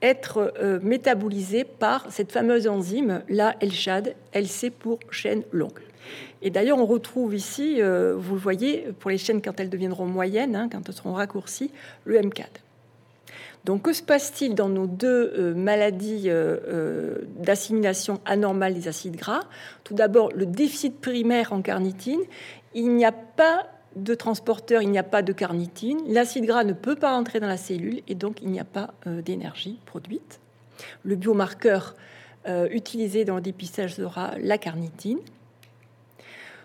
être 0.00 0.54
euh, 0.60 0.78
métabolisé 0.80 1.64
par 1.64 2.06
cette 2.10 2.30
fameuse 2.30 2.68
enzyme, 2.68 3.22
la 3.28 3.56
LCHAD, 3.60 4.14
LC 4.32 4.70
pour 4.70 5.00
chaîne 5.10 5.42
longue. 5.52 5.80
Et 6.40 6.50
d'ailleurs, 6.50 6.78
on 6.78 6.86
retrouve 6.86 7.34
ici, 7.34 7.82
vous 7.82 8.34
le 8.34 8.40
voyez, 8.40 8.86
pour 9.00 9.10
les 9.10 9.18
chaînes 9.18 9.42
quand 9.42 9.58
elles 9.58 9.68
deviendront 9.68 10.06
moyennes, 10.06 10.54
hein, 10.54 10.68
quand 10.70 10.88
elles 10.88 10.94
seront 10.94 11.12
raccourcies, 11.12 11.72
le 12.04 12.22
MCAD. 12.22 12.46
Donc, 13.68 13.82
que 13.82 13.92
se 13.92 14.02
passe-t-il 14.02 14.54
dans 14.54 14.70
nos 14.70 14.86
deux 14.86 15.30
euh, 15.36 15.54
maladies 15.54 16.30
euh, 16.30 16.56
euh, 16.68 17.18
d'assimilation 17.36 18.18
anormale 18.24 18.72
des 18.72 18.88
acides 18.88 19.16
gras? 19.16 19.42
Tout 19.84 19.92
d'abord, 19.92 20.32
le 20.32 20.46
déficit 20.46 20.98
primaire 21.02 21.52
en 21.52 21.60
carnitine. 21.60 22.22
Il 22.72 22.94
n'y 22.94 23.04
a 23.04 23.12
pas 23.12 23.66
de 23.94 24.14
transporteur, 24.14 24.80
il 24.80 24.90
n'y 24.90 24.98
a 24.98 25.02
pas 25.02 25.20
de 25.20 25.34
carnitine. 25.34 25.98
L'acide 26.06 26.46
gras 26.46 26.64
ne 26.64 26.72
peut 26.72 26.96
pas 26.96 27.12
entrer 27.12 27.40
dans 27.40 27.46
la 27.46 27.58
cellule 27.58 28.00
et 28.08 28.14
donc 28.14 28.40
il 28.40 28.48
n'y 28.48 28.58
a 28.58 28.64
pas 28.64 28.94
d'énergie 29.04 29.78
produite. 29.84 30.40
Le 31.02 31.16
biomarqueur 31.16 31.94
utilisé 32.70 33.26
dans 33.26 33.34
le 33.34 33.40
dépistage 33.42 33.96
sera 33.96 34.32
la 34.40 34.56
carnitine. 34.56 35.18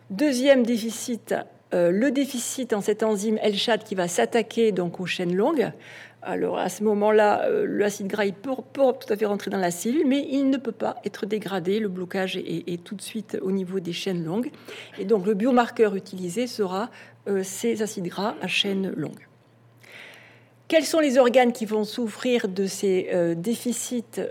Deuxième 0.09 0.65
déficit, 0.65 1.35
le 1.71 2.09
déficit 2.11 2.71
en 2.73 2.81
cette 2.81 3.03
enzyme 3.03 3.39
l 3.41 3.55
qui 3.83 3.95
va 3.95 4.07
s'attaquer 4.07 4.71
donc 4.71 4.99
aux 4.99 5.05
chaînes 5.05 5.35
longues 5.35 5.71
Alors 6.25 6.57
à 6.57 6.69
ce 6.69 6.83
moment-là, 6.83 7.45
euh, 7.45 7.65
l'acide 7.67 8.07
gras 8.07 8.25
peut, 8.41 8.51
tout 8.73 9.11
à 9.11 9.17
fait 9.17 9.25
rentrer 9.25 9.51
dans 9.51 9.57
la 9.57 9.71
cellule, 9.71 10.07
mais 10.07 10.25
il 10.29 10.49
ne 10.49 10.57
peut 10.57 10.71
pas 10.71 10.95
être 11.05 11.25
dégradé. 11.25 11.79
Le 11.79 11.89
blocage 11.89 12.37
est, 12.37 12.83
tout 12.83 12.95
de 12.95 13.01
suite 13.01 13.37
au 13.41 13.51
niveau 13.51 13.79
des 13.79 13.93
chaînes 13.93 14.23
longues. 14.23 14.49
Et 14.97 15.05
donc 15.05 15.25
le 15.25 15.33
biomarqueur 15.33 15.95
utilisé 15.95 16.47
sera 16.47 16.89
euh, 17.27 17.41
ces 17.43 17.81
acides 17.81 18.07
gras 18.07 18.35
à 18.41 18.47
chaîne 18.47 18.93
longue. 18.95 19.27
Quels 20.69 20.85
sont 20.85 20.99
les 20.99 21.17
organes 21.17 21.51
qui 21.51 21.65
vont 21.65 21.83
souffrir 21.83 22.47
de 22.47 22.65
ces 22.65 23.09
euh, 23.13 23.35
déficits 23.35 24.21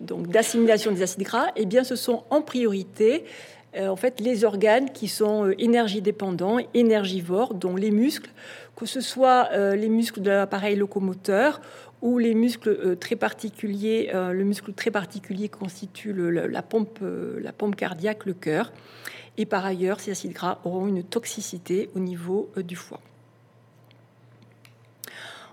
donc 0.00 0.28
d'assimilation 0.28 0.92
des 0.92 1.02
acides 1.02 1.22
gras? 1.22 1.48
Eh 1.56 1.66
bien, 1.66 1.84
ce 1.84 1.94
sont 1.94 2.24
en 2.30 2.40
priorité 2.40 3.24
en 3.78 3.96
fait 3.96 4.18
les 4.18 4.44
organes 4.44 4.90
qui 4.90 5.08
sont 5.08 5.52
énergie 5.58 6.00
dépendants, 6.00 6.56
énergivores, 6.72 7.52
dont 7.54 7.76
les 7.76 7.90
muscles 7.90 8.30
que 8.78 8.86
ce 8.86 9.00
soit 9.00 9.48
euh, 9.52 9.74
les 9.74 9.88
muscles 9.88 10.20
de 10.20 10.30
l'appareil 10.30 10.76
locomoteur 10.76 11.60
ou 12.00 12.18
les 12.18 12.34
muscles 12.34 12.68
euh, 12.68 12.94
très 12.94 13.16
particuliers, 13.16 14.10
euh, 14.14 14.32
le 14.32 14.44
muscle 14.44 14.72
très 14.72 14.92
particulier 14.92 15.48
constitue 15.48 16.12
la, 16.12 16.62
pompe, 16.62 17.00
la 17.02 17.52
pompe 17.52 17.74
cardiaque, 17.74 18.24
le 18.24 18.34
cœur. 18.34 18.72
Et 19.36 19.46
par 19.46 19.66
ailleurs, 19.66 19.98
ces 19.98 20.12
acides 20.12 20.32
gras 20.32 20.60
auront 20.64 20.86
une 20.86 21.02
toxicité 21.02 21.90
au 21.96 21.98
niveau 21.98 22.50
du 22.56 22.76
foie. 22.76 23.00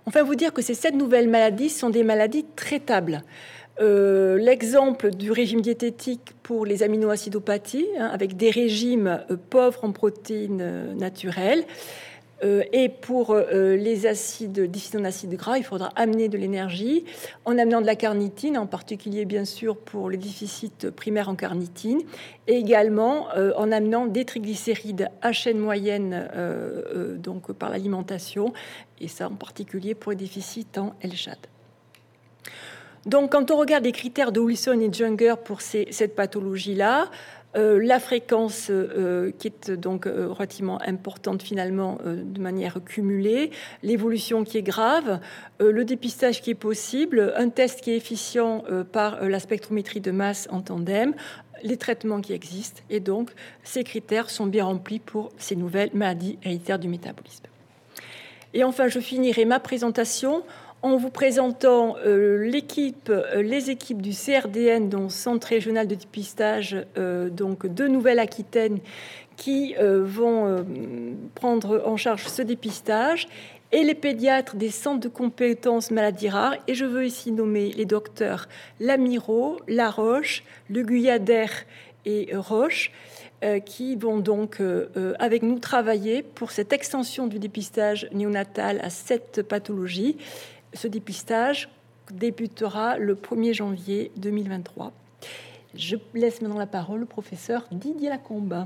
Enfin, 0.06 0.22
vous 0.22 0.36
dire 0.36 0.54
que 0.54 0.62
ces 0.62 0.76
sept 0.76 0.94
nouvelles 0.94 1.30
maladies 1.30 1.70
sont 1.70 1.90
des 1.90 2.04
maladies 2.04 2.46
traitables. 2.56 3.24
L'exemple 3.80 5.12
du 5.12 5.32
régime 5.32 5.62
diététique 5.62 6.34
pour 6.44 6.66
les 6.66 6.82
aminoacidopathies, 6.82 7.88
hein, 8.00 8.10
avec 8.14 8.38
des 8.38 8.50
régimes 8.50 9.24
pauvres 9.50 9.84
en 9.84 9.92
protéines 9.92 10.96
naturelles, 10.96 11.66
euh, 12.44 12.64
et 12.74 12.90
pour 12.90 13.32
euh, 13.32 13.76
les 13.76 14.06
acides 14.08 14.60
difficiles 14.60 15.00
en 15.00 15.06
acides 15.06 15.34
gras, 15.36 15.58
il 15.58 15.64
faudra 15.64 15.92
amener 15.96 16.28
de 16.28 16.38
l'énergie 16.38 17.06
en 17.46 17.58
amenant 17.58 17.82
de 17.82 17.86
la 17.86 17.96
carnitine, 17.96 18.58
en 18.58 18.68
particulier 18.68 19.26
bien 19.26 19.46
sûr 19.46 19.78
pour 19.78 20.10
les 20.10 20.18
déficits 20.18 20.92
primaires 20.96 21.30
en 21.30 21.36
carnitine, 21.36 22.02
et 22.48 22.56
également 22.56 23.28
euh, 23.36 23.54
en 23.58 23.72
amenant 23.72 24.06
des 24.06 24.26
triglycérides 24.26 25.10
à 25.22 25.32
chaîne 25.32 25.60
moyenne 25.60 26.28
donc 27.18 27.52
par 27.54 27.70
l'alimentation, 27.70 28.54
et 29.00 29.08
ça 29.08 29.28
en 29.28 29.36
particulier 29.36 29.96
pour 29.96 30.12
les 30.12 30.18
déficits 30.18 30.68
en 30.78 30.94
LCHAD. 31.04 31.38
Donc, 33.06 33.34
quand 33.34 33.52
on 33.52 33.58
regarde 33.58 33.84
les 33.84 33.92
critères 33.92 34.32
de 34.32 34.40
Wilson 34.40 34.80
et 34.80 34.92
Junger 34.92 35.36
pour 35.44 35.62
cette 35.62 36.16
pathologie-là, 36.16 37.12
euh, 37.56 37.80
la 37.82 38.00
fréquence 38.00 38.68
euh, 38.70 39.32
qui 39.38 39.48
est 39.48 39.72
donc 39.72 40.08
euh, 40.08 40.28
relativement 40.30 40.82
importante 40.82 41.42
finalement 41.42 41.98
de 42.06 42.42
manière 42.42 42.84
cumulée, 42.84 43.52
l'évolution 43.84 44.44
qui 44.44 44.58
est 44.58 44.64
grave, 44.64 45.20
le 45.60 45.86
dépistage 45.86 46.42
qui 46.42 46.52
est 46.52 46.56
possible, 46.56 47.34
un 47.38 47.50
test 47.50 47.82
qui 47.82 47.92
est 47.92 47.98
efficient 47.98 48.64
par 48.92 49.24
la 49.28 49.40
spectrométrie 49.40 50.02
de 50.02 50.12
masse 50.12 50.48
en 50.52 50.62
tandem, 50.62 51.14
les 51.64 51.78
traitements 51.78 52.22
qui 52.22 52.34
existent. 52.34 52.82
Et 52.90 53.00
donc 53.00 53.32
ces 53.64 53.84
critères 53.84 54.30
sont 54.30 54.48
bien 54.48 54.66
remplis 54.66 55.00
pour 55.00 55.30
ces 55.38 55.56
nouvelles 55.56 55.92
maladies 55.94 56.38
héréditaires 56.44 56.80
du 56.80 56.88
métabolisme. 56.88 57.46
Et 58.54 58.64
enfin, 58.64 58.88
je 58.88 59.00
finirai 59.00 59.44
ma 59.44 59.60
présentation 59.60 60.44
en 60.86 60.98
vous 60.98 61.10
présentant 61.10 61.96
euh, 62.06 62.48
l'équipe, 62.48 63.10
euh, 63.10 63.42
les 63.42 63.72
équipes 63.72 64.04
du 64.04 64.12
CRDN, 64.12 64.88
dont 64.88 65.10
Centre 65.10 65.48
régional 65.48 65.88
de 65.88 65.96
dépistage, 65.96 66.78
euh, 67.00 67.28
donc 67.30 67.66
de 67.66 67.88
Nouvelle-Aquitaine, 67.88 68.78
qui 69.36 69.76
vont 69.78 70.66
prendre 71.34 71.84
en 71.86 71.98
charge 71.98 72.26
ce 72.28 72.42
dépistage, 72.42 73.28
et 73.74 73.84
les 73.84 73.94
pédiatres 73.94 74.56
des 74.56 74.70
centres 74.70 75.02
de 75.02 75.10
compétences 75.10 75.92
maladies 75.92 76.30
rares. 76.30 76.56
Et 76.70 76.74
je 76.74 76.86
veux 76.86 77.06
ici 77.06 77.34
nommer 77.34 77.74
les 77.74 77.84
docteurs 77.84 78.48
Lamiro, 78.80 79.58
Laroche, 79.68 80.46
Le 80.70 80.84
Guyader 80.84 81.48
et 82.06 82.30
Roche. 82.34 82.94
qui 83.66 83.98
vont 83.98 84.20
donc 84.20 84.62
avec 85.20 85.44
nous 85.44 85.60
travailler 85.60 86.24
pour 86.24 86.52
cette 86.52 86.72
extension 86.72 87.28
du 87.28 87.38
dépistage 87.38 88.08
néonatal 88.14 88.80
à 88.82 88.90
cette 88.90 89.42
pathologie 89.42 90.16
ce 90.76 90.88
dépistage 90.88 91.70
débutera 92.12 92.98
le 92.98 93.16
1er 93.16 93.54
janvier 93.54 94.12
2023. 94.18 94.92
Je 95.76 95.96
laisse 96.14 96.42
maintenant 96.42 96.60
la 96.60 96.68
parole 96.68 97.04
au 97.04 97.06
professeur 97.06 97.66
Didier 97.72 98.10
Lacombe. 98.10 98.66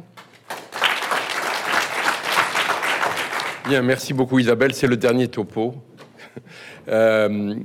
Bien, 3.68 3.82
merci 3.82 4.14
beaucoup 4.14 4.40
Isabelle. 4.40 4.74
C'est 4.74 4.88
le 4.88 4.98
dernier 4.98 5.28
topo. 5.28 5.76
Euh, 6.88 7.56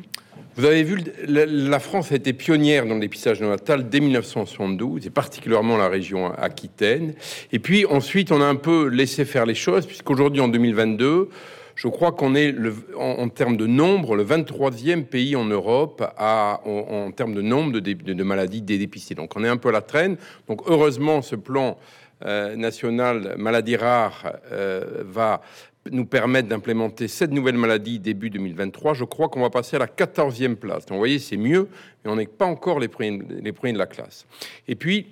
vous 0.57 0.64
avez 0.66 0.82
vu, 0.82 0.99
la 1.26 1.78
France 1.78 2.12
a 2.12 2.16
été 2.16 2.34
pionnière 2.34 2.84
dans 2.84 2.95
le 2.95 3.01
dépistage 3.01 3.40
néonatal 3.40 3.88
dès 3.88 4.01
1972, 4.01 5.07
et 5.07 5.11
particulièrement 5.11 5.78
la 5.78 5.88
région 5.88 6.32
Aquitaine. 6.34 7.14
Et 7.51 7.59
puis 7.59 7.86
ensuite, 7.86 8.30
on 8.32 8.42
a 8.42 8.45
un 8.45 8.57
peu 8.57 8.88
laissé 8.88 9.24
faire 9.24 9.47
les 9.47 9.55
choses, 9.55 9.86
puisqu'aujourd'hui, 9.86 10.42
en 10.42 10.49
2022, 10.49 11.30
je 11.75 11.89
crois 11.89 12.12
qu'on 12.12 12.35
est, 12.35 12.55
en, 12.97 13.29
termes 13.29 13.57
de 13.57 13.66
nombre, 13.66 14.16
le 14.16 14.25
23e 14.25 15.05
pays 15.05 15.37
en 15.37 15.45
Europe 15.45 16.05
en, 16.18 17.11
termes 17.14 17.35
de 17.35 17.43
nombre 17.43 17.81
de, 17.81 17.93
de, 17.93 18.22
maladies 18.22 18.62
dépistées. 18.62 19.14
Donc 19.14 19.33
on 19.37 19.45
est 19.45 19.49
un 19.49 19.57
peu 19.57 19.70
à 19.70 19.72
la 19.72 19.83
traîne. 19.83 20.16
Donc 20.49 20.62
heureusement, 20.66 21.22
ce 21.22 21.37
plan 21.37 21.79
euh, 22.25 22.55
national 22.57 23.35
maladies 23.39 23.77
rares 23.77 24.33
euh, 24.53 25.03
va 25.05 25.43
nous 25.91 26.07
permettre 26.07 26.49
d'implémenter 26.49 27.09
cette 27.09 27.33
nouvelle 27.33 27.59
maladie 27.59 27.99
début 27.99 28.31
2023. 28.31 28.95
Je 28.95 29.05
crois 29.05 29.29
qu'on 29.29 29.43
va 29.43 29.51
passer 29.51 29.77
à 29.77 29.81
la 29.81 29.87
14e 29.87 30.55
place. 30.55 30.87
Donc, 30.87 30.93
vous 30.97 30.99
voyez, 30.99 31.18
c'est 31.18 31.37
mieux, 31.37 31.68
mais 32.05 32.11
on 32.11 32.16
n'est 32.16 32.27
pas 32.27 32.47
encore 32.47 32.81
les 32.81 32.89
premiers 32.89 33.18
de 33.18 33.79
la 33.79 33.87
classe. 33.87 34.25
Et 34.66 34.77
puis, 34.77 35.07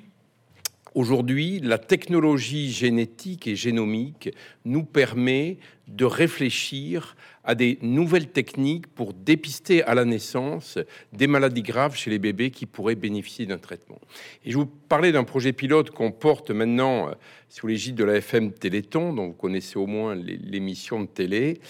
Aujourd'hui, 0.94 1.58
la 1.60 1.78
technologie 1.78 2.70
génétique 2.70 3.46
et 3.46 3.56
génomique 3.56 4.30
nous 4.66 4.84
permet 4.84 5.56
de 5.92 6.04
réfléchir 6.04 7.16
à 7.44 7.54
des 7.54 7.78
nouvelles 7.82 8.28
techniques 8.28 8.86
pour 8.86 9.12
dépister 9.12 9.82
à 9.82 9.94
la 9.94 10.04
naissance 10.04 10.78
des 11.12 11.26
maladies 11.26 11.62
graves 11.62 11.96
chez 11.96 12.10
les 12.10 12.18
bébés 12.18 12.50
qui 12.50 12.66
pourraient 12.66 12.94
bénéficier 12.94 13.46
d'un 13.46 13.58
traitement. 13.58 14.00
Et 14.44 14.52
je 14.52 14.56
vous 14.56 14.66
parlais 14.66 15.12
d'un 15.12 15.24
projet 15.24 15.52
pilote 15.52 15.90
qu'on 15.90 16.12
porte 16.12 16.50
maintenant 16.50 17.08
euh, 17.08 17.12
sous 17.48 17.66
l'égide 17.66 17.96
de 17.96 18.04
la 18.04 18.16
FM 18.16 18.52
Téléthon, 18.52 19.12
dont 19.12 19.26
vous 19.26 19.32
connaissez 19.34 19.78
au 19.78 19.86
moins 19.86 20.14
l'émission 20.14 21.00
de 21.02 21.06
télé, 21.06 21.60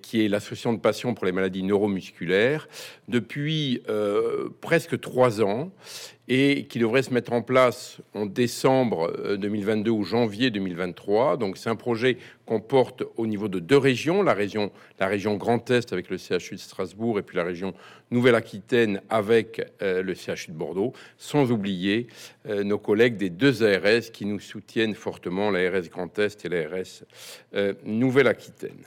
qui 0.00 0.24
est 0.24 0.28
l'association 0.28 0.72
de 0.72 0.78
patients 0.78 1.12
pour 1.12 1.26
les 1.26 1.32
maladies 1.32 1.64
neuromusculaires, 1.64 2.68
depuis 3.08 3.82
euh, 3.88 4.48
presque 4.60 5.00
trois 5.00 5.42
ans 5.42 5.72
et 6.28 6.66
qui 6.66 6.78
devrait 6.78 7.02
se 7.02 7.12
mettre 7.12 7.32
en 7.32 7.40
place 7.40 7.98
en 8.14 8.26
décembre 8.26 9.36
2022 9.38 9.90
euh, 9.90 9.94
ou 9.94 10.04
janvier 10.04 10.50
2023. 10.50 11.38
Donc 11.38 11.56
c'est 11.56 11.70
un 11.70 11.76
projet 11.76 12.18
qu'on 12.48 12.60
porte 12.60 13.04
au 13.18 13.26
niveau 13.26 13.48
de 13.48 13.58
deux 13.58 13.76
régions, 13.76 14.22
la 14.22 14.32
région, 14.32 14.70
Grand 15.36 15.70
Est 15.70 15.92
avec 15.92 16.08
le 16.08 16.16
CHU 16.16 16.54
de 16.54 16.60
Strasbourg 16.60 17.18
et 17.18 17.22
puis 17.22 17.36
la 17.36 17.44
région 17.44 17.74
Nouvelle-Aquitaine 18.10 19.02
avec 19.10 19.60
euh, 19.82 20.02
le 20.02 20.14
CHU 20.14 20.52
de 20.52 20.56
Bordeaux, 20.56 20.94
sans 21.18 21.52
oublier 21.52 22.06
euh, 22.48 22.64
nos 22.64 22.78
collègues 22.78 23.18
des 23.18 23.28
deux 23.28 23.62
ARS 23.62 24.10
qui 24.12 24.24
nous 24.24 24.40
soutiennent 24.40 24.94
fortement, 24.94 25.50
l'ARS 25.50 25.88
Grand 25.90 26.18
Est 26.18 26.46
et 26.46 26.48
l'ARS 26.48 27.04
Nouvelle-Aquitaine. 27.84 28.82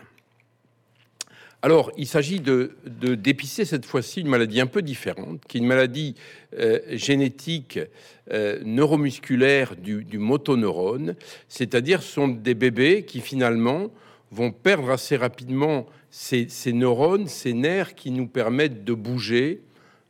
Alors, 1.64 1.92
il 1.96 2.08
s'agit 2.08 2.40
de, 2.40 2.76
dépister 2.86 3.66
cette 3.66 3.86
fois-ci 3.86 4.22
une 4.22 4.28
maladie 4.28 4.60
un 4.62 4.66
peu 4.68 4.82
différente, 4.82 5.42
qui 5.48 5.58
est 5.58 5.60
une 5.60 5.68
maladie 5.68 6.16
euh, 6.58 6.80
génétique 6.90 7.80
euh, 8.32 8.60
neuromusculaire 8.66 9.76
du, 9.76 10.18
motoneurone, 10.18 11.16
c'est-à-dire 11.48 12.02
sont 12.02 12.28
des 12.30 12.56
bébés 12.56 13.06
qui 13.06 13.22
finalement 13.22 13.92
vont 14.32 14.52
perdre 14.52 14.90
assez 14.90 15.16
rapidement 15.16 15.86
ces 16.10 16.48
neurones, 16.74 17.28
ces 17.28 17.54
nerfs 17.54 17.94
qui 17.94 18.10
nous 18.10 18.28
permettent 18.28 18.84
de 18.84 18.94
bouger, 18.94 19.62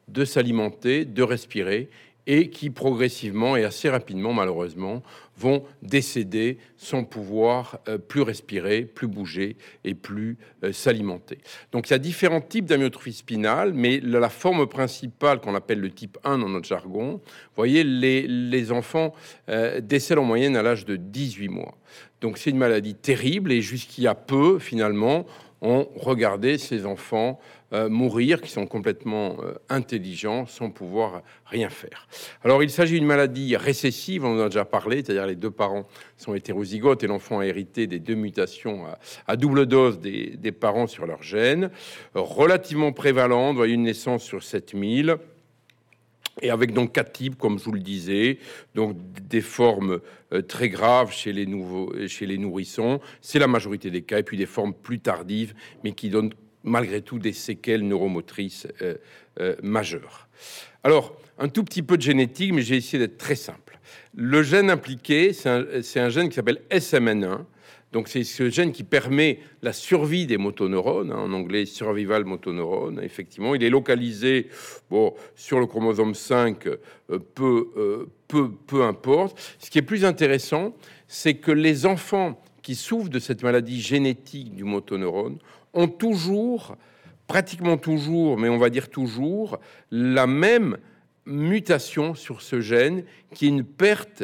de 0.08 0.24
s'alimenter, 0.24 1.04
de 1.04 1.24
respirer, 1.24 1.90
et 2.28 2.50
qui 2.50 2.70
progressivement 2.70 3.56
et 3.56 3.64
assez 3.64 3.90
rapidement, 3.90 4.34
malheureusement, 4.34 5.02
vont 5.38 5.64
décéder 5.82 6.60
sans 6.78 7.04
pouvoir 7.04 7.80
euh, 7.88 7.98
plus 7.98 8.22
respirer, 8.22 8.84
plus 8.84 9.08
bouger 9.08 9.58
et 9.84 9.96
plus 9.96 10.38
euh, 10.64 10.72
s'alimenter. 10.72 11.40
Donc 11.72 11.90
il 11.90 11.92
y 11.92 11.96
a 11.96 12.00
différents 12.00 12.42
types 12.42 12.66
d'amyotrophie 12.66 13.14
spinale, 13.14 13.74
mais 13.74 14.00
la 14.00 14.30
forme 14.30 14.68
principale 14.68 15.40
qu'on 15.40 15.56
appelle 15.56 15.80
le 15.80 15.90
type 15.90 16.18
1 16.24 16.38
dans 16.38 16.50
notre 16.50 16.68
jargon, 16.68 17.14
vous 17.14 17.56
voyez, 17.56 17.84
les, 17.84 18.72
enfants 18.72 19.14
euh, 19.50 19.82
décèdent 19.82 20.20
en 20.20 20.24
moyenne 20.24 20.56
à 20.56 20.62
l'âge 20.62 20.86
de 20.86 20.96
18 20.96 21.50
mois. 21.50 21.76
Donc 22.22 22.38
c'est 22.38 22.52
une 22.52 22.58
maladie 22.58 22.94
terrible 22.94 23.52
et 23.52 23.62
jusqu'il 23.62 24.04
y 24.04 24.08
a 24.08 24.16
peu, 24.16 24.60
finalement, 24.60 25.26
ont 25.62 25.88
regardé 25.96 26.58
ces 26.58 26.86
enfants 26.86 27.40
euh, 27.74 27.88
mourir, 27.88 28.42
qui 28.42 28.50
sont 28.50 28.66
complètement 28.66 29.38
euh, 29.42 29.54
intelligents, 29.70 30.46
sans 30.46 30.72
pouvoir 30.72 31.22
rien 31.46 31.70
faire. 31.70 32.08
Alors 32.44 32.64
il 32.64 32.70
s'agit 32.70 32.96
d'une 32.96 33.06
maladie 33.06 33.56
récessive, 33.56 34.26
on 34.26 34.38
en 34.38 34.40
a 34.42 34.50
déjà 34.50 34.66
parlé, 34.66 34.98
c'est-à-dire 34.98 35.28
les 35.28 35.38
deux 35.38 35.52
parents 35.52 35.88
sont 36.18 36.36
hétérozygotes 36.36 37.04
et 37.04 37.08
l'enfant 37.08 37.40
a 37.40 37.46
hérité 37.46 37.88
des 37.88 38.00
deux 38.00 38.16
mutations 38.16 38.86
à, 39.28 39.38
double 39.38 39.68
dose 39.68 40.00
des, 40.00 40.52
parents 40.52 40.88
sur 40.88 41.06
leur 41.06 41.24
gène, 41.24 41.70
relativement 42.14 42.92
prévalente, 42.92 43.56
voyez 43.56 43.76
une 43.76 43.84
naissance 43.84 44.24
sur 44.24 44.44
7000 44.44 45.18
et 46.42 46.50
avec 46.50 46.74
donc 46.74 46.94
quatre 46.94 47.12
types, 47.12 47.38
comme 47.38 47.60
je 47.60 47.66
vous 47.66 47.74
le 47.74 47.80
disais, 47.80 48.40
donc 48.76 48.96
des 49.28 49.42
formes 49.42 50.00
euh, 50.34 50.42
très 50.42 50.70
graves 50.70 51.12
chez 51.12 51.34
les, 51.34 51.46
nouveaux, 51.46 51.94
chez 52.08 52.26
les 52.26 52.38
nourrissons, 52.38 53.00
c'est 53.22 53.40
la 53.40 53.48
majorité 53.48 53.92
des 53.92 54.02
cas, 54.02 54.20
et 54.20 54.24
puis 54.24 54.38
des 54.38 54.46
formes 54.46 54.74
plus 54.74 55.00
tardives, 55.00 55.54
mais 55.84 55.92
qui 55.92 56.10
donnent 56.10 56.34
malgré 56.64 57.02
tout 57.02 57.20
des 57.20 57.34
séquelles 57.34 57.86
neuromotrices 57.88 58.68
euh, 58.82 58.96
euh, 59.40 59.56
majeures. 59.64 60.28
Alors, 60.84 61.18
un 61.38 61.50
tout 61.50 61.64
petit 61.64 61.82
peu 61.82 61.98
de 61.98 62.02
génétique, 62.02 62.54
mais 62.54 62.62
j'ai 62.62 62.78
essayé 62.78 63.00
d'être 63.00 63.18
très 63.18 63.36
simple. 63.36 63.80
Le 64.16 64.44
gène 64.44 64.70
impliqué, 64.70 65.34
c'est 65.34 65.50
un, 65.50 65.66
un, 65.96 66.10
gène 66.10 66.30
qui 66.30 66.36
s'appelle 66.36 66.62
SMN1, 66.70 67.46
donc 67.92 68.08
c'est 68.08 68.24
ce 68.24 68.50
gène 68.50 68.72
qui 68.72 68.84
permet 68.84 69.40
la 69.62 69.74
survie 69.74 70.26
des 70.26 70.38
motoneurones, 70.38 71.12
hein, 71.12 71.18
en 71.18 71.34
anglais 71.34 71.66
survival 71.66 72.24
motoneurone. 72.24 73.02
Effectivement, 73.04 73.54
il 73.54 73.64
est 73.64 73.70
localisé 73.70 74.48
bon, 74.90 75.14
sur 75.36 75.60
le 75.60 75.66
chromosome 75.66 76.16
5, 76.16 76.68
euh, 76.68 76.78
peu, 77.10 77.70
euh, 77.76 78.10
peu, 78.30 78.50
peu 78.50 78.84
importe. 78.84 79.38
Ce 79.60 79.70
qui 79.70 79.78
est 79.78 79.84
plus 79.84 80.06
intéressant, 80.06 80.74
c'est 81.08 81.34
que 81.34 81.52
les 81.52 81.86
enfants 81.86 82.42
qui 82.62 82.76
souffrent 82.76 83.10
de 83.10 83.20
cette 83.20 83.44
maladie 83.44 83.82
génétique 83.82 84.56
du 84.56 84.64
motoneurone 84.64 85.38
ont 85.74 85.90
toujours, 85.90 86.78
pratiquement 87.28 87.78
toujours, 87.78 88.38
mais 88.38 88.48
on 88.48 88.58
va 88.58 88.70
dire 88.70 88.90
toujours, 88.90 89.60
la 89.90 90.28
même 90.28 90.78
mutation 91.26 92.16
sur 92.16 92.42
ce 92.42 92.62
gène 92.62 93.04
qui 93.34 93.46
est 93.46 93.50
une 93.50 93.66
perte 93.66 94.24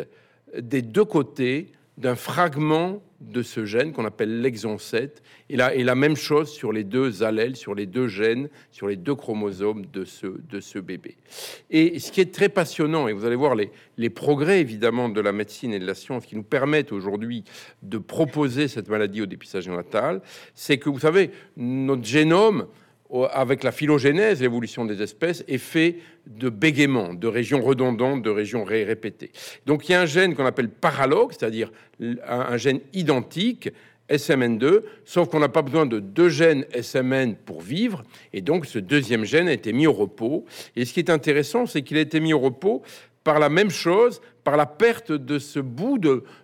des 0.58 0.82
deux 0.82 1.06
côtés 1.06 1.72
d'un 1.98 2.16
fragment 2.16 3.02
de 3.20 3.42
ce 3.42 3.66
gène 3.66 3.94
qu'on 3.94 4.06
appelle 4.06 4.42
l'exon 4.42 4.78
7. 4.78 5.24
Et 5.50 5.58
la, 5.58 5.74
et 5.74 5.84
la 5.84 5.96
même 5.96 6.16
chose 6.16 6.50
sur 6.52 6.72
les 6.72 6.84
deux 6.84 7.24
allèles, 7.24 7.56
sur 7.56 7.74
les 7.74 7.86
deux 7.86 8.08
gènes, 8.08 8.50
sur 8.72 8.88
les 8.88 8.96
deux 8.96 9.16
chromosomes 9.16 9.86
de 9.92 10.06
ce, 10.06 10.28
de 10.28 10.60
ce 10.60 10.80
bébé. 10.80 11.18
Et 11.70 12.00
ce 12.00 12.12
qui 12.12 12.22
est 12.22 12.34
très 12.34 12.50
passionnant, 12.50 13.08
et 13.08 13.14
vous 13.14 13.26
allez 13.26 13.36
voir 13.36 13.56
les, 13.56 13.72
les 13.98 14.10
progrès 14.10 14.62
évidemment 14.62 15.10
de 15.10 15.22
la 15.22 15.32
médecine 15.32 15.74
et 15.74 15.80
de 15.80 15.86
la 15.86 15.96
science 15.96 16.26
qui 16.26 16.36
nous 16.36 16.44
permettent 16.44 16.92
aujourd'hui 16.92 17.44
de 17.84 17.98
proposer 17.98 18.68
cette 18.68 18.90
maladie 18.90 19.22
au 19.22 19.26
dépistage 19.26 19.68
néonatal, 19.68 20.22
c'est 20.54 20.78
que 20.78 20.90
vous 20.90 21.00
savez, 21.00 21.32
notre 21.56 22.04
génome, 22.04 22.68
avec 23.32 23.64
la 23.64 23.72
phylogénèse, 23.72 24.42
l'évolution 24.42 24.86
des 24.86 25.02
espèces, 25.02 25.44
est 25.48 25.58
fait 25.58 25.98
de 26.26 26.50
bégaiements, 26.50 27.14
de 27.14 27.28
régions 27.28 27.62
redondantes, 27.62 28.22
de 28.22 28.30
régions 28.30 28.64
répétées. 28.64 29.32
Donc 29.66 29.88
il 29.88 29.94
y 29.94 29.96
a 29.96 30.02
un 30.02 30.06
gène 30.06 30.36
qu'on 30.36 30.46
appelle 30.46 30.70
paralogue, 30.70 31.32
c'est-à-dire 31.32 31.72
un, 32.00 32.58
gène 32.58 32.80
identique, 32.94 33.70
SMN2, 34.10 34.84
sauf 35.06 35.30
qu'on 35.30 35.40
n'a 35.40 35.50
pas 35.50 35.62
besoin 35.62 35.86
de 35.86 36.00
deux 36.00 36.30
gènes 36.30 36.66
SMN 36.74 37.36
pour 37.46 37.62
vivre, 37.62 38.04
et 38.34 38.42
donc 38.42 38.66
ce 38.66 38.80
deuxième 38.80 39.26
gène 39.26 39.48
a 39.48 39.54
été 39.54 39.74
mis 39.74 39.88
au 39.88 39.94
repos. 39.94 40.46
Et 40.76 40.86
ce 40.86 40.94
qui 40.94 41.00
est 41.00 41.10
intéressant, 41.10 41.66
c'est 41.66 41.82
qu'il 41.82 41.98
a 41.98 42.02
été 42.02 42.20
mis 42.20 42.34
au 42.34 42.40
repos 42.40 42.84
par 43.24 43.40
la 43.40 43.50
même 43.50 43.70
chose, 43.70 44.22
par 44.46 44.56
la 44.56 44.66
perte 44.66 45.12
de 45.12 45.40
ce 45.40 45.60
bout 45.60 46.00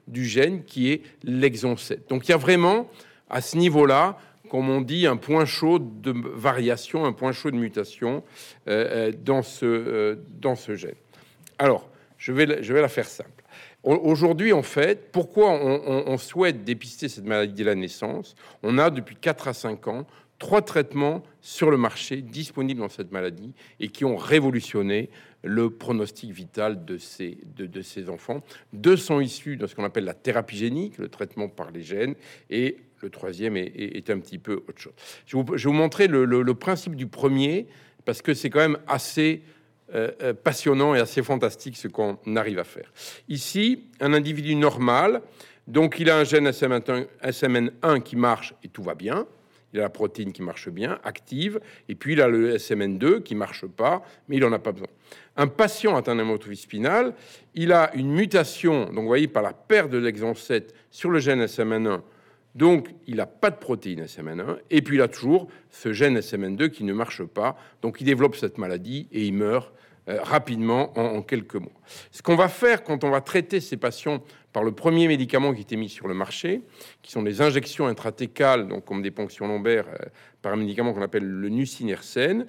du 0.08 0.26
gène 0.26 0.64
qui 0.66 0.92
est 0.92 1.02
l'exon 1.24 1.78
7. 1.78 2.10
Donc 2.10 2.28
il 2.28 2.32
y 2.32 2.34
a 2.34 2.38
vraiment, 2.38 2.90
à 3.30 3.40
ce 3.40 3.56
niveau-là, 3.58 4.18
comme 4.50 4.70
on 4.70 4.82
dit, 4.82 5.08
un 5.08 5.18
point 5.18 5.46
chaud 5.46 5.80
de 5.80 6.12
variation, 6.12 7.06
un 7.06 7.14
point 7.14 7.32
chaud 7.32 7.52
de 7.52 7.56
mutation 7.56 8.24
euh, 8.68 9.10
euh, 9.10 9.12
dans, 9.12 9.42
ce, 9.42 9.66
euh, 9.66 10.16
dans 10.40 10.56
ce 10.56 10.76
gène. 10.76 10.96
Alors, 11.58 11.90
je 12.18 12.32
vais, 12.32 12.62
je 12.62 12.74
vais 12.74 12.82
la 12.82 12.90
faire 12.90 13.08
simple. 13.08 13.44
Aujourd'hui, 13.84 14.54
en 14.54 14.64
fait, 14.64 15.12
pourquoi 15.12 15.52
on, 15.52 16.18
souhaite 16.18 16.64
dépister 16.64 17.10
cette 17.10 17.26
maladie 17.26 17.52
dès 17.52 17.64
la 17.66 17.76
naissance? 17.76 18.34
On 18.64 18.78
a 18.78 18.90
depuis 18.90 19.18
4 19.18 19.50
à 19.50 19.54
5 19.54 19.88
ans 19.90 20.08
trois 20.40 20.62
traitements 20.62 21.22
sur 21.42 21.70
le 21.70 21.76
marché 21.76 22.22
disponibles 22.22 22.80
dans 22.80 22.90
cette 22.90 23.12
maladie 23.12 23.54
et 23.82 23.90
qui 23.90 24.06
ont 24.06 24.16
révolutionné 24.16 25.10
le 25.44 25.70
pronostic 25.70 26.32
vital 26.32 26.86
de 26.86 26.98
ces, 26.98 27.38
de, 27.58 27.66
de 27.66 27.82
ces 27.82 28.10
enfants. 28.10 28.42
Deux 28.72 28.96
sont 28.96 29.20
issus 29.20 29.58
de 29.58 29.68
ce 29.68 29.76
qu'on 29.76 29.84
appelle 29.84 30.06
la 30.06 30.14
thérapie 30.14 30.56
génique, 30.56 30.98
le 30.98 31.10
traitement 31.10 31.50
par 31.50 31.72
les 31.72 31.82
gènes, 31.82 32.16
et 32.50 32.78
le 33.04 33.10
troisième 33.10 33.56
est, 33.58 34.10
un 34.10 34.20
petit 34.20 34.40
peu 34.40 34.64
autre 34.68 34.80
chose. 34.80 34.94
Je 35.26 35.38
vais 35.38 35.44
vous, 35.44 35.74
montrer 35.74 36.08
le, 36.08 36.54
principe 36.54 36.96
du 36.96 37.08
premier, 37.08 37.68
parce 38.06 38.22
que 38.22 38.34
c'est 38.34 38.50
quand 38.50 38.60
même 38.60 38.80
assez 38.88 39.42
euh, 39.94 40.12
euh, 40.22 40.34
passionnant 40.34 40.96
et 40.96 41.00
assez 41.00 41.22
fantastique 41.22 41.78
ce 41.78 41.88
qu'on 41.88 42.18
arrive 42.36 42.60
à 42.60 42.64
faire. 42.64 42.92
Ici, 43.30 43.84
un 44.00 44.14
individu 44.14 44.56
normal, 44.56 45.22
donc 45.68 46.00
il 46.00 46.10
a 46.10 46.18
un 46.18 46.24
gène 46.24 46.50
SMN1 46.50 48.02
qui 48.02 48.16
marche 48.16 48.56
et 48.64 48.70
tout 48.70 48.84
va 48.84 48.96
bien. 48.96 49.28
Il 49.74 49.80
a 49.80 49.84
la 49.84 49.90
protéine 49.90 50.32
qui 50.32 50.44
marche 50.44 50.70
bien, 50.70 51.00
active, 51.04 51.60
et 51.90 51.96
puis 51.96 52.14
il 52.14 52.22
a 52.22 52.28
le 52.28 52.58
SMN2 52.58 53.24
qui 53.24 53.34
marche 53.34 53.66
pas, 53.66 54.04
mais 54.28 54.36
il 54.38 54.42
n'en 54.42 54.52
a 54.52 54.60
pas 54.60 54.72
besoin. 54.72 54.88
Un 55.36 55.48
patient 55.48 55.96
atteint 55.96 56.16
d'hémotrophie 56.16 56.56
spinale, 56.56 57.16
il 57.56 57.72
a 57.72 57.92
une 57.96 58.12
mutation, 58.12 58.86
donc 58.86 59.00
vous 59.00 59.08
voyez, 59.08 59.28
par 59.28 59.42
la 59.42 59.54
perte 59.54 59.90
de 59.90 59.98
l'exon 59.98 60.36
7 60.36 60.76
sur 60.92 61.10
le 61.10 61.18
gène 61.18 61.44
SMN1 61.46 62.02
donc, 62.56 62.90
il 63.08 63.16
n'a 63.16 63.26
pas 63.26 63.50
de 63.50 63.56
protéine 63.56 64.04
SMN1, 64.04 64.58
et 64.70 64.82
puis 64.82 64.98
il 64.98 65.02
a 65.02 65.08
toujours 65.08 65.48
ce 65.72 65.92
gène 65.92 66.20
SMN2 66.20 66.70
qui 66.70 66.84
ne 66.84 66.94
marche 66.94 67.24
pas. 67.24 67.58
Donc, 67.82 68.00
il 68.00 68.04
développe 68.06 68.36
cette 68.36 68.60
maladie 68.60 69.08
et 69.12 69.26
il 69.26 69.34
meurt 69.34 69.74
euh, 70.08 70.20
rapidement 70.22 70.98
en, 71.00 71.24
quelques 71.24 71.56
mois. 71.56 71.72
Ce 72.12 72.22
qu'on 72.22 72.36
va 72.36 72.50
faire 72.50 72.84
quand 72.84 73.04
on 73.04 73.10
va 73.10 73.22
traiter 73.22 73.60
ces 73.60 73.78
patients 73.78 74.24
par 74.52 74.64
le 74.64 74.72
premier 74.72 75.08
médicament 75.08 75.54
qui 75.54 75.62
était 75.62 75.78
mis 75.78 75.90
sur 75.90 76.08
le 76.08 76.14
marché, 76.14 76.62
qui 77.02 77.12
sont 77.12 77.24
des 77.24 77.42
injections 77.42 77.88
intratécales, 77.88 78.68
donc 78.68 78.86
comme 78.86 79.02
des 79.02 79.12
ponctions 79.12 79.48
lombaires, 79.48 79.88
euh, 79.88 80.06
par 80.44 80.54
un 80.54 80.58
médicament 80.58 80.94
qu'on 80.94 81.02
appelle 81.02 81.26
le 81.26 81.50
nusinersen, 81.50 82.46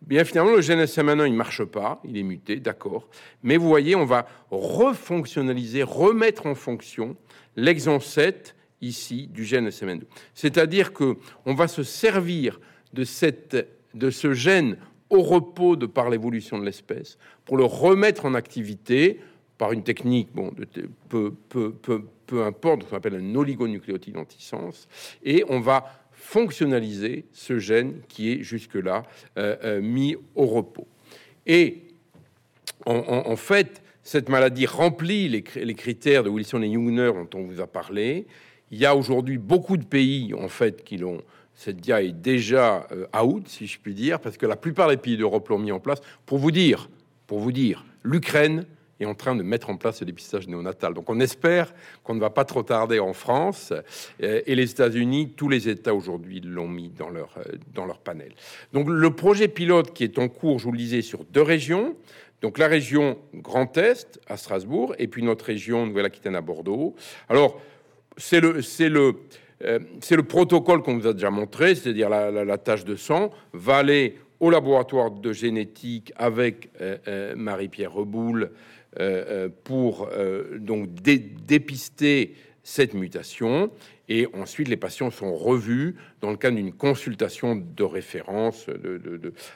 bien 0.00 0.24
finalement, 0.24 0.52
le 0.52 0.62
gène 0.62 0.82
SMN1, 0.82 1.26
il 1.26 1.32
ne 1.32 1.36
marche 1.36 1.64
pas, 1.64 2.00
il 2.04 2.16
est 2.16 2.22
muté, 2.22 2.56
d'accord. 2.56 3.06
Mais 3.42 3.58
vous 3.58 3.68
voyez, 3.68 3.96
on 3.96 4.06
va 4.06 4.26
refonctionnaliser, 4.50 5.82
remettre 5.82 6.46
en 6.46 6.54
fonction 6.54 7.16
l'exon 7.54 8.00
7 8.00 8.56
ici 8.82 9.28
du 9.28 9.44
gène 9.44 9.68
SMN2. 9.68 10.02
C'est-à-dire 10.34 10.92
que 10.92 11.16
on 11.46 11.54
va 11.54 11.68
se 11.68 11.82
servir 11.82 12.60
de, 12.92 13.04
cette, 13.04 13.66
de 13.94 14.10
ce 14.10 14.34
gène 14.34 14.76
au 15.08 15.22
repos 15.22 15.76
de 15.76 15.86
par 15.86 16.10
l'évolution 16.10 16.58
de 16.58 16.64
l'espèce 16.64 17.18
pour 17.44 17.56
le 17.56 17.64
remettre 17.64 18.26
en 18.26 18.34
activité 18.34 19.20
par 19.58 19.72
une 19.72 19.84
technique, 19.84 20.28
bon, 20.34 20.50
de, 20.56 20.66
peu, 21.08 21.32
peu, 21.48 21.72
peu, 21.72 22.02
peu 22.26 22.44
importe, 22.44 22.88
qu'on 22.88 22.96
appelle 22.96 23.14
un 23.14 23.34
oligonucléotide 23.34 24.16
antisens, 24.16 24.88
et 25.22 25.44
on 25.48 25.60
va 25.60 26.02
fonctionnaliser 26.12 27.26
ce 27.32 27.58
gène 27.58 28.00
qui 28.08 28.32
est 28.32 28.42
jusque-là 28.42 29.02
euh, 29.38 29.56
euh, 29.64 29.80
mis 29.80 30.16
au 30.34 30.46
repos. 30.46 30.88
Et 31.46 31.82
en, 32.86 33.36
fait, 33.36 33.82
cette 34.02 34.28
maladie 34.28 34.66
remplit 34.66 35.28
les, 35.28 35.44
les, 35.56 35.74
critères 35.74 36.24
de 36.24 36.28
Wilson 36.28 36.62
et 36.62 36.72
Jungner 36.72 37.12
dont 37.12 37.38
on 37.38 37.42
vous 37.44 37.60
a 37.60 37.66
parlé. 37.66 38.26
Il 38.72 38.78
y 38.78 38.86
a 38.86 38.96
aujourd'hui 38.96 39.36
beaucoup 39.36 39.76
de 39.76 39.84
pays, 39.84 40.32
en 40.34 40.48
fait, 40.48 40.82
qui 40.82 40.96
l'ont. 40.96 41.20
Cette 41.54 41.76
dia 41.76 42.02
est 42.02 42.12
déjà 42.12 42.86
euh, 42.90 43.06
out, 43.22 43.46
si 43.46 43.66
je 43.66 43.78
puis 43.78 43.92
dire, 43.92 44.18
parce 44.18 44.38
que 44.38 44.46
la 44.46 44.56
plupart 44.56 44.88
des 44.88 44.96
pays 44.96 45.18
d'Europe 45.18 45.48
l'ont 45.50 45.58
mis 45.58 45.70
en 45.70 45.78
place. 45.78 46.00
Pour 46.24 46.38
vous 46.38 46.50
dire, 46.50 46.88
pour 47.26 47.38
vous 47.38 47.52
dire, 47.52 47.84
l'Ukraine 48.02 48.64
est 48.98 49.04
en 49.04 49.14
train 49.14 49.36
de 49.36 49.42
mettre 49.42 49.68
en 49.68 49.76
place 49.76 50.00
le 50.00 50.06
dépistage 50.06 50.48
néonatal. 50.48 50.94
Donc 50.94 51.10
on 51.10 51.20
espère 51.20 51.74
qu'on 52.02 52.14
ne 52.14 52.20
va 52.20 52.30
pas 52.30 52.46
trop 52.46 52.62
tarder 52.62 52.98
en 52.98 53.12
France. 53.12 53.74
Euh, 54.22 54.40
et 54.46 54.54
les 54.54 54.70
États-Unis, 54.70 55.34
tous 55.36 55.50
les 55.50 55.68
États 55.68 55.94
aujourd'hui 55.94 56.40
l'ont 56.40 56.68
mis 56.68 56.88
dans 56.88 57.10
leur, 57.10 57.34
euh, 57.36 57.56
dans 57.74 57.84
leur 57.84 57.98
panel. 57.98 58.32
Donc 58.72 58.88
le 58.88 59.10
projet 59.10 59.48
pilote 59.48 59.92
qui 59.92 60.04
est 60.04 60.18
en 60.18 60.28
cours, 60.28 60.58
je 60.58 60.64
vous 60.64 60.72
le 60.72 60.78
disais, 60.78 61.02
sur 61.02 61.24
deux 61.24 61.42
régions. 61.42 61.94
Donc 62.40 62.58
la 62.58 62.68
région 62.68 63.18
Grand 63.34 63.76
Est 63.76 64.18
à 64.26 64.38
Strasbourg 64.38 64.94
et 64.98 65.08
puis 65.08 65.22
notre 65.22 65.44
région 65.44 65.86
Nouvelle-Aquitaine 65.86 66.34
à 66.34 66.40
Bordeaux. 66.40 66.94
Alors 67.28 67.60
c'est 68.16 68.40
le, 68.40 68.52
le, 68.52 69.14
euh, 69.64 69.78
le, 70.10 70.22
protocole 70.22 70.82
qu'on 70.82 70.98
vous 70.98 71.06
a 71.06 71.12
déjà 71.12 71.30
montré, 71.30 71.74
c'est-à-dire 71.74 72.08
la, 72.08 72.58
tâche 72.58 72.84
de 72.84 72.96
sang, 72.96 73.30
va 73.52 73.78
aller 73.78 74.18
au 74.40 74.50
laboratoire 74.50 75.10
de 75.10 75.32
génétique 75.32 76.12
avec 76.16 76.70
euh, 76.80 76.98
euh, 77.08 77.34
Marie-Pierre 77.36 77.92
Reboul 77.92 78.50
pour 79.64 80.10
donc 80.58 80.90
dépister 80.92 82.34
cette 82.62 82.92
mutation. 82.92 83.70
Et 84.10 84.28
ensuite, 84.34 84.68
les 84.68 84.76
patients 84.76 85.10
sont 85.10 85.34
revus 85.34 85.96
dans 86.20 86.30
le 86.30 86.36
cadre 86.36 86.56
d'une 86.56 86.74
consultation 86.74 87.56
de 87.56 87.84
référence 87.84 88.66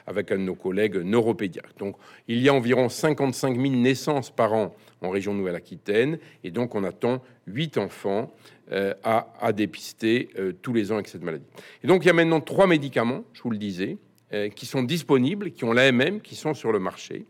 avec 0.07 0.31
un 0.31 0.37
de 0.37 0.41
nos 0.41 0.55
collègues 0.55 0.95
neuropédiatres. 0.95 1.75
Donc, 1.77 1.97
il 2.27 2.39
y 2.41 2.49
a 2.49 2.53
environ 2.55 2.89
55 2.89 3.61
000 3.61 3.75
naissances 3.75 4.31
par 4.31 4.53
an 4.53 4.75
en 5.01 5.09
région 5.09 5.33
Nouvelle-Aquitaine. 5.33 6.19
Et 6.43 6.51
donc, 6.51 6.75
on 6.75 6.83
attend 6.83 7.21
8 7.47 7.77
enfants 7.77 8.33
euh, 8.71 8.93
à, 9.03 9.53
dépister 9.53 10.29
euh, 10.37 10.53
tous 10.61 10.73
les 10.73 10.91
ans 10.91 10.95
avec 10.95 11.07
cette 11.07 11.23
maladie. 11.23 11.45
Et 11.83 11.87
donc, 11.87 12.03
il 12.03 12.07
y 12.07 12.09
a 12.09 12.13
maintenant 12.13 12.41
trois 12.41 12.67
médicaments, 12.67 13.23
je 13.33 13.41
vous 13.41 13.51
le 13.51 13.57
disais, 13.57 13.97
euh, 14.33 14.49
qui 14.49 14.65
sont 14.65 14.83
disponibles, 14.83 15.51
qui 15.51 15.63
ont 15.63 15.73
l'AMM, 15.73 16.21
qui 16.21 16.35
sont 16.35 16.53
sur 16.53 16.71
le 16.71 16.79
marché. 16.79 17.25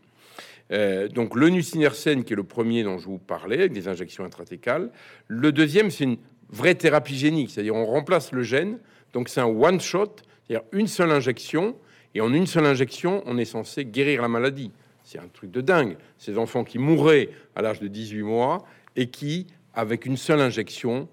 Donc 1.14 1.34
le 1.34 1.48
nusinersen, 1.48 2.24
qui 2.24 2.34
est 2.34 2.36
le 2.36 2.44
premier 2.44 2.82
dont 2.82 2.98
je 2.98 3.06
vous 3.06 3.16
parlais, 3.16 3.60
avec 3.60 3.72
des 3.72 3.88
injections 3.88 4.22
intratécales. 4.22 4.90
Le 5.26 5.50
deuxième, 5.50 5.90
c'est 5.90 6.04
une 6.04 6.18
vraie 6.50 6.74
thérapie 6.74 7.16
génique, 7.16 7.48
c'est-à-dire 7.48 7.74
on 7.74 7.86
remplace 7.86 8.32
le 8.32 8.42
gène. 8.42 8.78
Donc 9.14 9.30
c'est 9.30 9.40
un 9.40 9.46
one-shot, 9.46 10.16
c'est-à-dire 10.46 10.68
une 10.72 10.86
seule 10.86 11.10
injection. 11.10 11.74
Et 12.14 12.20
en 12.20 12.32
une 12.32 12.46
seule 12.46 12.66
injection, 12.66 13.22
on 13.26 13.38
est 13.38 13.44
censé 13.44 13.84
guérir 13.84 14.22
la 14.22 14.28
maladie. 14.28 14.70
C'est 15.10 15.18
un 15.18 15.28
truc 15.28 15.50
de 15.50 15.62
dingue. 15.62 15.96
Ces 16.18 16.36
enfants 16.36 16.64
qui 16.64 16.78
mourraient 16.78 17.30
à 17.56 17.62
l'âge 17.62 17.80
de 17.80 17.88
18 17.88 18.20
mois 18.24 18.66
et 18.94 19.08
qui, 19.08 19.46
avec 19.72 20.04
une 20.04 20.18
seule 20.18 20.38
injection, 20.38 21.08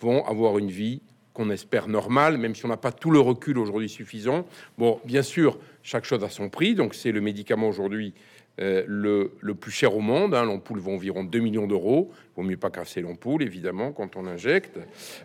vont 0.00 0.22
avoir 0.26 0.58
une 0.58 0.68
vie 0.68 1.00
qu'on 1.32 1.48
espère 1.48 1.88
normale, 1.88 2.36
même 2.36 2.54
si 2.54 2.66
on 2.66 2.68
n'a 2.68 2.76
pas 2.76 2.92
tout 2.92 3.10
le 3.10 3.20
recul 3.20 3.56
aujourd'hui 3.56 3.88
suffisant. 3.88 4.44
Bon, 4.76 5.00
bien 5.06 5.22
sûr, 5.22 5.58
chaque 5.82 6.04
chose 6.04 6.22
a 6.24 6.28
son 6.28 6.50
prix. 6.50 6.74
Donc 6.74 6.94
c'est 6.94 7.10
le 7.10 7.22
médicament 7.22 7.70
aujourd'hui 7.70 8.12
euh, 8.60 8.82
le, 8.86 9.54
plus 9.54 9.70
cher 9.70 9.96
au 9.96 10.00
monde. 10.00 10.34
Hein, 10.34 10.44
l'ampoule 10.44 10.80
vaut 10.80 10.92
environ 10.92 11.24
2 11.24 11.38
millions 11.38 11.66
d'euros. 11.66 12.10
Vaut 12.36 12.42
mieux 12.42 12.56
pas 12.56 12.70
casser 12.70 13.00
l'ampoule, 13.00 13.42
évidemment, 13.42 13.92
quand 13.92 14.16
on 14.16 14.26
injecte. 14.26 14.78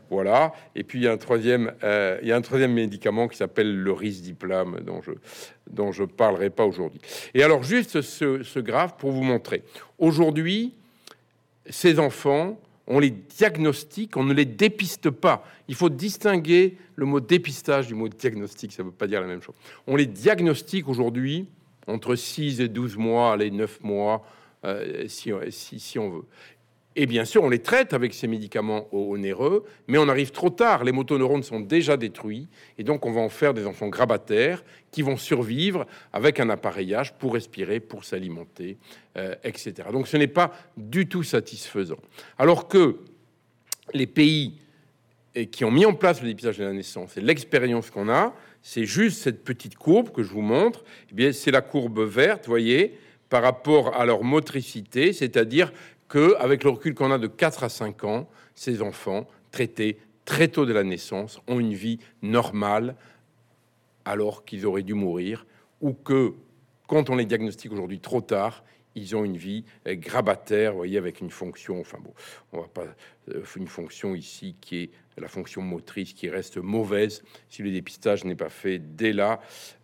Voilà. 0.09 0.53
Et 0.75 0.83
puis, 0.83 0.99
il 0.99 1.03
y 1.03 1.07
a 1.07 1.11
un 1.11 1.17
troisième, 1.17 1.73
euh, 1.83 2.19
il 2.21 2.27
y 2.27 2.31
a 2.31 2.35
un 2.35 2.41
troisième 2.41 2.73
médicament 2.73 3.27
qui 3.27 3.37
s'appelle 3.37 3.75
le 3.75 3.91
risdiplam, 3.91 4.79
dont 4.81 5.01
je 5.01 5.11
dont 5.69 5.91
je 5.91 6.03
parlerai 6.03 6.49
pas 6.49 6.65
aujourd'hui. 6.65 6.99
Et 7.33 7.41
alors, 7.41 7.63
juste 7.63 8.01
ce, 8.01 8.43
ce 8.43 8.59
graphe 8.59 8.97
pour 8.97 9.11
vous 9.11 9.23
montrer. 9.23 9.63
Aujourd'hui, 9.97 10.73
ces 11.69 11.99
enfants, 11.99 12.59
on 12.87 12.99
les 12.99 13.11
diagnostique, 13.11 14.17
on 14.17 14.23
ne 14.23 14.33
les 14.33 14.45
dépiste 14.45 15.09
pas. 15.09 15.45
Il 15.67 15.75
faut 15.75 15.89
distinguer 15.89 16.77
le 16.95 17.05
mot 17.05 17.19
dépistage 17.19 17.87
du 17.87 17.95
mot 17.95 18.09
diagnostic, 18.09 18.73
ça 18.73 18.83
ne 18.83 18.89
veut 18.89 18.93
pas 18.93 19.07
dire 19.07 19.21
la 19.21 19.27
même 19.27 19.41
chose. 19.41 19.55
On 19.87 19.95
les 19.95 20.05
diagnostique 20.05 20.87
aujourd'hui 20.87 21.47
entre 21.87 22.15
6 22.15 22.61
et 22.61 22.67
12 22.67 22.97
mois, 22.97 23.37
les 23.37 23.51
9 23.51 23.81
mois, 23.83 24.25
euh, 24.65 25.05
si, 25.07 25.99
on 25.99 26.09
veut. 26.09 26.25
Et 26.95 27.05
bien 27.05 27.25
sûr, 27.25 27.43
on 27.43 27.49
les 27.49 27.59
traite 27.59 27.93
avec 27.93 28.13
ces 28.13 28.27
médicaments 28.27 28.87
onéreux, 28.91 29.65
mais 29.87 29.97
on 29.97 30.07
arrive 30.07 30.31
trop 30.31 30.51
tard. 30.51 30.83
Les 30.83 30.91
motoneurones 30.91 31.43
sont 31.43 31.59
déjà 31.59 31.97
détruits, 31.97 32.47
et 32.77 32.83
donc 32.83 33.05
on 33.05 33.11
va 33.11 33.21
en 33.21 33.29
faire 33.29 33.53
des 33.53 33.65
enfants 33.65 33.87
grabataires 33.87 34.63
qui 34.91 35.01
vont 35.01 35.17
survivre 35.17 35.87
avec 36.13 36.39
un 36.39 36.49
appareillage 36.49 37.13
pour 37.15 37.33
respirer, 37.33 37.79
pour 37.79 38.05
s'alimenter, 38.05 38.77
euh, 39.17 39.35
etc. 39.43 39.73
Donc 39.91 40.07
ce 40.07 40.17
n'est 40.17 40.27
pas 40.27 40.53
du 40.77 41.07
tout 41.07 41.23
satisfaisant. 41.23 41.99
Alors 42.37 42.67
que 42.67 42.99
les 43.93 44.07
pays 44.07 44.59
qui 45.51 45.65
ont 45.65 45.71
mis 45.71 45.85
en 45.85 45.93
place 45.93 46.21
le 46.21 46.27
dépistage 46.27 46.59
de 46.59 46.63
la 46.63 46.73
naissance 46.73 47.17
et 47.17 47.21
l'expérience 47.21 47.89
qu'on 47.89 48.07
a, 48.07 48.35
c'est 48.63 48.85
juste 48.85 49.21
cette 49.21 49.43
petite 49.43 49.75
courbe 49.75 50.11
que 50.11 50.23
je 50.23 50.29
vous 50.29 50.41
montre. 50.41 50.83
Eh 51.11 51.13
bien, 51.13 51.31
c'est 51.33 51.51
la 51.51 51.61
courbe 51.61 51.99
verte, 51.99 52.47
voyez, 52.47 52.97
par 53.29 53.43
rapport 53.43 53.95
à 53.95 54.05
leur 54.05 54.23
motricité, 54.23 55.11
c'est-à-dire 55.11 55.73
qu'avec 56.09 56.63
le 56.63 56.69
recul 56.71 56.95
qu'on 56.95 57.11
a 57.11 57.17
de 57.17 57.27
4 57.27 57.65
à 57.65 57.69
5 57.69 58.03
ans, 58.05 58.29
ces 58.55 58.81
enfants 58.81 59.27
traités 59.51 59.97
très 60.25 60.47
tôt 60.47 60.65
de 60.65 60.73
la 60.73 60.83
naissance 60.83 61.41
ont 61.47 61.59
une 61.59 61.73
vie 61.73 61.99
normale 62.21 62.95
alors 64.05 64.45
qu'ils 64.45 64.65
auraient 64.65 64.83
dû 64.83 64.93
mourir, 64.93 65.45
ou 65.81 65.93
que 65.93 66.33
quand 66.87 67.09
on 67.09 67.15
les 67.15 67.25
diagnostique 67.25 67.71
aujourd'hui 67.71 67.99
trop 67.99 68.21
tard, 68.21 68.63
ils 68.95 69.15
ont 69.15 69.23
une 69.23 69.37
vie 69.37 69.65
euh, 69.87 69.95
grabataire, 69.95 70.73
voyez, 70.73 70.97
avec 70.97 71.21
une 71.21 71.31
fonction, 71.31 71.79
enfin 71.79 71.97
bon, 72.03 72.13
on 72.51 72.61
va 72.61 72.67
pas, 72.67 72.85
euh, 73.29 73.43
une 73.55 73.67
fonction 73.67 74.15
ici 74.15 74.55
qui 74.61 74.77
est 74.77 74.89
la 75.17 75.27
fonction 75.27 75.61
motrice 75.61 76.13
qui 76.13 76.29
reste 76.29 76.57
mauvaise 76.57 77.23
si 77.49 77.63
le 77.63 77.71
dépistage 77.71 78.25
n'est 78.25 78.35
pas 78.35 78.49
fait 78.49 78.79
dès 78.79 79.13
la 79.13 79.39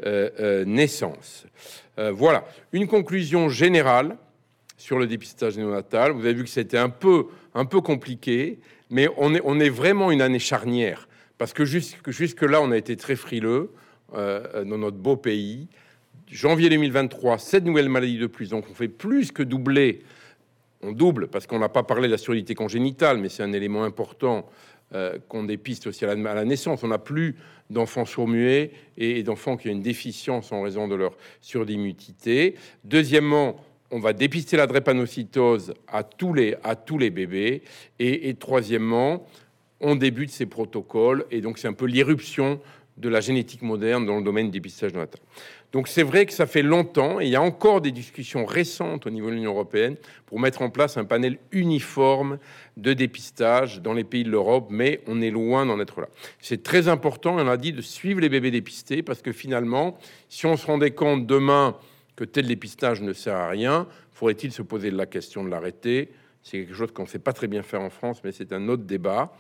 euh, 0.05 0.65
naissance. 0.65 1.45
voilà, 1.97 2.45
une 2.71 2.87
conclusion 2.87 3.49
générale 3.49 4.17
sur 4.77 4.97
le 4.97 5.07
dépistage 5.07 5.57
néonatal. 5.57 6.11
Vous 6.11 6.21
avez 6.21 6.33
vu 6.33 6.43
que 6.43 6.49
c'était 6.49 6.77
un 6.77 6.89
peu, 6.89 7.27
un 7.53 7.65
peu 7.65 7.81
compliqué, 7.81 8.59
mais 8.89 9.07
on 9.17 9.35
est, 9.35 9.41
on 9.43 9.59
est 9.59 9.69
vraiment 9.69 10.11
une 10.11 10.21
année 10.21 10.39
charnière 10.39 11.07
parce 11.37 11.53
que 11.53 11.65
jusque, 11.65 12.09
jusque 12.09 12.41
là, 12.41 12.61
on 12.61 12.71
a 12.71 12.77
été 12.77 12.95
très 12.95 13.15
frileux 13.15 13.71
dans 14.13 14.77
notre 14.77 14.97
beau 14.97 15.17
pays 15.17 15.67
janvier 16.31 16.69
2023, 16.69 17.37
cette 17.37 17.65
nouvelle 17.65 17.89
maladie 17.89 18.17
de 18.17 18.27
plus. 18.27 18.49
Donc 18.49 18.65
on 18.69 18.73
fait 18.73 18.87
plus 18.87 19.31
que 19.31 19.43
doubler. 19.43 20.01
On 20.81 20.91
double 20.91 21.27
parce 21.27 21.45
qu'on 21.45 21.59
n'a 21.59 21.69
pas 21.69 21.83
parlé 21.83 22.07
de 22.07 22.13
la 22.13 22.17
surdité 22.17 22.55
congénitale, 22.55 23.17
mais 23.17 23.29
c'est 23.29 23.43
un 23.43 23.51
élément 23.51 23.83
important 23.83 24.49
euh, 24.93 25.17
qu'on 25.27 25.43
dépiste 25.43 25.87
aussi 25.87 26.05
à 26.05 26.15
la, 26.15 26.45
naissance. 26.45 26.83
On 26.83 26.87
n'a 26.87 26.97
plus 26.97 27.35
d'enfants 27.69 28.05
sourds-muets 28.05 28.71
et, 28.97 29.21
d'enfants 29.23 29.57
qui 29.57 29.69
ont 29.69 29.71
une 29.71 29.81
déficience 29.81 30.51
en 30.51 30.63
raison 30.63 30.87
de 30.87 30.95
leur 30.95 31.15
surdimutité. 31.41 32.55
Deuxièmement, 32.83 33.63
on 33.91 33.99
va 33.99 34.13
dépister 34.13 34.57
la 34.57 34.67
drépanocytose 34.67 35.73
à 35.87 36.03
tous 36.03 36.33
les, 36.33 36.55
à 36.63 36.75
tous 36.75 36.97
les 36.97 37.09
bébés. 37.09 37.61
Et, 37.99 38.29
et 38.29 38.33
troisièmement, 38.33 39.27
on 39.79 39.95
débute 39.95 40.31
ces 40.31 40.45
protocoles. 40.45 41.25
Et 41.31 41.41
donc, 41.41 41.57
c'est 41.57 41.67
un 41.67 41.73
peu 41.73 41.85
l'irruption 41.85 42.59
de 42.99 43.09
la 43.09 43.21
génétique 43.21 43.61
moderne 43.61 44.05
dans 44.05 44.17
le 44.17 44.23
domaine 44.23 44.47
du 44.47 44.59
dépistage 44.59 44.93
natal. 44.93 45.21
Donc 45.71 45.87
c'est 45.87 46.03
vrai 46.03 46.25
que 46.25 46.33
ça 46.33 46.47
fait 46.47 46.61
longtemps 46.61 47.21
et 47.21 47.25
il 47.25 47.31
y 47.31 47.35
a 47.35 47.41
encore 47.41 47.79
des 47.79 47.91
discussions 47.91 48.45
récentes 48.45 49.05
au 49.05 49.09
niveau 49.09 49.29
de 49.29 49.35
l'Union 49.35 49.51
européenne 49.51 49.95
pour 50.25 50.39
mettre 50.39 50.61
en 50.61 50.69
place 50.69 50.97
un 50.97 51.05
panel 51.05 51.37
uniforme 51.51 52.39
de 52.75 52.93
dépistage 52.93 53.81
dans 53.81 53.93
les 53.93 54.03
pays 54.03 54.23
de 54.23 54.31
l'Europe, 54.31 54.67
mais 54.69 55.01
on 55.07 55.21
est 55.21 55.29
loin 55.29 55.65
d'en 55.65 55.79
être 55.79 56.01
là. 56.01 56.09
C'est 56.39 56.63
très 56.63 56.87
important, 56.87 57.35
on 57.37 57.47
a 57.47 57.57
dit, 57.57 57.71
de 57.71 57.81
suivre 57.81 58.19
les 58.19 58.29
bébés 58.29 58.51
dépistés 58.51 59.03
parce 59.03 59.21
que 59.21 59.31
finalement, 59.31 59.97
si 60.27 60.45
on 60.45 60.57
se 60.57 60.65
rendait 60.65 60.91
compte 60.91 61.25
demain 61.25 61.77
que 62.15 62.23
tel 62.25 62.47
dépistage 62.47 63.01
ne 63.01 63.13
sert 63.13 63.35
à 63.35 63.49
rien, 63.49 63.87
faudrait-il 64.11 64.51
se 64.51 64.61
poser 64.61 64.91
la 64.91 65.05
question 65.05 65.43
de 65.43 65.49
l'arrêter 65.49 66.09
c'est 66.43 66.59
quelque 66.59 66.75
chose 66.75 66.91
qu'on 66.91 67.03
ne 67.03 67.07
sait 67.07 67.19
pas 67.19 67.33
très 67.33 67.47
bien 67.47 67.63
faire 67.63 67.81
en 67.81 67.89
France, 67.89 68.21
mais 68.23 68.31
c'est 68.31 68.53
un 68.53 68.67
autre 68.69 68.83
débat. 68.83 69.33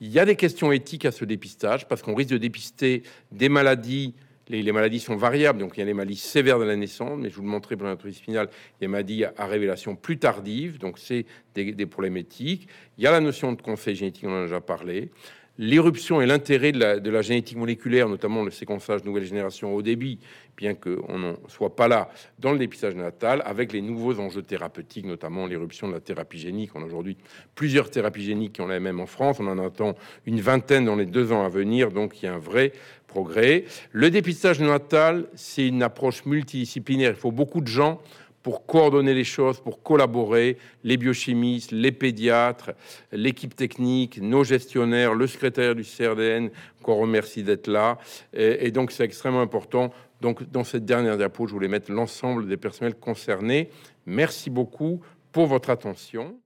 Il 0.00 0.08
y 0.08 0.18
a 0.18 0.24
des 0.24 0.36
questions 0.36 0.72
éthiques 0.72 1.04
à 1.04 1.12
ce 1.12 1.24
dépistage 1.24 1.86
parce 1.86 2.02
qu'on 2.02 2.14
risque 2.14 2.30
de 2.30 2.38
dépister 2.38 3.02
des 3.32 3.48
maladies 3.48 4.14
les, 4.48 4.72
maladies 4.72 5.00
sont 5.00 5.16
variables, 5.16 5.58
donc 5.58 5.72
il 5.76 5.80
y 5.80 5.82
a 5.82 5.86
les 5.86 5.94
maladies 5.94 6.16
sévères 6.16 6.58
de 6.58 6.64
la 6.64 6.76
naissance, 6.76 7.18
mais 7.18 7.30
je 7.30 7.36
vous 7.36 7.42
le 7.42 7.48
montrerai 7.48 7.76
pour 7.76 7.86
l'anatomie 7.86 8.14
spinale, 8.14 8.48
il 8.48 8.74
y 8.74 8.76
a 8.76 8.80
des 8.80 8.88
maladies 8.88 9.24
à 9.24 9.46
révélation 9.46 9.96
plus 9.96 10.18
tardive, 10.18 10.78
donc 10.78 10.98
c'est 10.98 11.26
des, 11.54 11.72
des, 11.72 11.86
problématiques. 11.86 12.68
Il 12.96 13.04
y 13.04 13.06
a 13.06 13.10
la 13.10 13.20
notion 13.20 13.52
de 13.52 13.60
conseil 13.60 13.96
génétique, 13.96 14.24
on 14.24 14.32
en 14.32 14.38
a 14.38 14.42
déjà 14.42 14.60
parlé. 14.60 15.10
L'éruption 15.58 16.20
et 16.20 16.26
l'intérêt 16.26 16.72
de 16.72 17.10
la, 17.10 17.22
génétique 17.22 17.56
moléculaire, 17.56 18.08
notamment 18.08 18.42
le 18.42 18.50
séquençage 18.50 19.04
nouvelle 19.04 19.24
génération 19.24 19.74
au 19.74 19.80
débit, 19.80 20.18
bien 20.56 20.74
qu'on 20.74 21.18
n'en 21.18 21.36
soit 21.48 21.74
pas 21.74 21.88
là 21.88 22.10
dans 22.38 22.52
le 22.52 22.58
dépistage 22.58 22.94
natal, 22.94 23.42
avec 23.46 23.72
les 23.72 23.80
nouveaux 23.80 24.20
enjeux 24.20 24.42
thérapeutiques, 24.42 25.06
notamment 25.06 25.46
l'éruption 25.46 25.88
de 25.88 25.94
la 25.94 26.00
thérapie 26.00 26.38
génique. 26.38 26.72
On 26.74 26.82
a 26.82 26.84
aujourd'hui 26.84 27.16
plusieurs 27.54 27.90
thérapies 27.90 28.24
géniques 28.24 28.54
qui 28.54 28.60
ont 28.60 28.66
la 28.66 28.80
même 28.80 29.00
en 29.00 29.06
France. 29.06 29.38
On 29.40 29.46
en 29.46 29.58
attend 29.58 29.94
une 30.26 30.40
vingtaine 30.40 30.84
dans 30.84 30.96
les 30.96 31.06
deux 31.06 31.32
ans 31.32 31.44
à 31.44 31.48
venir, 31.48 31.90
donc 31.90 32.22
il 32.22 32.26
y 32.26 32.28
a 32.28 32.34
un 32.34 32.38
vrai 32.38 32.72
progrès. 33.06 33.64
Le 33.92 34.10
dépistage 34.10 34.60
natal, 34.60 35.26
c'est 35.34 35.66
une 35.66 35.82
approche 35.82 36.26
multidisciplinaire. 36.26 37.12
Il 37.12 37.16
faut 37.16 37.32
beaucoup 37.32 37.62
de 37.62 37.68
gens 37.68 38.00
pour 38.46 38.64
coordonner 38.64 39.12
les 39.12 39.24
choses, 39.24 39.58
pour 39.58 39.82
collaborer, 39.82 40.56
les 40.84 40.96
biochimistes, 40.96 41.72
les 41.72 41.90
pédiatres, 41.90 42.70
l'équipe 43.10 43.56
technique, 43.56 44.20
nos 44.22 44.44
gestionnaires, 44.44 45.14
le 45.14 45.26
secrétaire 45.26 45.74
du 45.74 45.82
CRDN, 45.82 46.50
qu'on 46.80 46.94
remercie 46.94 47.42
d'être 47.42 47.66
là. 47.66 47.98
Et, 48.32 48.70
donc, 48.70 48.92
c'est 48.92 49.02
extrêmement 49.02 49.40
important. 49.40 49.92
Donc, 50.20 50.48
dans 50.48 50.62
cette 50.62 50.84
dernière 50.84 51.16
diapo, 51.16 51.48
je 51.48 51.54
voulais 51.54 51.66
mettre 51.66 51.90
l'ensemble 51.90 52.46
des 52.46 52.56
personnels 52.56 52.94
concernés. 52.94 53.68
Merci 54.06 54.48
beaucoup 54.48 55.00
pour 55.32 55.46
votre 55.46 55.68
attention. 55.68 56.38